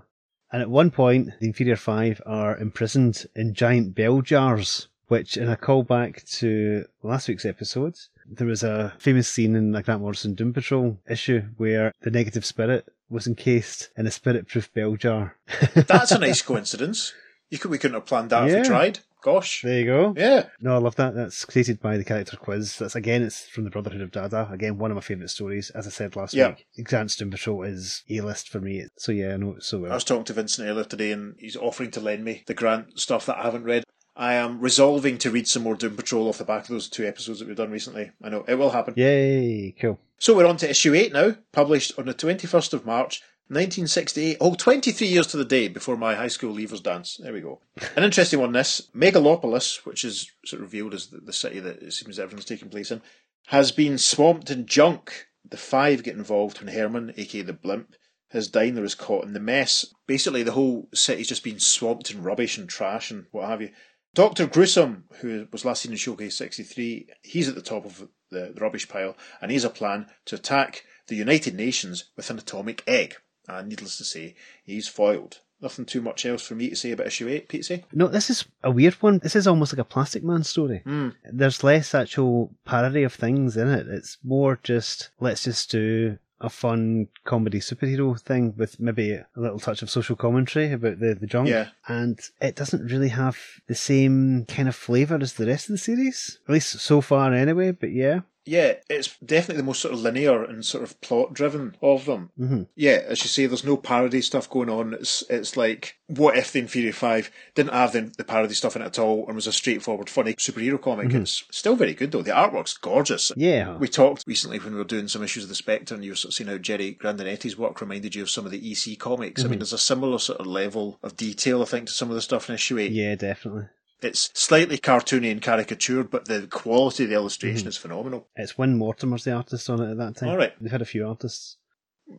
And 0.52 0.62
at 0.62 0.70
one 0.70 0.92
point, 0.92 1.32
the 1.42 1.48
Inferior 1.48 1.76
Five 1.76 2.22
are 2.26 2.56
imprisoned 2.58 3.26
in 3.36 3.54
giant 3.54 3.94
bell 3.96 4.22
jars, 4.22 4.88
which, 5.08 5.36
in 5.36 5.50
a 5.50 5.58
callback 5.58 6.24
to 6.40 6.86
last 7.04 7.28
week's 7.28 7.44
episode, 7.46 7.96
there 8.28 8.48
was 8.48 8.64
a 8.64 8.94
famous 8.98 9.28
scene 9.28 9.56
in 9.56 9.72
the 9.72 9.84
Grant 9.84 10.02
Morrison 10.02 10.34
Doom 10.34 10.54
Patrol 10.54 10.98
issue 11.10 11.42
where 11.58 11.92
the 12.02 12.10
negative 12.12 12.46
spirit 12.46 12.88
was 13.10 13.28
encased 13.28 13.90
in 13.98 14.08
a 14.08 14.12
spirit-proof 14.12 14.74
bell 14.74 14.96
jar. 14.96 15.36
That's 15.76 16.12
a 16.12 16.20
nice 16.20 16.42
coincidence. 16.44 17.14
You 17.50 17.60
could, 17.60 17.72
we 17.72 17.78
couldn't 17.78 17.96
have 17.96 18.06
planned 18.06 18.32
that 18.32 18.48
if 18.50 18.56
we 18.56 18.64
tried. 18.68 19.00
Gosh. 19.22 19.62
There 19.64 19.80
you 19.80 19.86
go. 19.86 20.14
Yeah. 20.16 20.48
No, 20.62 20.76
I 20.76 20.78
love 20.78 20.96
that. 20.98 21.16
That's 21.16 21.46
created 21.46 21.80
by 21.82 21.98
the 21.98 22.04
character 22.04 22.38
quiz. 22.38 22.78
That's 22.78 22.96
again, 22.96 23.24
it's 23.24 23.48
from 23.48 23.64
the 23.64 23.72
Brotherhood 23.72 24.02
of 24.02 24.12
Dada. 24.12 24.48
Again, 24.52 24.78
one 24.78 24.92
of 24.92 24.96
my 24.96 25.02
favourite 25.02 25.32
stories. 25.32 25.72
As 25.72 25.88
I 25.88 25.90
said 25.90 26.16
last 26.16 26.36
Yeah. 26.36 26.50
week, 26.76 26.86
Grant's 26.86 27.16
Doom 27.16 27.32
Patrol 27.32 27.64
is 27.64 28.04
a 28.10 28.22
list 28.22 28.50
for 28.50 28.60
me. 28.60 28.86
So 28.98 29.12
yeah, 29.12 29.34
I 29.34 29.38
know 29.38 29.56
it 29.56 29.64
so 29.64 29.80
well. 29.80 29.92
I 29.92 29.96
was 29.96 30.04
talking 30.04 30.26
to 30.26 30.34
Vincent 30.34 30.68
earlier 30.68 30.84
today 30.84 31.12
and 31.12 31.36
he's 31.40 31.56
offering 31.56 31.90
to 31.92 32.00
lend 32.00 32.24
me 32.24 32.44
the 32.46 32.54
Grant 32.54 33.00
stuff 33.00 33.26
that 33.26 33.38
I 33.40 33.44
haven't 33.44 33.64
read. 33.64 33.84
I 34.16 34.36
am 34.36 34.60
resolving 34.62 35.18
to 35.20 35.32
read 35.32 35.48
some 35.48 35.64
more 35.64 35.76
Doom 35.76 35.96
Patrol 35.96 36.28
off 36.30 36.38
the 36.38 36.46
back 36.46 36.64
of 36.64 36.68
those 36.70 36.88
two 36.88 37.06
episodes 37.08 37.40
that 37.40 37.48
we've 37.48 37.58
done 37.58 37.72
recently. 37.72 38.12
I 38.24 38.30
know, 38.30 38.46
it 38.48 38.56
will 38.56 38.70
happen. 38.70 38.94
Yay! 38.96 39.76
Cool. 39.82 40.00
So 40.18 40.36
we're 40.36 40.48
on 40.48 40.58
to 40.58 40.70
issue 40.70 40.94
8 40.94 41.14
now, 41.14 41.36
published 41.52 41.98
on 42.00 42.06
the 42.06 42.14
21st 42.14 42.74
of 42.74 42.86
March, 42.86 43.22
1968. 43.48 44.38
Oh, 44.42 44.56
23 44.56 45.08
years 45.08 45.28
to 45.28 45.38
the 45.38 45.46
day 45.46 45.68
before 45.68 45.98
my 45.98 46.16
high 46.16 46.30
school 46.30 46.56
leavers 46.56 46.82
dance. 46.82 47.18
There 47.22 47.34
we 47.34 47.42
go. 47.42 47.60
An 47.96 48.04
interesting 48.04 48.40
one, 48.40 48.54
this. 48.54 48.90
Megalopolis, 48.96 49.86
which 49.86 50.04
is 50.04 50.32
sort 50.46 50.62
of 50.62 50.68
revealed 50.68 50.94
as 50.94 51.08
the, 51.08 51.20
the 51.20 51.34
city 51.34 51.60
that 51.60 51.84
it 51.84 51.94
seems 51.94 52.18
everything's 52.18 52.46
taking 52.46 52.70
place 52.70 52.92
in, 52.92 53.02
has 53.48 53.72
been 53.72 53.98
swamped 53.98 54.50
in 54.50 54.66
junk. 54.66 55.28
The 55.48 55.58
five 55.58 56.02
get 56.02 56.16
involved 56.16 56.60
when 56.60 56.74
Herman, 56.74 57.14
aka 57.18 57.44
the 57.44 57.54
blimp, 57.54 57.96
his 58.30 58.48
diner 58.48 58.84
is 58.84 58.96
caught 58.96 59.26
in 59.26 59.34
the 59.34 59.40
mess. 59.40 59.86
Basically, 60.08 60.42
the 60.42 60.54
whole 60.54 60.90
city's 60.94 61.30
just 61.30 61.44
been 61.44 61.60
swamped 61.60 62.10
in 62.10 62.24
rubbish 62.24 62.58
and 62.58 62.68
trash 62.68 63.12
and 63.12 63.26
what 63.32 63.48
have 63.48 63.62
you. 63.62 63.70
Dr. 64.16 64.48
Gruesome, 64.48 65.04
who 65.20 65.48
was 65.52 65.66
last 65.66 65.82
seen 65.82 65.92
in 65.92 65.98
Showcase 65.98 66.38
63, 66.38 67.10
he's 67.22 67.50
at 67.50 67.56
the 67.56 67.62
top 67.62 67.86
of 67.86 68.08
the, 68.32 68.54
the 68.54 68.62
rubbish 68.62 68.88
pile 68.88 69.16
and 69.42 69.52
he 69.52 69.56
has 69.56 69.66
a 69.66 69.70
plan 69.70 70.08
to 70.26 70.36
attack 70.36 70.86
the 71.08 71.18
United 71.18 71.54
Nations 71.54 72.06
with 72.16 72.30
an 72.30 72.40
atomic 72.40 72.82
egg. 72.88 73.16
And 73.48 73.68
needless 73.68 73.98
to 73.98 74.06
say, 74.06 74.36
he's 74.64 74.88
foiled. 74.88 75.42
Nothing 75.62 75.86
too 75.86 76.02
much 76.02 76.26
else 76.26 76.44
for 76.44 76.56
me 76.56 76.70
to 76.70 76.76
say 76.78 76.92
about 76.92 77.08
issue 77.08 77.28
8, 77.28 77.50
Pete. 77.50 77.84
No, 77.92 78.08
this 78.08 78.30
is 78.30 78.46
a 78.64 78.72
weird 78.72 78.94
one. 78.96 79.20
This 79.20 79.36
is 79.36 79.48
almost 79.48 79.74
like 79.74 79.80
a 79.80 79.86
Plastic 79.86 80.24
Man 80.24 80.44
story. 80.44 80.82
Hmm. 80.86 81.10
There's 81.30 81.64
less 81.64 81.94
actual 81.94 82.56
parody 82.64 83.04
of 83.04 83.14
things 83.14 83.58
in 83.58 83.68
it. 83.68 83.88
It's 83.88 84.18
more 84.24 84.60
just 84.64 85.10
let's 85.20 85.44
just 85.44 85.70
do 85.70 86.18
a 86.42 86.50
fun 86.50 87.08
comedy 87.24 87.60
superhero 87.60 88.20
thing 88.20 88.54
with 88.58 88.80
maybe 88.80 89.14
a 89.14 89.26
little 89.36 89.60
touch 89.60 89.82
of 89.82 89.90
social 89.90 90.16
commentary 90.16 90.72
about 90.72 91.00
the, 91.00 91.16
the 91.16 91.28
junk. 91.28 91.48
Yeah. 91.48 91.70
And 91.88 92.20
it 92.42 92.56
doesn't 92.56 92.92
really 92.92 93.10
have 93.10 93.38
the 93.68 93.76
same 93.76 94.46
kind 94.46 94.68
of 94.68 94.76
flavour 94.76 95.18
as 95.22 95.34
the 95.34 95.48
rest 95.48 95.70
of 95.70 95.74
the 95.74 95.78
series. 95.78 96.40
At 96.48 96.54
least 96.54 96.80
so 96.80 97.02
far 97.02 97.34
anyway, 97.34 97.72
but 97.72 97.92
yeah. 97.92 98.22
Yeah, 98.46 98.74
it's 98.90 99.18
definitely 99.26 99.58
the 99.62 99.66
most 99.66 99.82
sort 99.82 99.94
of 99.94 100.02
linear 100.02 100.44
and 100.44 100.64
sort 100.64 100.84
of 100.84 101.00
plot 101.02 101.34
driven 101.34 101.76
of 101.82 102.06
them. 102.06 102.30
hmm 102.38 102.64
Yeah, 102.76 103.02
as 103.08 103.24
you 103.24 103.28
say, 103.30 103.46
there's 103.46 103.64
no 103.64 103.78
parody 103.78 104.22
stuff 104.22 104.50
going 104.50 104.70
on. 104.70 104.94
It's 104.94 105.24
it's 105.30 105.58
like 105.58 105.98
what 106.08 106.38
if 106.38 106.52
the 106.52 106.60
Inferior 106.60 106.94
Five 106.94 107.32
didn't 107.56 107.74
have 107.74 107.94
the, 107.94 108.12
the 108.18 108.24
parody 108.24 108.54
stuff 108.54 108.76
in 108.76 108.84
it 108.84 108.86
at 108.86 109.00
all 109.00 109.26
and 109.26 109.36
was 109.36 109.48
a 109.48 109.52
straightforward, 109.52 110.10
funny 110.10 110.34
superhero 110.36 110.80
comic? 110.80 111.12
It's 111.14 111.44
still 111.52 111.76
very 111.76 111.94
good 111.96 112.12
though. 112.12 112.22
The 112.22 112.32
artwork's 112.32 112.78
gorgeous. 112.78 113.32
Yeah. 113.36 113.78
We 113.78 113.88
talked 113.88 114.24
recently 114.28 114.60
when 114.60 114.74
we 114.74 114.78
were 114.78 114.84
doing 114.84 115.08
some 115.08 115.24
issues 115.24 115.44
of 115.44 115.50
the 115.50 115.56
Spectre, 115.56 115.96
and 115.96 116.04
you 116.06 116.12
were 116.12 116.16
sort 116.16 116.30
of 116.30 116.36
seeing 116.36 116.50
how 116.50 116.58
Jerry 116.60 116.94
Grandinetti's 116.94 117.58
work 117.58 117.82
reminded 117.82 118.14
you 118.14 118.22
of 118.22 118.30
some 118.30 118.46
of 118.46 118.52
the 118.52 118.72
EC 118.72 119.00
comics. 119.00 119.44
I 119.44 119.48
mean, 119.48 119.60
there's 119.60 119.74
a 119.74 119.78
similar 119.80 120.20
sort 120.20 120.40
of 120.40 120.46
level 120.48 121.00
of 121.02 121.18
detail, 121.18 121.62
I 121.62 121.66
think, 121.66 121.88
to 121.88 121.94
some 121.94 122.10
of 122.10 122.16
the 122.16 122.22
stuff 122.22 122.50
in 122.50 122.56
issue 122.56 122.78
eight. 122.78 122.92
yeah, 122.92 123.16
definitely. 123.16 123.66
It's 124.02 124.30
slightly 124.34 124.78
cartoony 124.78 125.32
and 125.32 125.42
caricatured, 125.42 126.10
but 126.10 126.26
the 126.26 126.48
quality 126.48 127.04
of 127.04 127.10
the 127.10 127.16
illustration 127.16 127.62
mm-hmm. 127.62 127.70
is 127.70 127.78
phenomenal. 127.78 128.28
It's 128.36 128.58
Win 128.58 128.78
Mortimer's 128.78 129.24
the 129.24 129.34
artist 129.34 129.70
on 129.70 129.82
it 129.82 129.92
at 129.92 129.98
that 129.98 130.18
time. 130.18 130.30
All 130.30 130.38
right. 130.38 130.54
They've 130.60 130.72
had 130.72 130.82
a 130.82 130.86
few 130.86 131.08
artists. 131.08 131.58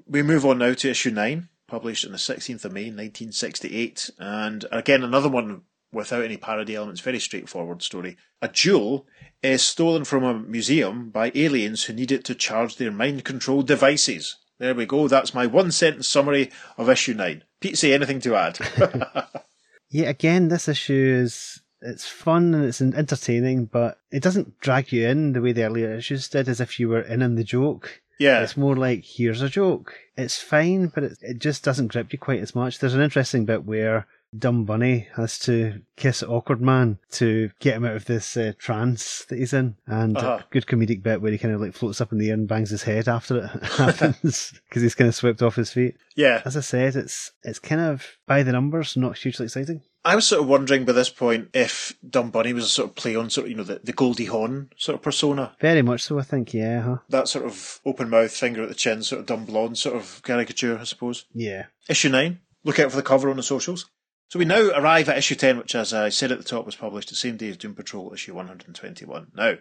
We 0.06 0.22
move 0.22 0.44
on 0.44 0.58
now 0.58 0.72
to 0.72 0.90
issue 0.90 1.10
9, 1.10 1.48
published 1.68 2.04
on 2.04 2.12
the 2.12 2.18
16th 2.18 2.64
of 2.64 2.72
May 2.72 2.84
1968. 2.84 4.10
And 4.18 4.64
again, 4.72 5.04
another 5.04 5.28
one 5.28 5.62
without 5.92 6.24
any 6.24 6.36
parody 6.36 6.74
elements, 6.74 7.00
very 7.00 7.20
straightforward 7.20 7.82
story. 7.82 8.16
A 8.42 8.48
jewel 8.48 9.06
is 9.42 9.62
stolen 9.62 10.04
from 10.04 10.24
a 10.24 10.34
museum 10.34 11.10
by 11.10 11.30
aliens 11.34 11.84
who 11.84 11.92
need 11.92 12.10
it 12.10 12.24
to 12.24 12.34
charge 12.34 12.76
their 12.76 12.90
mind 12.90 13.24
controlled 13.24 13.68
devices. 13.68 14.36
There 14.58 14.74
we 14.74 14.86
go. 14.86 15.06
That's 15.06 15.34
my 15.34 15.46
one 15.46 15.70
sentence 15.70 16.08
summary 16.08 16.50
of 16.76 16.88
issue 16.88 17.14
9. 17.14 17.44
Pete, 17.60 17.78
say 17.78 17.92
anything 17.92 18.20
to 18.20 18.34
add? 18.34 18.58
Yeah, 19.90 20.08
again, 20.08 20.48
this 20.48 20.68
issue 20.68 21.20
is 21.22 21.62
it's 21.86 22.06
fun 22.06 22.54
and 22.54 22.64
it's 22.64 22.80
entertaining, 22.82 23.66
but 23.66 23.98
it 24.10 24.22
doesn't 24.22 24.58
drag 24.60 24.92
you 24.92 25.06
in 25.08 25.32
the 25.32 25.40
way 25.40 25.52
the 25.52 25.64
earlier 25.64 25.94
issues 25.94 26.28
did, 26.28 26.48
as 26.48 26.60
if 26.60 26.78
you 26.80 26.88
were 26.88 27.00
in 27.02 27.22
on 27.22 27.34
the 27.36 27.44
joke. 27.44 28.02
yeah. 28.18 28.42
It's 28.42 28.56
more 28.56 28.76
like 28.76 29.04
here's 29.04 29.42
a 29.42 29.48
joke. 29.48 29.94
It's 30.16 30.38
fine, 30.40 30.88
but 30.88 31.04
it, 31.04 31.18
it 31.22 31.38
just 31.38 31.62
doesn't 31.64 31.88
grip 31.88 32.12
you 32.12 32.18
quite 32.18 32.40
as 32.40 32.54
much. 32.54 32.78
There's 32.78 32.94
an 32.94 33.02
interesting 33.02 33.44
bit 33.44 33.64
where 33.64 34.06
Dumb 34.36 34.64
Bunny 34.64 35.06
has 35.14 35.38
to 35.40 35.80
kiss 35.96 36.22
Awkward 36.22 36.60
Man 36.60 36.98
to 37.12 37.50
get 37.60 37.76
him 37.76 37.84
out 37.84 37.96
of 37.96 38.04
this 38.06 38.36
uh, 38.36 38.52
trance 38.58 39.24
that 39.28 39.38
he's 39.38 39.52
in, 39.52 39.76
and 39.86 40.16
Uh-huh. 40.16 40.40
a 40.40 40.44
good 40.50 40.66
comedic 40.66 41.02
bit 41.02 41.22
where 41.22 41.30
he 41.32 41.38
kind 41.38 41.54
of 41.54 41.60
like 41.60 41.74
floats 41.74 42.00
up 42.00 42.10
in 42.12 42.18
the 42.18 42.28
air 42.28 42.34
and 42.34 42.48
bangs 42.48 42.70
his 42.70 42.82
head 42.82 43.08
after 43.08 43.36
it 43.44 43.62
happens 43.76 44.52
because 44.68 44.82
he's 44.82 44.94
kind 44.94 45.08
of 45.08 45.14
swept 45.14 45.42
off 45.42 45.54
his 45.56 45.70
feet. 45.72 45.96
Yeah. 46.16 46.42
As 46.44 46.56
I 46.56 46.60
said, 46.60 46.96
it's 46.96 47.32
it's 47.44 47.58
kind 47.60 47.80
of 47.80 48.04
by 48.26 48.42
the 48.42 48.52
numbers, 48.52 48.96
not 48.96 49.16
hugely 49.18 49.44
exciting. 49.46 49.82
I 50.06 50.14
was 50.14 50.28
sort 50.28 50.40
of 50.40 50.48
wondering 50.48 50.84
by 50.84 50.92
this 50.92 51.10
point 51.10 51.50
if 51.52 51.92
Dumb 52.08 52.30
Bunny 52.30 52.52
was 52.52 52.64
a 52.64 52.68
sort 52.68 52.90
of 52.90 52.94
play 52.94 53.16
on 53.16 53.28
sort 53.28 53.46
of, 53.46 53.50
you 53.50 53.56
know, 53.56 53.64
the, 53.64 53.80
the 53.82 53.92
Goldie 53.92 54.26
Hawn 54.26 54.70
sort 54.76 54.94
of 54.94 55.02
persona. 55.02 55.56
Very 55.60 55.82
much 55.82 56.02
so, 56.04 56.16
I 56.16 56.22
think. 56.22 56.54
Yeah, 56.54 56.80
huh? 56.80 56.96
That 57.08 57.26
sort 57.26 57.44
of 57.44 57.80
open 57.84 58.08
mouth, 58.08 58.30
finger 58.30 58.62
at 58.62 58.68
the 58.68 58.76
chin, 58.76 59.02
sort 59.02 59.20
of 59.20 59.26
dumb 59.26 59.44
blonde 59.44 59.78
sort 59.78 59.96
of 59.96 60.22
caricature, 60.22 60.78
I 60.78 60.84
suppose. 60.84 61.24
Yeah. 61.34 61.64
Issue 61.88 62.08
9. 62.08 62.38
Look 62.62 62.78
out 62.78 62.90
for 62.92 62.96
the 62.96 63.02
cover 63.02 63.28
on 63.30 63.36
the 63.36 63.42
socials. 63.42 63.90
So 64.28 64.38
we 64.38 64.44
now 64.44 64.70
arrive 64.76 65.08
at 65.08 65.18
issue 65.18 65.34
10, 65.34 65.58
which, 65.58 65.74
as 65.74 65.92
I 65.92 66.08
said 66.08 66.30
at 66.30 66.38
the 66.38 66.44
top, 66.44 66.66
was 66.66 66.76
published 66.76 67.08
the 67.08 67.16
same 67.16 67.36
day 67.36 67.48
as 67.48 67.56
Doom 67.56 67.74
Patrol, 67.74 68.14
issue 68.14 68.32
121. 68.32 69.32
Now, 69.34 69.54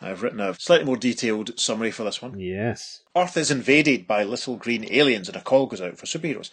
I've 0.00 0.22
written 0.22 0.38
a 0.38 0.54
slightly 0.54 0.86
more 0.86 0.96
detailed 0.96 1.58
summary 1.58 1.90
for 1.90 2.04
this 2.04 2.22
one. 2.22 2.38
Yes. 2.38 3.02
Earth 3.16 3.36
is 3.36 3.50
invaded 3.50 4.06
by 4.06 4.22
little 4.22 4.56
green 4.56 4.86
aliens, 4.92 5.26
and 5.26 5.36
a 5.36 5.40
call 5.40 5.66
goes 5.66 5.80
out 5.80 5.98
for 5.98 6.06
superheroes. 6.06 6.50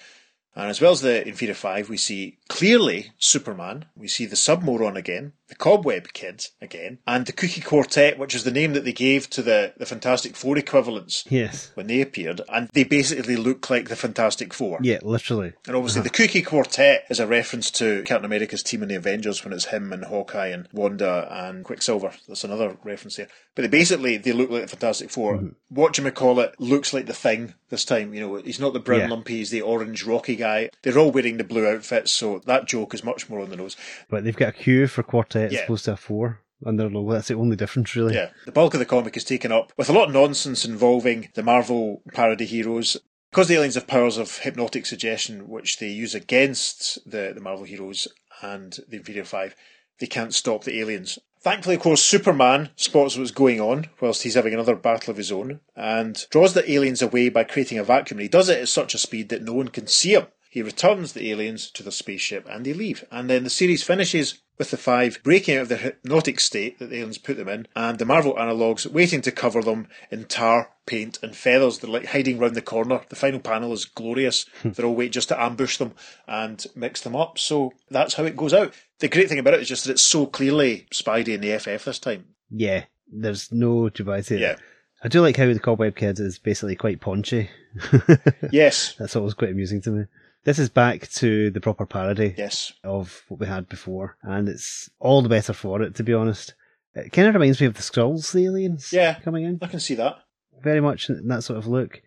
And 0.55 0.69
as 0.69 0.79
well 0.79 0.91
as 0.91 1.01
the 1.01 1.27
Inferior 1.27 1.53
Five, 1.53 1.89
we 1.89 1.97
see 1.97 2.37
clearly 2.47 3.11
Superman, 3.17 3.85
we 3.95 4.07
see 4.07 4.25
the 4.25 4.35
Submoron 4.35 4.95
again, 4.95 5.33
the 5.47 5.55
Cobweb 5.55 6.13
Kid 6.13 6.47
again, 6.61 6.99
and 7.05 7.25
the 7.25 7.33
Kooky 7.33 7.63
Quartet, 7.63 8.17
which 8.17 8.33
is 8.33 8.45
the 8.45 8.51
name 8.51 8.73
that 8.73 8.85
they 8.85 8.93
gave 8.93 9.29
to 9.31 9.41
the, 9.41 9.73
the 9.77 9.85
Fantastic 9.85 10.35
Four 10.35 10.57
equivalents 10.57 11.25
Yes. 11.29 11.71
when 11.75 11.87
they 11.87 12.01
appeared, 12.01 12.41
and 12.47 12.69
they 12.73 12.83
basically 12.83 13.35
look 13.35 13.69
like 13.69 13.89
the 13.89 13.95
Fantastic 13.95 14.53
Four. 14.53 14.79
Yeah, 14.81 14.99
literally. 15.03 15.53
And 15.67 15.75
obviously, 15.75 15.99
uh-huh. 16.01 16.09
the 16.11 16.27
Kooky 16.27 16.45
Quartet 16.45 17.05
is 17.09 17.19
a 17.19 17.27
reference 17.27 17.69
to 17.71 18.03
Captain 18.03 18.25
America's 18.25 18.63
team 18.63 18.81
in 18.81 18.89
the 18.89 18.95
Avengers 18.95 19.43
when 19.43 19.53
it's 19.53 19.65
him 19.65 19.91
and 19.91 20.05
Hawkeye 20.05 20.47
and 20.47 20.69
Wanda 20.71 21.27
and 21.29 21.65
Quicksilver. 21.65 22.13
That's 22.27 22.43
another 22.43 22.77
reference 22.83 23.17
there. 23.17 23.27
But 23.55 23.63
they 23.63 23.67
basically 23.67 24.17
they 24.17 24.31
look 24.31 24.49
like 24.49 24.63
the 24.63 24.67
Fantastic 24.67 25.09
4 25.09 25.35
mm-hmm. 25.35 25.47
What 25.69 25.97
you 25.97 26.09
call 26.11 26.39
it 26.39 26.55
looks 26.59 26.93
like 26.93 27.05
the 27.05 27.13
Thing 27.13 27.53
this 27.69 27.85
time. 27.85 28.13
You 28.13 28.21
know, 28.21 28.35
he's 28.35 28.59
not 28.59 28.73
the 28.73 28.79
brown 28.79 29.01
Yeah. 29.01 29.07
lumpy, 29.09 29.37
he's 29.37 29.49
the 29.49 29.61
orange 29.61 30.03
rocky 30.05 30.35
guy. 30.35 30.44
They're 30.81 30.97
all 30.97 31.11
wearing 31.11 31.37
the 31.37 31.43
blue 31.43 31.67
outfits, 31.67 32.11
so 32.11 32.39
that 32.45 32.67
joke 32.67 32.93
is 32.93 33.03
much 33.03 33.29
more 33.29 33.39
on 33.39 33.49
the 33.49 33.57
nose. 33.57 33.75
But 34.09 34.23
they've 34.23 34.35
got 34.35 34.49
a 34.49 34.53
Q 34.53 34.87
for 34.87 35.03
quartet 35.03 35.51
Yeah. 35.51 35.59
as 35.59 35.63
opposed 35.63 35.85
to 35.85 35.93
a 35.93 35.97
four 35.97 36.41
on 36.65 36.77
their 36.77 36.89
logo. 36.89 37.13
That's 37.13 37.27
the 37.27 37.35
only 37.35 37.55
difference, 37.55 37.95
really. 37.95 38.15
Yeah, 38.15 38.29
the 38.45 38.51
bulk 38.51 38.73
of 38.73 38.79
the 38.79 38.85
comic 38.85 39.17
is 39.17 39.23
taken 39.23 39.51
up 39.51 39.73
with 39.77 39.89
a 39.89 39.93
lot 39.93 40.07
of 40.07 40.13
nonsense 40.13 40.65
involving 40.65 41.29
the 41.33 41.43
Marvel 41.43 42.01
parody 42.13 42.45
heroes. 42.45 42.97
Because 43.31 43.49
the 43.49 43.55
aliens 43.55 43.75
have 43.75 43.87
powers 43.87 44.17
of 44.17 44.37
hypnotic 44.39 44.85
suggestion, 44.85 45.49
which 45.49 45.79
they 45.79 45.89
use 45.89 46.15
against 46.15 46.99
the, 47.09 47.33
the 47.35 47.41
Marvel 47.41 47.65
heroes 47.65 48.07
and 48.41 48.77
the 48.87 48.97
Inferior 48.97 49.25
Five, 49.25 49.55
they 49.99 50.07
can't 50.07 50.33
stop 50.33 50.63
the 50.63 50.79
aliens 50.79 51.19
Thankfully, 51.45 51.75
of 51.75 51.81
course, 51.83 52.01
Superman 52.01 52.69
spots 52.75 53.15
what's 53.15 53.29
going 53.29 53.61
on 53.61 53.85
whilst 54.01 54.23
he's 54.23 54.33
having 54.33 54.55
another 54.55 54.75
battle 54.75 55.11
of 55.11 55.17
his 55.17 55.31
own 55.31 55.59
and 55.75 56.25
draws 56.31 56.55
the 56.55 56.67
aliens 56.71 57.03
away 57.03 57.29
by 57.29 57.43
creating 57.43 57.77
a 57.77 57.83
vacuum. 57.83 58.17
And 58.17 58.23
he 58.23 58.27
does 58.27 58.49
it 58.49 58.59
at 58.61 58.67
such 58.67 58.95
a 58.95 58.97
speed 58.97 59.29
that 59.29 59.43
no 59.43 59.53
one 59.53 59.67
can 59.67 59.85
see 59.85 60.15
him. 60.15 60.25
He 60.55 60.61
returns 60.61 61.11
the 61.11 61.29
aliens 61.31 61.69
to 61.71 61.83
their 61.83 61.91
spaceship 61.91 62.47
and 62.49 62.65
they 62.65 62.71
leave. 62.71 63.03
And 63.11 63.29
then 63.29 63.43
the 63.43 63.49
series 63.49 63.83
finishes 63.83 64.39
with 64.57 64.71
the 64.71 64.77
five 64.77 65.19
breaking 65.21 65.57
out 65.57 65.63
of 65.63 65.67
the 65.67 65.75
hypnotic 65.75 66.39
state 66.39 66.79
that 66.79 66.89
the 66.89 66.95
aliens 66.95 67.17
put 67.17 67.35
them 67.35 67.49
in, 67.49 67.67
and 67.75 67.99
the 67.99 68.05
Marvel 68.05 68.39
analogues 68.39 68.87
waiting 68.87 69.21
to 69.23 69.33
cover 69.33 69.61
them 69.61 69.89
in 70.09 70.23
tar, 70.23 70.69
paint, 70.85 71.19
and 71.21 71.35
feathers. 71.35 71.79
They're 71.79 71.89
like 71.89 72.05
hiding 72.05 72.39
round 72.39 72.55
the 72.55 72.61
corner. 72.61 73.01
The 73.09 73.17
final 73.17 73.41
panel 73.41 73.73
is 73.73 73.83
glorious. 73.83 74.45
Hmm. 74.61 74.69
They're 74.69 74.85
all 74.85 74.95
waiting 74.95 75.11
just 75.11 75.27
to 75.27 75.43
ambush 75.43 75.75
them 75.75 75.91
and 76.25 76.65
mix 76.73 77.01
them 77.01 77.17
up. 77.17 77.37
So 77.37 77.73
that's 77.91 78.13
how 78.13 78.23
it 78.23 78.37
goes 78.37 78.53
out. 78.53 78.73
The 78.99 79.09
great 79.09 79.27
thing 79.27 79.39
about 79.39 79.55
it 79.55 79.61
is 79.61 79.67
just 79.67 79.83
that 79.83 79.91
it's 79.91 80.01
so 80.03 80.25
clearly 80.25 80.87
Spidey 80.89 81.33
and 81.33 81.43
the 81.43 81.59
FF 81.59 81.83
this 81.83 81.99
time. 81.99 82.27
Yeah, 82.49 82.85
there's 83.11 83.51
no 83.51 83.89
dubiety. 83.89 84.39
Yeah. 84.39 84.55
I 85.03 85.09
do 85.09 85.19
like 85.19 85.35
how 85.35 85.51
the 85.51 85.59
Cobweb 85.59 85.97
Kid 85.97 86.17
is 86.17 86.39
basically 86.39 86.77
quite 86.77 87.01
paunchy. 87.01 87.49
Yes. 88.53 88.95
That's 88.97 89.17
always 89.17 89.33
quite 89.33 89.51
amusing 89.51 89.81
to 89.81 89.89
me. 89.89 90.05
This 90.45 90.59
is 90.59 90.69
back 90.69 91.09
to 91.13 91.49
the 91.49 91.59
proper 91.59 91.85
parody 91.87 92.35
Yes. 92.37 92.71
of 92.83 93.23
what 93.27 93.39
we 93.39 93.47
had 93.47 93.67
before, 93.67 94.15
and 94.21 94.47
it's 94.47 94.89
all 94.99 95.21
the 95.23 95.29
better 95.29 95.53
for 95.53 95.81
it, 95.81 95.95
to 95.95 96.03
be 96.03 96.13
honest. 96.13 96.53
It 96.93 97.11
kind 97.11 97.27
of 97.27 97.33
reminds 97.33 97.59
me 97.59 97.65
of 97.67 97.73
the 97.73 97.81
Skrulls, 97.81 98.31
the 98.31 98.45
aliens 98.45 98.93
Yeah. 98.93 99.15
coming 99.19 99.43
in. 99.43 99.57
I 99.61 99.67
can 99.67 99.79
see 99.79 99.95
that. 99.95 100.17
Very 100.61 100.81
much 100.81 101.09
in 101.09 101.27
that 101.29 101.43
sort 101.43 101.57
of 101.57 101.65
look. 101.67 102.01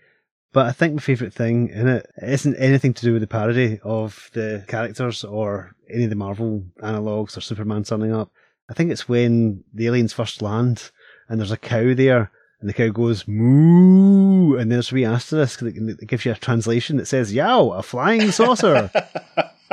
But 0.52 0.66
I 0.66 0.72
think 0.72 0.94
my 0.94 1.00
favourite 1.00 1.34
thing 1.34 1.68
in 1.68 1.88
it 1.88 2.06
isn't 2.22 2.54
anything 2.56 2.94
to 2.94 3.04
do 3.04 3.12
with 3.12 3.22
the 3.22 3.26
parody 3.26 3.80
of 3.82 4.30
the 4.34 4.64
characters 4.68 5.24
or 5.24 5.74
any 5.92 6.04
of 6.04 6.10
the 6.10 6.16
Marvel 6.16 6.62
analogues 6.80 7.36
or 7.36 7.40
Superman 7.40 7.82
turning 7.82 8.14
up. 8.14 8.30
I 8.70 8.74
think 8.74 8.90
it's 8.92 9.08
when 9.08 9.64
the 9.74 9.86
aliens 9.88 10.12
first 10.12 10.40
land 10.42 10.90
and 11.28 11.40
there's 11.40 11.50
a 11.52 11.56
cow 11.56 11.92
there 11.92 12.30
and 12.60 12.68
the 12.68 12.72
cow 12.72 12.88
goes 12.88 13.26
moo 13.26 14.27
and 14.58 14.70
there's 14.70 14.92
a 14.92 14.94
wee 14.94 15.04
asterisk 15.04 15.60
that 15.60 15.74
that 15.74 16.06
gives 16.06 16.24
you 16.24 16.32
a 16.32 16.36
translation 16.36 16.96
that 16.96 17.06
says 17.06 17.32
yow, 17.32 17.70
a 17.70 17.82
flying 17.82 18.30
saucer. 18.30 18.90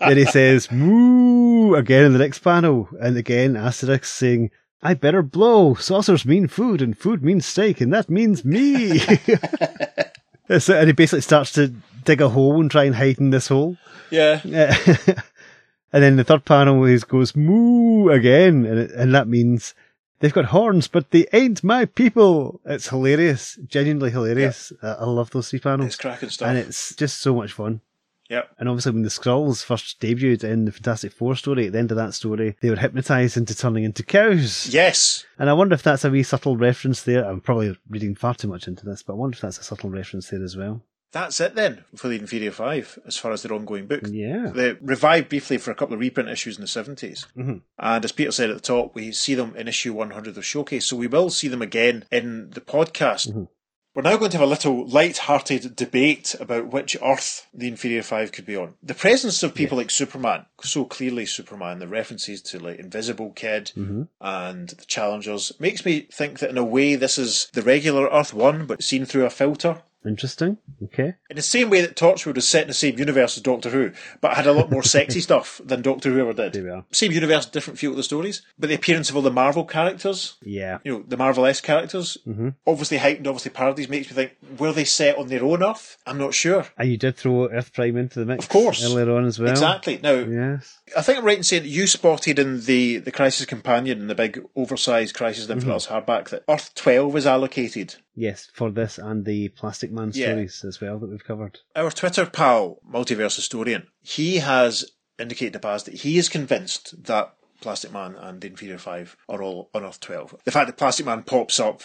then 0.00 0.16
he 0.16 0.24
says 0.24 0.70
moo 0.70 1.74
again 1.74 2.04
in 2.04 2.12
the 2.12 2.18
next 2.18 2.40
panel 2.40 2.88
and 3.00 3.16
again 3.16 3.56
asterisk 3.56 4.04
saying 4.04 4.50
I 4.82 4.94
better 4.94 5.22
blow. 5.22 5.74
Saucers 5.74 6.24
mean 6.24 6.48
food, 6.48 6.82
and 6.82 6.96
food 6.96 7.24
means 7.24 7.46
steak, 7.46 7.80
and 7.80 7.92
that 7.92 8.10
means 8.10 8.44
me. 8.44 8.98
so, 10.58 10.78
and 10.78 10.86
he 10.86 10.92
basically 10.92 11.22
starts 11.22 11.52
to 11.52 11.74
dig 12.04 12.20
a 12.20 12.28
hole 12.28 12.60
and 12.60 12.70
try 12.70 12.84
and 12.84 12.94
hide 12.94 13.18
in 13.18 13.30
this 13.30 13.48
hole. 13.48 13.76
Yeah. 14.10 14.40
and 14.44 16.02
then 16.02 16.16
the 16.16 16.24
third 16.24 16.44
panel 16.44 16.84
he 16.84 16.98
goes 16.98 17.34
moo 17.34 18.10
again, 18.10 18.66
and, 18.66 18.78
it, 18.78 18.90
and 18.92 19.14
that 19.14 19.28
means 19.28 19.74
they've 20.20 20.32
got 20.32 20.46
horns, 20.46 20.88
but 20.88 21.10
they 21.10 21.26
ain't 21.32 21.62
my 21.64 21.84
people. 21.84 22.60
It's 22.64 22.88
hilarious, 22.88 23.58
genuinely 23.66 24.10
hilarious. 24.10 24.72
I, 24.82 24.88
I 24.88 25.04
love 25.04 25.30
those 25.30 25.50
three 25.50 25.58
panels, 25.60 25.86
It's 25.88 25.96
cracking 25.96 26.30
stuff. 26.30 26.48
and 26.48 26.58
it's 26.58 26.94
just 26.94 27.20
so 27.20 27.34
much 27.34 27.52
fun. 27.52 27.80
Yep. 28.28 28.50
And 28.58 28.68
obviously, 28.68 28.90
when 28.90 29.02
the 29.02 29.08
Skrulls 29.08 29.62
first 29.64 30.00
debuted 30.00 30.42
in 30.42 30.64
the 30.64 30.72
Fantastic 30.72 31.12
Four 31.12 31.36
story, 31.36 31.66
at 31.66 31.72
the 31.72 31.78
end 31.78 31.92
of 31.92 31.96
that 31.96 32.12
story, 32.12 32.56
they 32.60 32.70
were 32.70 32.76
hypnotized 32.76 33.36
into 33.36 33.54
turning 33.54 33.84
into 33.84 34.02
cows. 34.02 34.66
Yes. 34.66 35.24
And 35.38 35.48
I 35.48 35.52
wonder 35.52 35.74
if 35.74 35.84
that's 35.84 36.04
a 36.04 36.10
wee 36.10 36.24
subtle 36.24 36.56
reference 36.56 37.02
there. 37.04 37.24
I'm 37.24 37.40
probably 37.40 37.76
reading 37.88 38.16
far 38.16 38.34
too 38.34 38.48
much 38.48 38.66
into 38.66 38.84
this, 38.84 39.04
but 39.04 39.12
I 39.12 39.16
wonder 39.16 39.36
if 39.36 39.42
that's 39.42 39.58
a 39.58 39.62
subtle 39.62 39.90
reference 39.90 40.28
there 40.30 40.42
as 40.42 40.56
well. 40.56 40.82
That's 41.12 41.40
it 41.40 41.54
then 41.54 41.84
for 41.94 42.08
the 42.08 42.18
Inferior 42.18 42.50
Five 42.50 42.98
as 43.06 43.16
far 43.16 43.32
as 43.32 43.42
their 43.42 43.52
ongoing 43.54 43.86
book. 43.86 44.02
Yeah. 44.06 44.50
They 44.54 44.72
revived 44.80 45.28
briefly 45.30 45.56
for 45.56 45.70
a 45.70 45.74
couple 45.74 45.94
of 45.94 46.00
reprint 46.00 46.28
issues 46.28 46.56
in 46.56 46.62
the 46.62 46.68
70s. 46.68 47.26
Mhm. 47.36 47.62
And 47.78 48.04
as 48.04 48.12
Peter 48.12 48.32
said 48.32 48.50
at 48.50 48.56
the 48.56 48.60
top, 48.62 48.94
we 48.94 49.12
see 49.12 49.34
them 49.34 49.54
in 49.56 49.68
issue 49.68 49.94
100 49.94 50.36
of 50.36 50.44
Showcase. 50.44 50.84
So 50.86 50.96
we 50.96 51.06
will 51.06 51.30
see 51.30 51.48
them 51.48 51.62
again 51.62 52.04
in 52.12 52.50
the 52.50 52.60
podcast. 52.60 53.32
Mhm. 53.32 53.48
We're 53.94 54.02
now 54.02 54.18
going 54.18 54.30
to 54.32 54.36
have 54.36 54.46
a 54.46 54.50
little 54.50 54.86
light-hearted 54.86 55.74
debate 55.74 56.34
about 56.38 56.70
which 56.70 56.98
Earth 57.02 57.46
the 57.54 57.66
Inferior 57.68 58.02
Five 58.02 58.30
could 58.30 58.44
be 58.44 58.54
on. 58.54 58.74
The 58.82 58.92
presence 58.92 59.42
of 59.42 59.54
people 59.54 59.78
like 59.78 59.90
Superman, 59.90 60.44
so 60.62 60.84
clearly 60.84 61.24
Superman, 61.24 61.78
the 61.78 61.88
references 61.88 62.42
to 62.42 62.58
like 62.58 62.78
Invisible 62.78 63.30
Kid 63.30 63.72
Mhm. 63.74 64.08
and 64.20 64.68
the 64.68 64.84
Challengers, 64.84 65.52
makes 65.58 65.86
me 65.86 66.08
think 66.12 66.40
that 66.40 66.50
in 66.50 66.58
a 66.58 66.64
way 66.64 66.94
this 66.94 67.16
is 67.16 67.48
the 67.54 67.62
regular 67.62 68.06
Earth 68.08 68.34
One, 68.34 68.66
but 68.66 68.82
seen 68.84 69.06
through 69.06 69.24
a 69.24 69.30
filter. 69.30 69.82
Interesting. 70.06 70.58
Okay. 70.84 71.14
In 71.30 71.36
the 71.36 71.42
same 71.42 71.68
way 71.70 71.80
that 71.80 71.96
Torchwood 71.96 72.36
was 72.36 72.48
set 72.48 72.62
in 72.62 72.68
the 72.68 72.74
same 72.74 72.98
universe 72.98 73.36
as 73.36 73.42
Doctor 73.42 73.70
Who, 73.70 73.92
but 74.20 74.34
had 74.36 74.46
a 74.46 74.52
lot 74.52 74.70
more 74.70 74.82
sexy 74.82 75.20
stuff 75.28 75.60
than 75.64 75.82
Doctor 75.82 76.10
Who 76.12 76.20
ever 76.20 76.32
did. 76.32 76.62
we 76.62 76.70
are. 76.70 76.84
Same 76.92 77.12
universe, 77.12 77.46
different 77.46 77.78
feel 77.78 77.90
to 77.92 77.96
the 77.96 78.02
stories. 78.02 78.42
But 78.58 78.68
the 78.68 78.74
appearance 78.76 79.10
of 79.10 79.16
all 79.16 79.22
the 79.22 79.30
Marvel 79.30 79.64
characters, 79.64 80.36
Yeah. 80.42 80.78
you 80.84 80.92
know, 80.92 81.04
the 81.06 81.16
Marvel-esque 81.16 81.64
characters, 81.64 82.18
Mhm. 82.26 82.54
obviously 82.66 82.98
heightened, 82.98 83.26
obviously 83.26 83.50
parodies, 83.50 83.88
makes 83.88 84.08
me 84.10 84.14
think, 84.14 84.32
were 84.58 84.72
they 84.72 84.84
set 84.84 85.16
on 85.18 85.28
their 85.28 85.42
own 85.44 85.62
Earth? 85.62 85.96
I'm 86.06 86.18
not 86.18 86.34
sure. 86.34 86.66
And 86.78 86.90
you 86.90 86.96
did 86.96 87.16
throw 87.16 87.48
Earth 87.48 87.72
Prime 87.72 87.96
into 87.96 88.18
the 88.20 88.26
mix, 88.26 88.44
Of 88.44 88.50
course. 88.50 88.84
earlier 88.84 89.10
on 89.16 89.24
as 89.26 89.38
well. 89.38 89.50
Exactly. 89.50 89.98
Now, 90.02 90.12
Yes. 90.14 90.78
I 90.96 91.02
think 91.02 91.18
I'm 91.18 91.24
right 91.24 91.36
in 91.38 91.42
saying 91.42 91.62
that 91.62 91.68
you 91.68 91.86
spotted 91.86 92.38
in 92.38 92.62
the, 92.64 92.98
the 92.98 93.10
Crisis 93.12 93.46
Companion, 93.46 94.00
in 94.00 94.06
the 94.06 94.14
big 94.14 94.40
oversized 94.54 95.14
Crisis 95.14 95.44
Mm-hmm. 95.46 95.52
Infinite 95.52 95.88
hardback, 95.90 96.28
that 96.30 96.44
Earth 96.48 96.74
12 96.74 97.16
is 97.16 97.26
allocated. 97.26 97.96
Yes, 98.16 98.48
for 98.52 98.70
this 98.70 98.98
and 98.98 99.24
the 99.24 99.50
Plastic 99.50 99.92
Man 99.92 100.10
Yeah. 100.12 100.28
stories 100.28 100.64
as 100.64 100.80
well 100.80 100.98
that 100.98 101.10
we've 101.10 101.22
covered. 101.22 101.60
Our 101.76 101.90
Twitter 101.90 102.26
pal, 102.26 102.80
Multiverse 102.90 103.36
Historian, 103.36 103.88
he 104.00 104.38
has 104.38 104.90
indicated 105.18 105.48
in 105.48 105.52
the 105.52 105.60
past 105.60 105.84
that 105.84 105.94
he 105.94 106.18
is 106.18 106.28
convinced 106.28 107.04
that 107.04 107.34
Plastic 107.60 107.92
Man 107.92 108.16
and 108.16 108.40
the 108.40 108.48
Inferior 108.48 108.78
Five 108.78 109.16
are 109.28 109.42
all 109.42 109.70
on 109.74 109.84
Earth 109.84 110.00
12. 110.00 110.36
The 110.44 110.50
fact 110.50 110.66
that 110.66 110.76
Plastic 110.78 111.06
Man 111.06 111.22
pops 111.22 111.60
up 111.60 111.82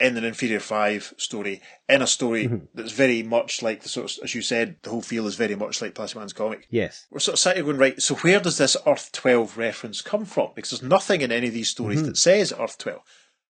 in 0.00 0.16
an 0.16 0.24
Inferior 0.24 0.60
Five 0.60 1.12
story, 1.16 1.60
in 1.88 2.02
a 2.02 2.06
story 2.06 2.46
mm-hmm. 2.46 2.66
that's 2.74 2.92
very 2.92 3.22
much 3.22 3.62
like 3.62 3.82
the 3.82 3.88
sort 3.88 4.10
of, 4.10 4.24
as 4.24 4.34
you 4.34 4.42
said, 4.42 4.76
the 4.82 4.90
whole 4.90 5.02
feel 5.02 5.26
is 5.26 5.34
very 5.34 5.56
much 5.56 5.82
like 5.82 5.94
Plastic 5.94 6.18
Man's 6.18 6.32
comic. 6.32 6.66
Yes. 6.70 7.06
We're 7.10 7.18
sort 7.18 7.34
of 7.34 7.40
sitting 7.40 7.64
going, 7.64 7.78
right, 7.78 8.00
so 8.00 8.14
where 8.16 8.40
does 8.40 8.58
this 8.58 8.76
Earth 8.86 9.10
12 9.12 9.58
reference 9.58 10.02
come 10.02 10.24
from? 10.24 10.50
Because 10.54 10.70
there's 10.70 10.88
nothing 10.88 11.20
in 11.20 11.32
any 11.32 11.48
of 11.48 11.54
these 11.54 11.68
stories 11.68 12.00
mm-hmm. 12.00 12.08
that 12.08 12.16
says 12.16 12.52
Earth 12.58 12.78
12. 12.78 13.00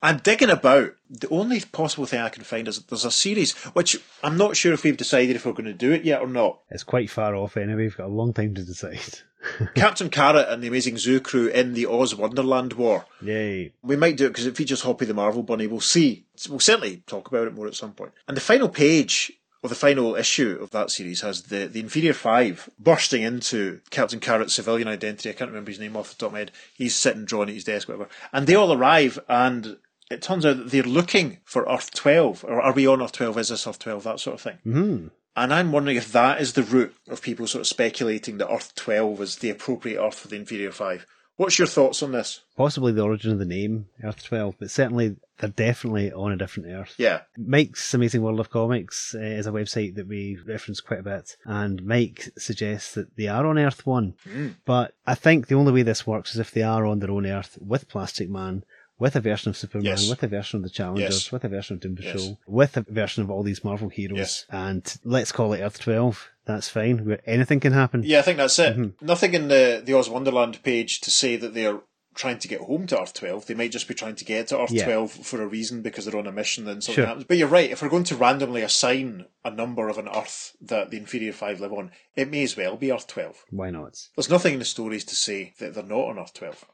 I'm 0.03 0.19
digging 0.19 0.51
about. 0.51 0.95
The 1.11 1.29
only 1.31 1.61
possible 1.61 2.07
thing 2.07 2.21
I 2.21 2.29
can 2.29 2.45
find 2.45 2.69
is 2.69 2.77
that 2.77 2.89
there's 2.89 3.05
a 3.05 3.11
series, 3.11 3.55
which 3.75 3.97
I'm 4.23 4.37
not 4.37 4.57
sure 4.57 4.73
if 4.73 4.85
we've 4.85 4.97
decided 4.97 5.35
if 5.35 5.45
we're 5.45 5.53
going 5.53 5.65
to 5.65 5.73
do 5.73 5.93
it 5.93 6.05
yet 6.05 6.21
or 6.21 6.29
not. 6.29 6.61
It's 6.71 6.85
quite 6.85 7.11
far 7.11 7.35
off 7.35 7.57
anyway. 7.57 7.83
We've 7.85 7.97
got 7.97 8.07
a 8.07 8.09
long 8.09 8.33
time 8.33 8.55
to 8.55 8.63
decide. 8.63 9.21
Captain 9.75 10.11
Carrot 10.11 10.49
and 10.49 10.63
the 10.63 10.69
Amazing 10.69 10.99
Zoo 10.99 11.21
crew 11.21 11.49
in 11.49 11.75
the 11.75 11.87
Oz 11.87 12.15
Wonderland 12.15 12.75
War. 12.75 13.07
Yay. 13.23 13.73
We 13.83 13.97
might 13.97 14.17
do 14.17 14.27
it 14.27 14.31
because 14.31 14.47
it 14.47 14.57
features 14.57 14.83
Hoppy 14.83 15.05
the 15.07 15.15
Marvel 15.15 15.43
Bunny. 15.43 15.67
We'll 15.67 15.81
see. 15.81 16.27
We'll 16.49 16.61
certainly 16.61 17.03
talk 17.07 17.29
about 17.29 17.47
it 17.47 17.55
more 17.55 17.67
at 17.67 17.75
some 17.75 17.93
point. 17.93 18.13
And 18.27 18.37
the 18.37 18.43
final 18.43 18.69
page 18.69 19.33
or 19.63 19.69
the 19.69 19.75
final 19.75 20.15
issue 20.15 20.59
of 20.61 20.71
that 20.71 20.91
series 20.91 21.23
has 21.23 21.43
the, 21.45 21.67
the 21.67 21.81
Inferior 21.81 22.13
Five 22.13 22.69
bursting 22.79 23.23
into 23.23 23.81
Captain 23.91 24.21
Carrot's 24.21 24.55
civilian 24.55 24.87
identity. 24.87 25.31
I 25.31 25.33
can't 25.33 25.51
remember 25.51 25.71
his 25.71 25.81
name 25.81 25.97
off 25.97 26.11
the 26.11 26.17
top 26.17 26.29
of 26.29 26.33
my 26.35 26.39
head. 26.41 26.53
He's 26.77 26.95
sitting 26.95 27.25
drawing 27.25 27.49
at 27.49 27.55
his 27.55 27.65
desk, 27.65 27.89
whatever. 27.89 28.09
And 28.33 28.47
they 28.47 28.55
all 28.55 28.73
arrive 28.73 29.19
and 29.29 29.79
it 30.11 30.23
turns 30.23 30.47
out 30.47 30.57
that 30.57 30.71
they're 30.71 30.83
looking 30.83 31.39
for 31.45 31.69
Earth 31.69 31.93
12. 31.95 32.45
Or 32.45 32.61
are 32.61 32.73
we 32.73 32.87
on 32.87 33.03
Earth 33.03 33.13
12? 33.13 33.39
Is 33.39 33.49
this 33.49 33.67
Earth 33.67 33.79
12? 33.79 34.05
That 34.05 34.21
sort 34.21 34.35
of 34.35 34.41
thing. 34.41 34.59
Hmm. 34.65 35.09
And 35.37 35.55
I'm 35.55 35.71
wondering 35.71 35.97
if 35.97 36.11
that 36.13 36.41
is 36.41 36.55
the 36.55 36.65
root 36.65 36.97
of 37.09 37.23
people 37.23 37.47
sort 37.47 37.61
of 37.61 37.69
speculating 37.69 38.39
that 38.39 38.53
Earth 38.53 38.75
12 38.75 39.21
is 39.21 39.37
the 39.37 39.51
appropriate 39.51 40.03
Earth 40.03 40.17
for 40.17 40.29
the 40.29 40.37
Inferior 40.37 40.73
Five. 40.73 41.07
What's 41.37 41.57
your 41.57 41.69
thoughts 41.69 42.03
on 42.03 42.11
this? 42.11 42.41
Possibly 42.57 42.91
the 42.91 43.05
origin 43.05 43.31
of 43.31 43.39
the 43.39 43.45
name, 43.45 43.87
Earth 44.03 44.25
12, 44.25 44.57
but 44.59 44.73
certainly 44.73 45.15
they're 45.39 45.51
definitely 45.51 46.11
on 46.11 46.33
a 46.33 46.37
different 46.37 46.69
Earth. 46.69 46.97
Yeah. 46.99 47.21
Mike's 47.37 47.95
Amazing 47.95 48.23
World 48.23 48.41
of 48.41 48.51
Comics 48.51 49.15
uh, 49.15 49.21
is 49.21 49.47
a 49.47 49.53
website 49.53 49.95
that 49.95 50.09
we 50.09 50.37
reference 50.45 50.81
quite 50.81 50.99
a 50.99 51.05
bit, 51.05 51.37
and 51.45 51.85
Mike 51.85 52.29
suggests 52.37 52.95
that 52.95 53.17
they 53.17 53.29
are 53.29 53.47
on 53.47 53.57
Earth 53.57 53.87
1. 53.87 54.15
Mm. 54.27 54.57
But 54.65 54.95
I 55.07 55.15
think 55.15 55.47
the 55.47 55.55
only 55.55 55.71
way 55.71 55.83
this 55.83 56.05
works 56.05 56.35
is 56.35 56.41
if 56.41 56.51
they 56.51 56.63
are 56.63 56.85
on 56.85 56.99
their 56.99 57.13
own 57.13 57.25
Earth 57.25 57.57
with 57.61 57.89
Plastic 57.89 58.29
Man, 58.29 58.65
with 58.99 59.17
a 59.17 59.21
version 59.21 59.51
of 59.51 59.57
Superman, 59.57 59.85
Yes. 59.87 60.09
with 60.09 60.23
a 60.23 60.29
version 60.29 60.57
of 60.59 60.63
the 60.65 60.71
Challengers, 60.71 61.15
Yes. 61.25 61.33
with 61.33 61.45
a 61.45 61.49
version 61.49 61.75
of 61.75 61.81
Doom 61.81 61.97
Yes. 62.01 62.13
Patrol, 62.13 62.39
with 62.47 62.77
a 62.77 62.83
version 62.89 63.23
of 63.23 63.31
all 63.31 63.43
these 63.43 63.63
Marvel 63.65 63.89
heroes, 63.89 64.19
Yes. 64.19 64.45
and 64.51 64.97
let's 65.05 65.33
call 65.33 65.53
it 65.53 65.61
Earth 65.61 65.79
12. 65.79 66.29
That's 66.47 66.69
fine, 66.69 67.05
where 67.05 67.21
anything 67.27 67.61
can 67.61 67.73
happen. 67.73 68.03
Yeah, 68.05 68.21
I 68.21 68.23
think 68.23 68.39
that's 68.39 68.59
it. 68.59 68.77
Mhm. 68.77 68.95
Nothing 69.03 69.35
in 69.35 69.49
the, 69.49 69.83
the 69.85 69.93
Oz 69.95 70.09
Wonderland 70.09 70.63
page 70.63 71.01
to 71.03 71.11
say 71.11 71.37
that 71.37 71.55
they're 71.55 71.81
trying 72.15 72.39
to 72.41 72.49
get 72.49 72.61
home 72.63 72.85
to 72.89 73.01
Earth 73.01 73.15
12. 73.15 73.47
They 73.47 73.55
might 73.55 73.71
just 73.71 73.87
be 73.87 73.95
trying 73.95 74.17
to 74.17 74.25
get 74.25 74.49
to 74.49 74.59
Earth 74.61 74.73
Yeah. 74.73 74.87
12 74.87 75.13
for 75.13 75.41
a 75.41 75.47
reason 75.47 75.83
because 75.83 76.05
they're 76.05 76.17
on 76.19 76.27
a 76.27 76.33
mission 76.33 76.67
and 76.67 76.83
something 76.83 76.97
Sure. 77.03 77.07
happens. 77.07 77.27
But 77.29 77.37
you're 77.37 77.47
right, 77.47 77.71
if 77.71 77.81
we're 77.81 77.89
going 77.91 78.03
to 78.05 78.17
randomly 78.17 78.63
assign 78.63 79.27
a 79.45 79.53
number 79.53 79.89
of 79.89 79.99
an 79.99 80.09
Earth 80.09 80.57
that 80.63 80.91
the 80.91 80.97
Inferior 80.97 81.33
5 81.33 81.61
live 81.61 81.73
on, 81.73 81.93
it 82.17 82.29
may 82.29 82.43
as 82.43 82.57
well 82.57 82.77
be 82.77 82.91
Earth 82.91 83.07
12. 83.07 83.45
Why 83.51 83.71
not? 83.71 84.09
There's 84.17 84.29
nothing 84.31 84.55
in 84.55 84.59
the 84.59 84.65
stories 84.65 85.05
to 85.05 85.15
say 85.15 85.55
that 85.61 85.75
they're 85.75 85.85
not 85.85 86.09
on 86.09 86.19
Earth 86.19 86.35
12. 86.35 86.65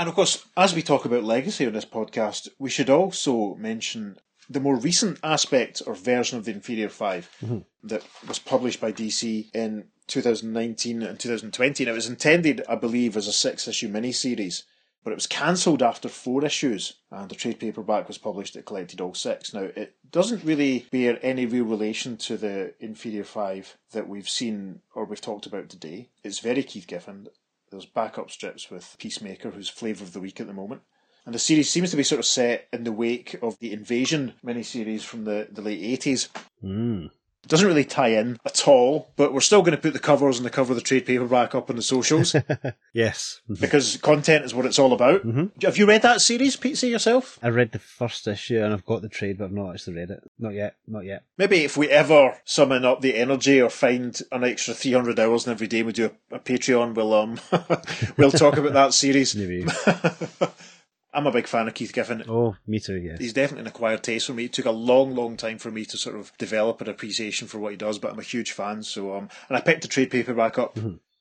And 0.00 0.08
of 0.08 0.14
course, 0.14 0.46
as 0.56 0.74
we 0.74 0.80
talk 0.80 1.04
about 1.04 1.24
legacy 1.24 1.66
on 1.66 1.74
this 1.74 1.84
podcast, 1.84 2.48
we 2.58 2.70
should 2.70 2.88
also 2.88 3.54
mention 3.56 4.16
the 4.48 4.58
more 4.58 4.74
recent 4.76 5.18
aspect 5.22 5.82
or 5.86 5.94
version 5.94 6.38
of 6.38 6.46
the 6.46 6.52
Inferior 6.52 6.88
5 6.88 7.28
Mhm. 7.42 7.64
that 7.84 8.02
was 8.26 8.38
published 8.38 8.80
by 8.80 8.92
DC 8.92 9.50
in 9.52 9.88
2019 10.06 11.02
and 11.02 11.20
2020. 11.20 11.84
And 11.84 11.90
it 11.90 11.94
was 11.94 12.06
intended, 12.08 12.62
I 12.66 12.76
believe, 12.76 13.14
as 13.14 13.26
a 13.28 13.32
six 13.32 13.68
issue 13.68 13.90
miniseries. 13.90 14.62
but 15.02 15.12
it 15.12 15.16
was 15.16 15.26
cancelled 15.26 15.82
after 15.82 16.10
four 16.10 16.44
issues, 16.44 16.92
and 17.10 17.30
the 17.30 17.34
trade 17.34 17.58
paperback 17.58 18.06
was 18.06 18.18
published 18.18 18.52
that 18.52 18.66
collected 18.66 19.00
all 19.00 19.14
six. 19.14 19.54
Now, 19.54 19.62
it 19.74 19.94
doesn't 20.10 20.44
really 20.44 20.86
bear 20.90 21.18
any 21.22 21.46
real 21.46 21.64
relation 21.64 22.18
to 22.18 22.36
the 22.36 22.74
Inferior 22.80 23.24
Five 23.24 23.78
that 23.92 24.06
we've 24.08 24.28
seen 24.28 24.82
or 24.94 25.06
we've 25.06 25.18
talked 25.20 25.46
about 25.46 25.70
today. 25.70 26.10
It's 26.22 26.40
very 26.40 26.62
Keith 26.62 26.86
Giffen. 26.86 27.28
There's 27.70 27.86
backup 27.86 28.30
strips 28.30 28.70
with 28.70 28.96
Peacemaker, 28.98 29.50
who's 29.50 29.68
flavour 29.68 30.04
of 30.04 30.12
the 30.12 30.20
week 30.20 30.40
at 30.40 30.46
the 30.46 30.52
moment. 30.52 30.82
And 31.24 31.34
the 31.34 31.38
series 31.38 31.70
seems 31.70 31.90
to 31.90 31.96
be 31.96 32.02
sort 32.02 32.18
of 32.18 32.24
set 32.24 32.66
in 32.72 32.84
the 32.84 32.92
wake 32.92 33.36
of 33.42 33.58
the 33.58 33.72
Invasion 33.72 34.34
miniseries 34.44 35.02
from 35.02 35.24
the, 35.24 35.48
the 35.50 35.62
late 35.62 36.00
80s. 36.00 36.28
Mm. 36.64 37.10
Doesn't 37.48 37.66
really 37.66 37.84
tie 37.84 38.08
in 38.08 38.38
at 38.44 38.68
all, 38.68 39.12
but 39.16 39.32
we're 39.32 39.40
still 39.40 39.62
going 39.62 39.74
to 39.74 39.80
put 39.80 39.92
the 39.92 39.98
covers 39.98 40.36
and 40.36 40.46
the 40.46 40.50
cover 40.50 40.72
of 40.72 40.76
the 40.76 40.82
trade 40.82 41.06
paperback 41.06 41.54
up 41.54 41.68
on 41.70 41.74
the 41.76 41.82
socials 41.82 42.36
Yes. 42.92 43.40
because 43.60 43.96
content 43.96 44.44
is 44.44 44.54
what 44.54 44.66
it's 44.66 44.78
all 44.78 44.92
about. 44.92 45.26
Mhm. 45.26 45.50
Have 45.64 45.76
you 45.78 45.86
read 45.86 46.02
that 46.02 46.20
series, 46.20 46.54
Pete, 46.56 46.80
yourself? 46.82 47.38
I 47.42 47.48
read 47.48 47.72
the 47.72 47.78
first 47.78 48.28
issue 48.28 48.62
and 48.62 48.72
I've 48.72 48.84
got 48.84 49.02
the 49.02 49.08
trade, 49.08 49.38
but 49.38 49.46
I've 49.46 49.52
not 49.52 49.70
actually 49.72 49.94
read 49.94 50.10
it. 50.10 50.20
Not 50.38 50.52
yet. 50.54 50.76
Not 50.86 51.04
yet. 51.04 51.24
Maybe 51.38 51.64
if 51.64 51.76
we 51.76 51.88
ever 51.88 52.38
summon 52.44 52.84
up 52.84 53.00
the 53.00 53.16
energy 53.16 53.60
or 53.60 53.70
find 53.70 54.20
an 54.30 54.44
extra 54.44 54.74
300 54.74 55.18
hours 55.18 55.46
in 55.46 55.52
every 55.52 55.66
day 55.66 55.82
we 55.82 55.92
do 55.92 56.10
a, 56.30 56.36
a 56.36 56.38
Patreon, 56.38 56.94
we'll, 56.94 57.14
um, 57.14 57.40
we'll 58.16 58.30
talk 58.30 58.58
about 58.58 58.74
that 58.74 58.94
series. 58.94 59.34
Maybe. 59.34 59.64
I'm 61.12 61.26
a 61.26 61.32
big 61.32 61.46
fan 61.46 61.66
of 61.68 61.74
Keith 61.74 61.92
Giffen. 61.92 62.22
oh, 62.28 62.54
me 62.66 62.78
too, 62.78 62.96
yes. 62.96 63.18
He's 63.18 63.32
definitely 63.32 63.62
an 63.62 63.66
acquired 63.68 64.02
taste 64.02 64.26
for 64.26 64.32
me. 64.32 64.44
It 64.44 64.52
took 64.52 64.66
a 64.66 64.70
long, 64.70 65.14
long 65.14 65.36
time 65.36 65.58
for 65.58 65.70
me 65.70 65.84
to 65.86 65.96
sort 65.96 66.16
of 66.16 66.32
develop 66.38 66.80
an 66.80 66.88
appreciation 66.88 67.48
for 67.48 67.58
what 67.58 67.72
he 67.72 67.76
does, 67.76 67.98
but 67.98 68.12
I'm 68.12 68.18
a 68.18 68.22
huge 68.22 68.52
fan. 68.52 68.82
So, 68.82 69.14
um, 69.16 69.28
and 69.48 69.56
I 69.56 69.60
picked 69.60 69.82
the 69.82 69.88
trade 69.88 70.10
paperback 70.10 70.58
up 70.58 70.78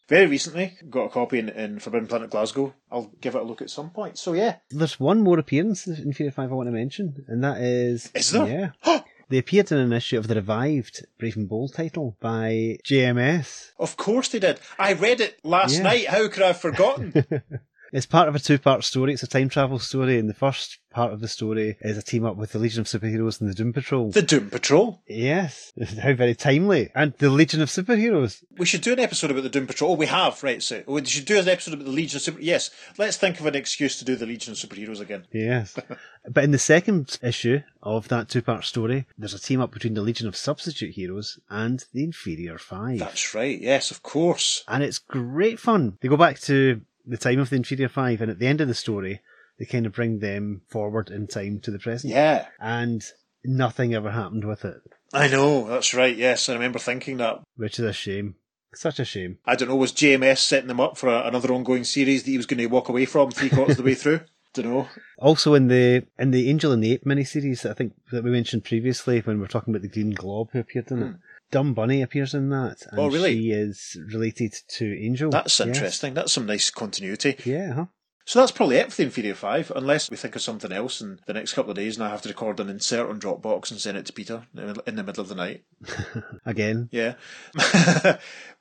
very 0.08 0.28
recently. 0.28 0.78
Got 0.90 1.06
a 1.06 1.10
copy 1.10 1.40
in, 1.40 1.50
in 1.50 1.80
Forbidden 1.80 2.08
Planet 2.08 2.30
Glasgow. 2.30 2.74
I'll 2.92 3.12
give 3.20 3.34
it 3.36 3.42
a 3.42 3.44
look 3.46 3.62
at 3.64 3.70
some 3.72 3.90
point. 3.90 4.18
So, 4.20 4.34
yeah, 4.34 4.58
There's 4.70 5.00
one 5.00 5.22
more 5.22 5.40
appearance 5.40 5.88
Inferior 5.88 6.32
5 6.32 6.52
I 6.52 6.56
want 6.56 6.68
to 6.68 6.72
mention, 6.72 7.26
and 7.28 7.44
that 7.44 7.60
is. 7.62 8.12
Is 8.14 8.32
there? 8.32 8.74
Yeah. 8.86 9.00
They 9.30 9.38
appeared 9.38 9.72
in 9.72 9.78
an 9.78 9.94
issue 9.94 10.18
of 10.18 10.28
the 10.28 10.34
revived 10.34 11.06
Brave 11.20 11.38
and 11.38 11.48
Bold 11.48 11.76
title 11.76 12.18
by 12.20 12.80
JMS. 12.84 13.74
of 13.78 13.96
course 13.96 14.30
they 14.30 14.40
did. 14.40 14.60
I 14.80 14.94
read 14.94 15.22
it 15.22 15.40
last 15.44 15.76
Yeah. 15.78 15.84
night. 15.84 16.08
How 16.08 16.28
could 16.30 16.42
I 16.42 16.48
have 16.48 16.60
forgotten? 16.60 17.14
It's 17.92 18.06
part 18.06 18.28
of 18.28 18.36
a 18.36 18.40
two 18.40 18.58
part 18.60 18.84
story. 18.84 19.14
It's 19.14 19.24
a 19.24 19.28
time 19.28 19.50
travel 19.50 19.80
story, 19.80 20.18
and 20.20 20.30
the 20.30 20.34
first 20.34 20.78
part 20.92 21.14
of 21.14 21.20
the 21.22 21.28
story 21.28 21.78
is 21.82 21.98
a 21.98 22.02
team 22.02 22.26
up 22.26 22.36
with 22.36 22.52
the 22.52 22.60
Legion 22.60 22.82
of 22.82 22.88
Superheroes 22.88 23.40
and 23.40 23.50
the 23.50 23.54
Doom 23.54 23.74
Patrol. 23.74 24.10
the 24.12 24.22
Doom 24.24 24.50
Patrol. 24.50 25.02
yes, 25.08 25.72
how 26.02 26.14
very 26.14 26.36
timely. 26.36 26.90
And 26.96 27.14
the 27.18 27.30
Legion 27.30 27.62
of 27.62 27.70
Superheroes. 27.70 28.44
We 28.58 28.66
should 28.66 28.82
do 28.82 28.94
an 28.94 29.00
episode 29.00 29.32
about 29.32 29.44
the 29.44 29.50
Doom 29.50 29.68
Patrol. 29.68 29.92
Oh, 29.92 29.96
we 29.96 30.08
have, 30.08 30.42
right? 30.44 30.62
So 30.62 30.84
we 30.88 31.06
should 31.06 31.26
do 31.26 31.40
an 31.40 31.48
episode 31.48 31.74
about 31.76 31.86
the 31.86 31.92
Legion 31.92 32.18
of 32.18 32.22
Super. 32.22 32.42
Yes, 32.42 32.70
let's 32.98 33.18
think 33.18 33.40
of 33.40 33.46
an 33.46 33.56
excuse 33.56 33.98
to 34.00 34.06
do 34.06 34.16
the 34.16 34.26
Legion 34.26 34.52
of 34.54 34.58
Superheroes 34.58 35.00
again. 35.00 35.26
Yes. 35.32 35.76
but 36.30 36.44
in 36.44 36.52
the 36.52 36.60
second 36.60 37.18
issue 37.22 37.62
of 37.82 38.08
that 38.10 38.30
two 38.30 38.42
part 38.42 38.66
story, 38.66 39.06
there's 39.18 39.34
a 39.34 39.40
team 39.40 39.62
up 39.62 39.72
between 39.72 39.94
the 39.94 40.02
Legion 40.02 40.28
of 40.28 40.36
Substitute 40.36 40.94
Heroes 40.96 41.40
and 41.50 41.86
the 41.94 42.04
Inferior 42.04 42.58
Five. 42.58 43.00
That's 43.00 43.34
right. 43.34 43.60
Yes, 43.60 43.92
of 43.92 44.04
course. 44.04 44.64
and 44.68 44.84
it's 44.84 45.00
great 45.00 45.60
fun. 45.60 45.98
They 46.02 46.08
go 46.08 46.18
back 46.18 46.40
to 46.42 46.82
the 47.10 47.18
time 47.18 47.39
of 47.39 47.49
the 47.49 47.55
Inferior 47.57 47.89
Five, 47.89 48.22
and 48.22 48.32
at 48.32 48.39
the 48.39 48.47
end 48.47 48.62
of 48.62 48.68
the 48.68 48.74
story, 48.74 49.22
they 49.57 49.66
kind 49.66 49.86
of 49.86 49.93
bring 49.93 50.20
them 50.20 50.62
forward 50.70 51.10
in 51.10 51.28
time 51.28 51.60
to 51.62 51.72
the 51.72 51.80
present. 51.80 52.14
Yeah, 52.14 52.45
And 52.60 53.03
nothing 53.43 53.93
ever 53.93 54.12
happened 54.12 54.45
with 54.45 54.64
it, 54.66 54.78
I 55.14 55.28
know. 55.28 55.68
That's 55.68 55.93
right. 55.93 56.16
Yes, 56.16 56.47
I 56.49 56.53
remember 56.53 56.80
thinking 56.80 57.18
that. 57.18 57.41
which 57.55 57.80
is 57.80 57.86
a 57.86 57.93
shame. 57.93 58.36
Such 58.76 58.99
a 58.99 59.05
shame. 59.05 59.39
I 59.45 59.55
don't 59.55 59.68
know. 59.70 59.76
Was 59.76 59.91
JMS 59.91 60.38
setting 60.38 60.68
them 60.68 60.80
up 60.80 60.95
for 60.95 61.10
a, 61.10 61.28
another 61.28 61.51
ongoing 61.51 61.84
series 61.84 62.24
that 62.24 62.30
he 62.32 62.38
was 62.38 62.45
going 62.45 62.60
to 62.60 62.68
walk 62.68 62.88
away 62.88 63.05
from 63.05 63.32
three 63.32 63.49
quarters 63.49 63.72
of 63.72 63.78
the 63.78 63.89
way 63.89 63.95
through? 63.95 64.22
Don't 64.53 64.66
know. 64.66 64.88
Also 65.18 65.53
in 65.55 65.68
the 65.68 66.05
in 66.18 66.32
the 66.32 66.49
Angel 66.49 66.72
and 66.72 66.84
the 66.84 66.93
Ape 66.93 67.03
miniseries 67.03 67.62
that 67.64 67.72
I 67.72 67.74
think 67.74 67.93
that 68.12 68.24
we 68.24 68.30
mentioned 68.32 68.64
previously 68.66 69.22
when 69.22 69.38
we 69.38 69.41
were 69.41 69.47
talking 69.47 69.74
about 69.74 69.82
the 69.84 69.89
Green 69.89 70.12
Glob 70.12 70.49
who 70.51 70.60
appeared 70.60 70.91
in 70.91 71.01
it. 71.01 71.05
Hmm. 71.05 71.12
Dumb 71.52 71.74
Bunny 71.74 72.02
appears 72.02 72.34
in 72.34 72.50
that. 72.50 72.82
And 72.84 72.93
Hmm. 72.93 73.00
Oh, 73.00 73.10
really? 73.10 73.36
She 73.38 73.52
is 73.52 73.97
related 74.14 74.54
to 74.78 74.97
Angel. 75.04 75.30
That's 75.32 75.60
Yes. 75.60 75.68
interesting. 75.68 76.14
That's 76.14 76.32
some 76.34 76.45
nice 76.45 76.70
continuity. 76.70 77.36
Yeah, 77.45 77.74
huh? 77.74 77.86
So 78.26 78.38
that's 78.39 78.52
probably 78.52 78.76
it 78.76 78.91
for 78.91 78.97
the 78.97 79.04
Inferior 79.06 79.34
Five, 79.34 79.72
unless 79.76 80.12
we 80.12 80.16
think 80.18 80.36
of 80.36 80.43
something 80.43 80.72
else 80.72 81.02
in 81.02 81.20
the 81.26 81.34
next 81.34 81.54
couple 81.54 81.72
of 81.72 81.78
days 81.78 81.97
and 81.97 82.06
I 82.06 82.10
have 82.12 82.22
to 82.22 82.30
record 82.30 82.60
an 82.60 82.70
insert 82.70 83.10
on 83.10 83.20
Dropbox 83.20 83.72
and 83.72 83.80
send 83.82 83.97
it 83.97 84.06
to 84.06 84.14
Peter 84.14 84.45
in 84.86 84.95
the 84.95 85.04
middle 85.04 85.22
of 85.22 85.30
the 85.30 85.36
night. 85.36 85.64
Again. 86.45 86.89
Yeah. 86.91 87.16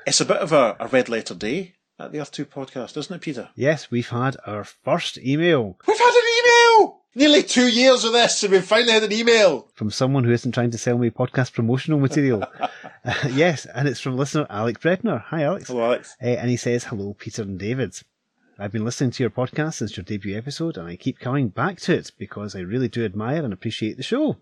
it's 0.07 0.21
a 0.21 0.25
bit 0.25 0.39
of 0.39 0.53
a, 0.53 0.77
a 0.81 0.87
red 0.89 1.09
letter 1.11 1.35
day 1.35 1.75
at 1.99 2.13
the 2.13 2.21
Earth 2.21 2.33
2 2.33 2.47
podcast, 2.47 2.97
isn't 2.97 3.15
it, 3.15 3.21
Peter? 3.21 3.51
Yes, 3.57 3.91
we've 3.91 4.09
had 4.09 4.37
our 4.47 4.65
first 4.65 5.19
email 5.19 5.79
We've 5.87 5.99
had 5.99 6.07
an 6.15 6.15
email! 6.15 6.28
Nearly 7.19 7.43
two 7.43 7.67
years 7.67 8.05
of 8.05 8.13
this 8.13 8.45
and 8.45 8.53
we've 8.53 8.65
finally 8.65 8.93
had 8.93 9.03
an 9.03 9.13
email. 9.13 9.67
from 9.75 9.91
someone 9.91 10.23
who 10.23 10.31
isn't 10.31 10.53
trying 10.53 10.71
to 10.71 10.79
sell 10.79 10.97
me 10.97 11.11
podcast 11.11 11.53
promotional 11.53 11.99
material. 11.99 12.45
Uh, 13.05 13.29
yes, 13.31 13.65
and 13.75 13.89
it's 13.89 14.01
from 14.01 14.17
listener 14.17 14.45
Alec 14.51 14.81
Bredner. 14.81 15.23
Hi, 15.27 15.43
Alex. 15.43 15.69
Hello, 15.69 15.85
Alex. 15.85 16.17
Uh, 16.21 16.27
and 16.27 16.51
he 16.51 16.57
says, 16.57 16.85
Hello, 16.85 17.15
Peter 17.15 17.43
and 17.43 17.59
David. 17.59 17.95
I've 18.59 18.73
been 18.73 18.85
listening 18.85 19.13
to 19.13 19.23
your 19.23 19.31
podcast 19.31 19.75
since 19.75 19.97
your 19.97 20.05
debut 20.05 20.37
episode, 20.37 20.77
and 20.77 20.87
I 20.87 20.97
keep 20.97 21.19
coming 21.21 21.49
back 21.49 21.79
to 21.83 21.95
it 21.95 22.11
because 22.19 22.55
I 22.57 22.61
really 22.61 22.89
do 22.89 23.05
admire 23.05 23.45
and 23.45 23.53
appreciate 23.53 23.97
the 23.97 24.03
show. 24.03 24.37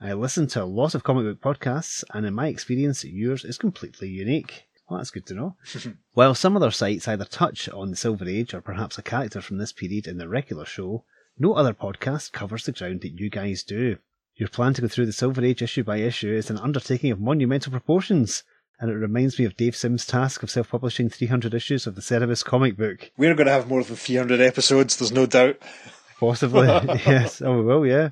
I 0.00 0.14
listen 0.14 0.46
to 0.48 0.62
a 0.62 0.64
lot 0.64 0.94
of 0.94 1.04
comic 1.04 1.40
book 1.40 1.58
podcasts, 1.60 2.02
and 2.12 2.26
in 2.26 2.34
my 2.34 2.48
experience, 2.48 3.04
yours 3.04 3.44
is 3.44 3.58
completely 3.58 4.08
unique. 4.08 4.64
Well, 4.88 4.98
that's 4.98 5.10
good 5.10 5.26
to 5.26 5.34
know. 5.34 5.56
While 6.14 6.34
some 6.34 6.56
other 6.56 6.70
sites 6.70 7.06
either 7.06 7.26
touch 7.26 7.68
on 7.68 7.90
the 7.90 7.96
Silver 7.96 8.26
Age 8.26 8.54
or 8.54 8.60
perhaps 8.60 8.98
a 8.98 9.02
character 9.02 9.40
from 9.40 9.58
this 9.58 9.72
period 9.72 10.06
in 10.08 10.16
their 10.18 10.28
regular 10.28 10.64
show, 10.64 11.04
no 11.38 11.54
other 11.54 11.74
podcast 11.74 12.32
covers 12.32 12.64
the 12.64 12.72
ground 12.72 13.00
that 13.00 13.18
you 13.18 13.28
guys 13.30 13.62
do. 13.62 13.98
Your 14.36 14.48
plan 14.48 14.74
to 14.74 14.82
go 14.82 14.88
through 14.88 15.06
the 15.06 15.12
Silver 15.12 15.44
Age 15.44 15.62
issue 15.62 15.84
by 15.84 15.98
issue 15.98 16.32
is 16.32 16.50
an 16.50 16.58
undertaking 16.58 17.10
of 17.10 17.20
monumental 17.20 17.70
proportions, 17.70 18.42
and 18.80 18.90
it 18.90 18.94
reminds 18.94 19.38
me 19.38 19.44
of 19.44 19.56
Dave 19.56 19.76
Sim's 19.76 20.06
task 20.06 20.42
of 20.42 20.50
self 20.50 20.70
publishing 20.70 21.08
300 21.08 21.54
issues 21.54 21.86
of 21.86 21.94
the 21.94 22.02
Cerebus 22.02 22.44
comic 22.44 22.76
book. 22.76 23.10
We're 23.16 23.34
going 23.34 23.46
to 23.46 23.52
have 23.52 23.68
more 23.68 23.82
than 23.82 23.96
300 23.96 24.40
episodes, 24.40 24.96
there's 24.96 25.12
no 25.12 25.26
doubt. 25.26 25.56
Possibly, 26.20 26.66
yes. 27.06 27.42
Oh, 27.42 27.56
we 27.56 27.62
will, 27.62 27.86
yeah. 27.86 28.10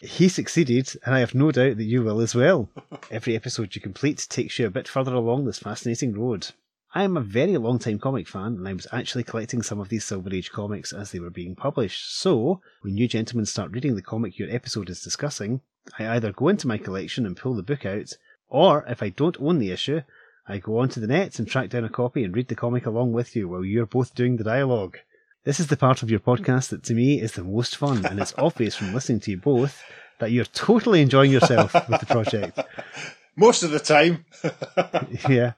He 0.00 0.28
succeeded, 0.28 0.92
and 1.04 1.14
I 1.14 1.20
have 1.20 1.34
no 1.34 1.50
doubt 1.50 1.78
that 1.78 1.84
you 1.84 2.02
will 2.02 2.20
as 2.20 2.34
well. 2.34 2.68
Every 3.10 3.34
episode 3.34 3.74
you 3.74 3.80
complete 3.80 4.26
takes 4.28 4.58
you 4.58 4.66
a 4.66 4.70
bit 4.70 4.88
further 4.88 5.14
along 5.14 5.44
this 5.44 5.60
fascinating 5.60 6.18
road. 6.18 6.48
I 6.96 7.02
am 7.02 7.18
a 7.18 7.20
very 7.20 7.58
long 7.58 7.78
time 7.78 7.98
comic 7.98 8.26
fan, 8.26 8.54
and 8.54 8.66
I 8.66 8.72
was 8.72 8.86
actually 8.90 9.24
collecting 9.24 9.60
some 9.60 9.80
of 9.80 9.90
these 9.90 10.02
Silver 10.02 10.34
Age 10.34 10.50
comics 10.50 10.94
as 10.94 11.10
they 11.10 11.20
were 11.20 11.28
being 11.28 11.54
published. 11.54 12.18
So, 12.18 12.62
when 12.80 12.96
you 12.96 13.06
gentlemen 13.06 13.44
start 13.44 13.70
reading 13.72 13.96
the 13.96 14.00
comic 14.00 14.38
your 14.38 14.50
episode 14.50 14.88
is 14.88 15.02
discussing, 15.02 15.60
I 15.98 16.08
either 16.08 16.32
go 16.32 16.48
into 16.48 16.66
my 16.66 16.78
collection 16.78 17.26
and 17.26 17.36
pull 17.36 17.52
the 17.52 17.62
book 17.62 17.84
out, 17.84 18.14
or 18.48 18.82
if 18.88 19.02
I 19.02 19.10
don't 19.10 19.36
own 19.38 19.58
the 19.58 19.72
issue, 19.72 20.00
I 20.48 20.56
go 20.56 20.78
onto 20.78 20.98
the 20.98 21.06
net 21.06 21.38
and 21.38 21.46
track 21.46 21.68
down 21.68 21.84
a 21.84 21.90
copy 21.90 22.24
and 22.24 22.34
read 22.34 22.48
the 22.48 22.54
comic 22.54 22.86
along 22.86 23.12
with 23.12 23.36
you 23.36 23.46
while 23.46 23.62
you're 23.62 23.84
both 23.84 24.14
doing 24.14 24.38
the 24.38 24.44
dialogue. 24.44 24.96
This 25.44 25.60
is 25.60 25.66
the 25.66 25.76
part 25.76 26.02
of 26.02 26.10
your 26.10 26.20
podcast 26.20 26.70
that 26.70 26.82
to 26.84 26.94
me 26.94 27.20
is 27.20 27.32
the 27.32 27.44
most 27.44 27.76
fun, 27.76 28.06
and 28.06 28.18
it's 28.18 28.32
obvious 28.38 28.74
from 28.74 28.94
listening 28.94 29.20
to 29.20 29.32
you 29.32 29.36
both 29.36 29.82
that 30.18 30.32
you're 30.32 30.46
totally 30.46 31.02
enjoying 31.02 31.30
yourself 31.30 31.74
with 31.74 32.00
the 32.00 32.06
project. 32.06 32.58
Most 33.36 33.62
of 33.62 33.70
the 33.70 33.80
time. 33.80 34.24
yeah. 35.28 35.52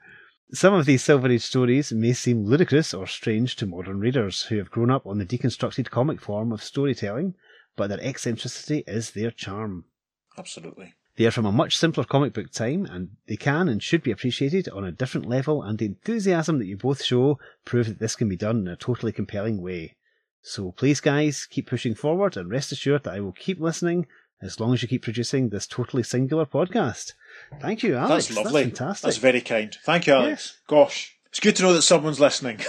Some 0.51 0.73
of 0.73 0.87
these 0.87 1.05
Silver 1.05 1.31
Age 1.31 1.43
stories 1.43 1.93
may 1.93 2.15
seem 2.15 2.47
ludicrous 2.47 2.95
or 2.95 3.07
strange 3.07 3.55
to 3.57 3.67
modern 3.67 4.01
readers 4.01 4.45
who 4.45 4.57
have 4.57 4.71
grown 4.71 4.91
up 4.91 5.07
on 5.07 5.19
the 5.19 5.27
deconstructed 5.27 5.91
comic 5.91 6.23
form 6.23 6.53
of 6.53 6.63
storytelling, 6.63 7.35
but 7.77 7.89
their 7.89 8.01
eccentricity 8.01 8.83
is 8.87 9.11
their 9.11 9.31
charm. 9.31 9.85
Absolutely. 10.39 10.95
They 11.17 11.27
are 11.27 11.31
from 11.33 11.45
a 11.45 11.53
much 11.53 11.77
simpler 11.77 12.05
comic 12.05 12.33
book 12.33 12.51
time, 12.51 12.87
and 12.87 13.11
they 13.27 13.37
can 13.37 13.69
and 13.69 13.83
should 13.83 14.03
be 14.03 14.11
appreciated 14.11 14.71
on 14.71 14.85
a 14.85 14.93
different 14.93 15.29
level, 15.29 15.63
and 15.63 15.77
the 15.77 15.85
enthusiasm 15.85 16.59
that 16.61 16.67
you 16.67 16.79
both 16.79 17.05
show 17.05 17.39
prove 17.67 17.87
that 17.87 17.99
this 17.99 18.17
can 18.17 18.31
be 18.31 18.37
done 18.37 18.61
in 18.61 18.69
a 18.69 18.77
totally 18.77 19.13
compelling 19.13 19.61
way. 19.61 19.97
So 20.41 20.73
please, 20.73 21.01
guys, 21.01 21.45
keep 21.45 21.67
pushing 21.67 21.95
forward, 21.95 22.39
and 22.39 22.51
rest 22.51 22.73
assured 22.73 23.05
that 23.05 23.13
I 23.13 23.21
will 23.21 23.33
keep 23.33 23.61
listening 23.61 24.07
as 24.41 24.61
long 24.61 24.73
as 24.73 24.81
you 24.81 24.89
keep 24.89 25.03
producing 25.03 25.51
this 25.51 25.67
totally 25.67 26.05
singular 26.05 26.47
podcast. 26.47 27.13
Thank 27.61 27.83
you, 27.83 27.97
Alex. 27.97 28.29
That's 28.29 28.37
lovely. 28.45 28.65
fantastic. 28.65 29.05
That's 29.05 29.17
very 29.17 29.41
kind. 29.41 29.77
Thank 29.85 30.07
you, 30.07 30.15
Alex. 30.15 30.59
Gosh. 30.67 31.17
It's 31.31 31.41
good 31.41 31.57
to 31.57 31.63
know 31.63 31.73
that 31.75 31.83
someone's 31.83 32.21
listening. 32.21 32.61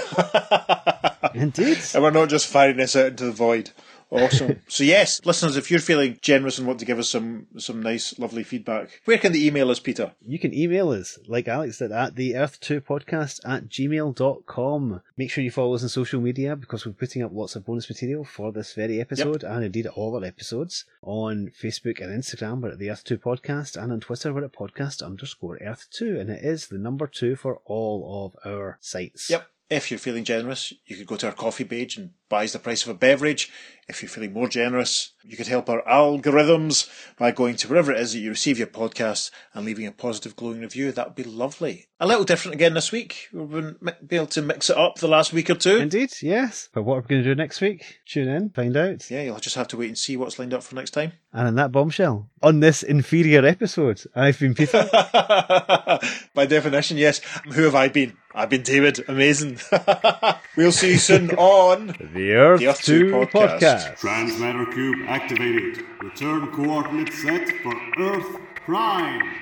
Indeed. 1.34 1.80
and 1.93 2.03
we're 2.03 2.11
not 2.11 2.30
just 2.30 2.47
firing 2.47 2.78
this 2.78 2.95
out 2.95 3.07
into 3.07 3.26
the 3.26 3.32
void. 3.32 3.72
Awesome. 4.12 4.62
so 4.68 4.84
yes, 4.84 5.22
listeners, 5.26 5.55
if 5.55 5.70
you're 5.70 5.80
feeling 5.80 6.18
generous 6.22 6.57
and 6.57 6.68
want 6.68 6.80
to 6.80 6.86
give 6.86 6.99
us 6.99 7.10
some 7.10 7.47
some 7.57 7.82
nice, 7.82 8.18
lovely 8.18 8.43
feedback, 8.43 9.01
where 9.05 9.18
can 9.18 9.34
they 9.34 9.45
email 9.45 9.70
us, 9.70 9.80
Peter? 9.80 10.14
You 10.26 10.39
can 10.39 10.53
email 10.53 10.89
us, 10.89 11.20
like 11.28 11.47
Alex 11.47 11.78
did, 11.78 11.91
at 11.91 12.16
the 12.16 12.34
earth2podcast 12.34 13.41
at 13.45 13.70
gmail.com. 13.70 15.01
Make 15.18 15.32
sure 15.32 15.43
you 15.43 15.51
follow 15.51 15.76
us 15.76 15.84
on 15.84 15.89
social 15.89 16.22
media 16.22 16.55
because 16.55 16.86
we're 16.86 16.93
putting 16.93 17.24
up 17.24 17.32
lots 17.34 17.55
of 17.55 17.66
bonus 17.66 17.89
material 17.89 18.24
for 18.24 18.51
this 18.51 18.74
very 18.74 18.99
episode 18.99 19.43
and 19.43 19.64
indeed 19.64 19.88
all 19.88 20.16
our 20.16 20.26
episodes. 20.26 20.86
On 21.01 21.51
Facebook 21.62 22.01
and 22.01 22.12
Instagram, 22.12 22.62
we're 22.62 22.72
at 22.72 22.80
the 22.80 22.88
Earth2 22.88 23.20
Podcast, 23.20 23.82
and 23.82 23.91
on 23.91 23.99
Twitter, 23.99 24.34
we're 24.34 24.45
at 24.45 24.53
podcast 24.53 25.03
underscore 25.05 25.60
Earth2, 25.60 26.20
and 26.20 26.30
it 26.30 26.43
is 26.43 26.68
the 26.68 26.78
number 26.78 27.07
two 27.07 27.36
for 27.36 27.62
all 27.66 28.26
of 28.26 28.51
our 28.51 28.78
sites. 28.82 29.30
Yep. 29.30 29.47
If 29.70 29.91
you're 29.91 29.99
feeling 29.99 30.24
generous, 30.24 30.74
you 30.86 30.95
could 30.95 31.05
go 31.05 31.16
to 31.18 31.28
our 31.28 31.34
Ko-fi 31.34 31.64
page 31.64 31.97
and 31.97 32.12
buys 32.30 32.53
the 32.53 32.59
price 32.59 32.84
of 32.84 32.89
a 32.89 32.93
beverage. 32.93 33.51
If 33.88 34.03
you're 34.03 34.09
feeling 34.09 34.34
more 34.34 34.47
generous, 34.47 35.13
you 35.23 35.36
could 35.36 35.47
help 35.47 35.67
our 35.67 35.82
algorithms 35.82 36.88
by 37.17 37.32
going 37.32 37.55
to 37.55 37.67
wherever 37.67 37.91
it 37.91 37.99
is 37.99 38.13
that 38.13 38.19
you 38.19 38.30
receive 38.30 38.59
your 38.59 38.67
podcast 38.67 39.32
and 39.51 39.65
leaving 39.65 39.88
a 39.88 39.91
positive 39.91 40.36
glowing 40.36 40.61
review. 40.61 40.91
That 40.91 41.07
would 41.07 41.15
be 41.15 41.23
lovely. 41.23 41.88
A 41.99 42.05
little 42.05 42.23
different 42.23 42.53
again 42.53 42.75
this 42.75 42.91
week. 42.91 43.30
We've 43.34 43.49
been 43.49 43.77
be 44.05 44.17
able 44.17 44.27
to 44.27 44.43
mix 44.43 44.69
it 44.69 44.77
up 44.77 44.99
the 44.99 45.07
last 45.07 45.34
week 45.34 45.49
or 45.49 45.55
two. 45.55 45.77
Indeed, 45.77 46.11
yes. 46.21 46.69
But 46.71 46.84
what 46.84 46.97
are 46.97 47.01
we 47.01 47.07
going 47.07 47.23
to 47.23 47.30
do 47.30 47.36
next 47.36 47.61
week? 47.61 47.99
Tune 48.05 48.27
in, 48.27 48.51
find 48.51 48.77
out. 48.77 49.09
Yeah, 49.09 49.23
you'll 49.23 49.39
just 49.39 49.55
have 49.55 49.67
to 49.69 49.77
wait 49.77 49.88
and 49.88 49.97
see 49.97 50.15
what's 50.15 50.38
lined 50.38 50.53
up 50.53 50.61
for 50.61 50.75
next 50.75 50.91
time. 50.91 51.13
And 51.34 51.47
in 51.47 51.55
that 51.55 51.71
bombshell, 51.71 52.30
on 52.43 52.59
this 52.59 52.84
inferior 52.84 53.43
episode, 53.43 54.01
I've 54.15 54.39
been 54.39 54.53
Peter. 54.53 54.88
By 56.36 56.45
definition, 56.47 56.97
yes. 56.97 57.19
Who 57.53 57.63
have 57.63 57.75
I 57.75 57.88
been? 57.88 58.17
I've 58.34 58.49
been 58.49 58.61
David. 58.61 59.03
Amazing. 59.07 59.59
we'll 60.55 60.71
see 60.71 60.91
you 60.91 60.97
soon 60.97 61.32
on 61.38 61.88
the 62.20 62.34
Earth, 62.34 62.59
The 62.59 62.67
Earth 62.67 62.82
2 62.82 63.11
2 63.11 63.15
podcast. 63.15 63.59
podcast. 63.59 63.97
Transmatter 63.99 64.65
cube 64.74 65.07
activated. 65.07 65.86
Return 66.01 66.51
coordinates 66.51 67.22
set 67.22 67.47
for 67.63 67.74
Earth 67.97 68.41
Prime. 68.65 69.39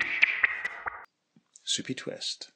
Soupy 1.64 1.94
Twist. 1.94 2.52